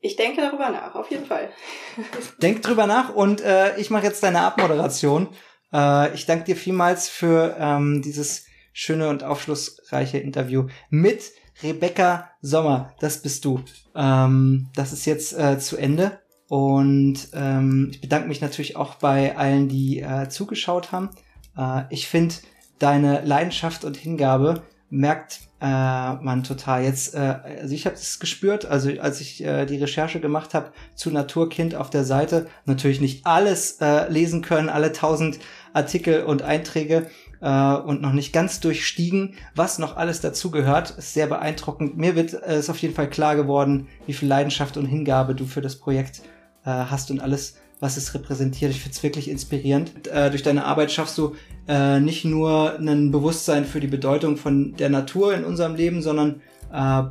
[0.00, 1.50] Ich denke darüber nach, auf jeden Fall.
[2.42, 5.28] Denk drüber nach und äh, ich mache jetzt deine Abmoderation.
[5.72, 12.94] Äh, ich danke dir vielmals für ähm, dieses schöne und aufschlussreiche Interview mit Rebecca Sommer.
[13.00, 13.60] Das bist du.
[13.96, 16.20] Ähm, das ist jetzt äh, zu Ende.
[16.48, 21.10] Und ähm, ich bedanke mich natürlich auch bei allen, die äh, zugeschaut haben.
[21.56, 22.36] Äh, ich finde,
[22.78, 26.84] deine Leidenschaft und Hingabe merkt äh, man total.
[26.84, 30.72] Jetzt, äh, also ich habe es gespürt, also als ich äh, die Recherche gemacht habe
[30.94, 35.38] zu Naturkind auf der Seite, natürlich nicht alles äh, lesen können, alle tausend
[35.72, 37.10] Artikel und Einträge
[37.40, 40.90] äh, und noch nicht ganz durchstiegen, was noch alles dazu gehört.
[40.90, 41.96] Ist sehr beeindruckend.
[41.96, 45.44] Mir wird äh, ist auf jeden Fall klar geworden, wie viel Leidenschaft und Hingabe du
[45.44, 46.22] für das Projekt
[46.64, 48.70] äh, hast und alles, was es repräsentiert.
[48.70, 50.06] Ich finde es wirklich inspirierend.
[50.08, 51.34] Äh, durch deine Arbeit schaffst du
[51.68, 56.40] äh, nicht nur ein Bewusstsein für die Bedeutung von der Natur in unserem Leben, sondern
[56.72, 57.04] äh,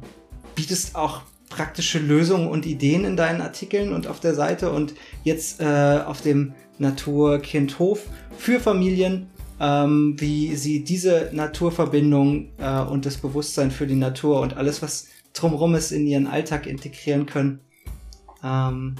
[0.56, 5.62] bietest auch praktische Lösungen und Ideen in deinen Artikeln und auf der Seite und jetzt
[5.62, 8.06] äh, auf dem Naturkindhof
[8.38, 9.28] für Familien,
[9.60, 15.08] ähm, wie sie diese Naturverbindung äh, und das Bewusstsein für die Natur und alles, was
[15.34, 17.60] drumherum ist, in ihren Alltag integrieren können.
[18.44, 18.96] Ähm,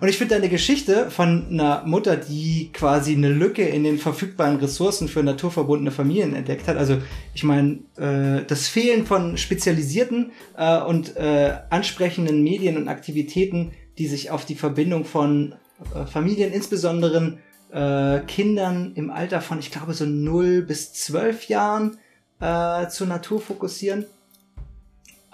[0.00, 4.56] und ich finde deine Geschichte von einer Mutter, die quasi eine Lücke in den verfügbaren
[4.56, 6.76] Ressourcen für naturverbundene Familien entdeckt hat.
[6.76, 6.98] Also
[7.34, 14.06] ich meine, äh, das Fehlen von spezialisierten äh, und äh, ansprechenden Medien und Aktivitäten, die
[14.06, 15.54] sich auf die Verbindung von
[15.94, 17.38] äh, Familien, insbesondere
[17.70, 21.98] äh, Kindern im Alter von, ich glaube, so 0 bis 12 Jahren
[22.40, 24.06] äh, zur Natur fokussieren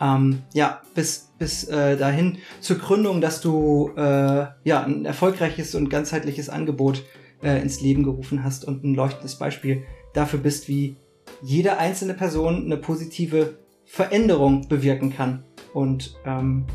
[0.01, 5.91] ähm, ja, bis, bis äh, dahin zur Gründung, dass du äh, ja ein erfolgreiches und
[5.91, 7.03] ganzheitliches Angebot
[7.43, 9.85] äh, ins Leben gerufen hast und ein leuchtendes Beispiel
[10.15, 10.97] dafür bist, wie
[11.43, 15.45] jede einzelne Person eine positive Veränderung bewirken kann.
[15.73, 16.67] Und ähm,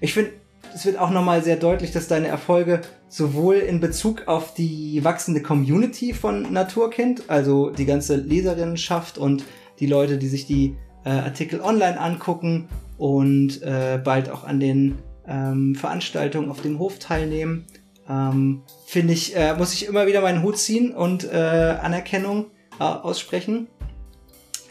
[0.00, 0.32] ich finde,
[0.74, 5.42] es wird auch nochmal sehr deutlich, dass deine Erfolge sowohl in Bezug auf die wachsende
[5.42, 9.44] Community von Naturkind, also die ganze Leserinnenschaft und
[9.80, 12.68] die Leute, die sich die äh, Artikel online angucken
[12.98, 17.64] und äh, bald auch an den ähm, Veranstaltungen auf dem Hof teilnehmen.
[18.08, 22.46] Ähm, Finde ich, äh, muss ich immer wieder meinen Hut ziehen und äh, Anerkennung
[22.78, 23.68] äh, aussprechen.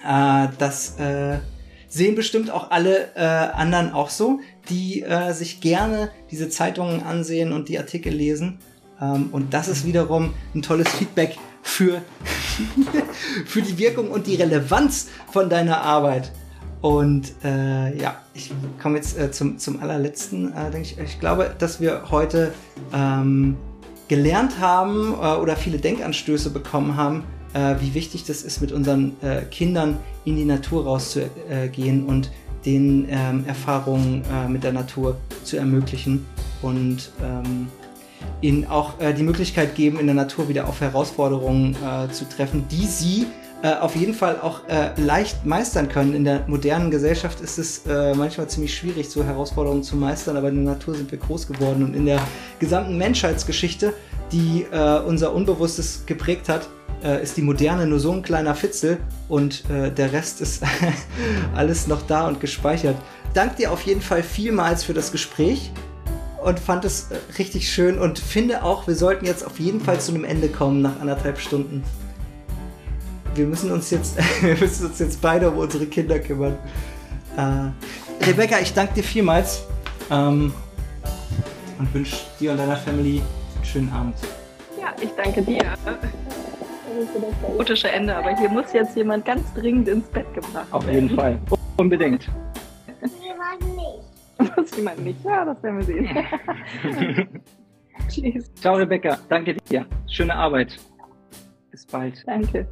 [0.05, 1.39] Äh, das äh,
[1.87, 4.39] sehen bestimmt auch alle äh, anderen auch so,
[4.69, 8.59] die äh, sich gerne diese Zeitungen ansehen und die Artikel lesen.
[9.01, 12.01] Ähm, und das ist wiederum ein tolles Feedback für,
[13.45, 16.31] für die Wirkung und die Relevanz von deiner Arbeit.
[16.81, 20.97] Und äh, ja, ich komme jetzt äh, zum, zum allerletzten, äh, denke ich.
[20.97, 22.53] Ich glaube, dass wir heute
[22.93, 23.57] ähm,
[24.07, 27.23] gelernt haben äh, oder viele Denkanstöße bekommen haben,
[27.53, 32.31] äh, wie wichtig das ist, mit unseren äh, Kindern in die Natur rauszugehen und
[32.65, 35.15] den ähm, Erfahrungen mit der Natur
[35.45, 36.25] zu ermöglichen
[36.61, 37.67] und ähm,
[38.41, 42.65] ihnen auch äh, die Möglichkeit geben, in der Natur wieder auf Herausforderungen äh, zu treffen,
[42.69, 43.27] die sie
[43.61, 46.13] äh, auf jeden Fall auch äh, leicht meistern können.
[46.13, 50.47] In der modernen Gesellschaft ist es äh, manchmal ziemlich schwierig, so Herausforderungen zu meistern, aber
[50.47, 52.21] in der Natur sind wir groß geworden und in der
[52.59, 53.93] gesamten Menschheitsgeschichte,
[54.31, 56.69] die äh, unser Unbewusstes geprägt hat,
[57.23, 58.97] ist die Moderne nur so ein kleiner Fitzel
[59.29, 60.63] und der Rest ist
[61.55, 62.97] alles noch da und gespeichert.
[63.33, 65.71] Dank dir auf jeden Fall vielmals für das Gespräch
[66.43, 69.99] und fand es äh, richtig schön und finde auch, wir sollten jetzt auf jeden Fall
[69.99, 71.83] zu einem Ende kommen nach anderthalb Stunden.
[73.35, 76.57] Wir müssen uns jetzt, wir müssen uns jetzt beide um unsere Kinder kümmern.
[77.37, 79.63] Äh, Rebecca, ich danke dir vielmals
[80.11, 80.53] ähm,
[81.77, 83.21] und wünsche dir und deiner Family
[83.55, 84.15] einen schönen Abend.
[84.79, 85.63] Ja, ich danke dir.
[85.85, 85.95] Das
[87.05, 90.53] ist so das chaotische Ende, aber hier muss jetzt jemand ganz dringend ins Bett gebracht
[90.53, 90.67] werden.
[90.71, 91.39] Auf jeden Fall.
[91.77, 92.29] Unbedingt.
[94.55, 95.23] Das jemand nicht.
[95.23, 96.07] Ja, das werden wir sehen.
[98.07, 98.53] Tschüss.
[98.55, 99.17] Ciao, Rebecca.
[99.27, 99.85] Danke dir.
[100.07, 100.77] Schöne Arbeit.
[101.71, 102.23] Bis bald.
[102.25, 102.67] Danke.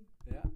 [0.00, 0.34] Ist im Kasten.
[0.34, 0.39] Ja.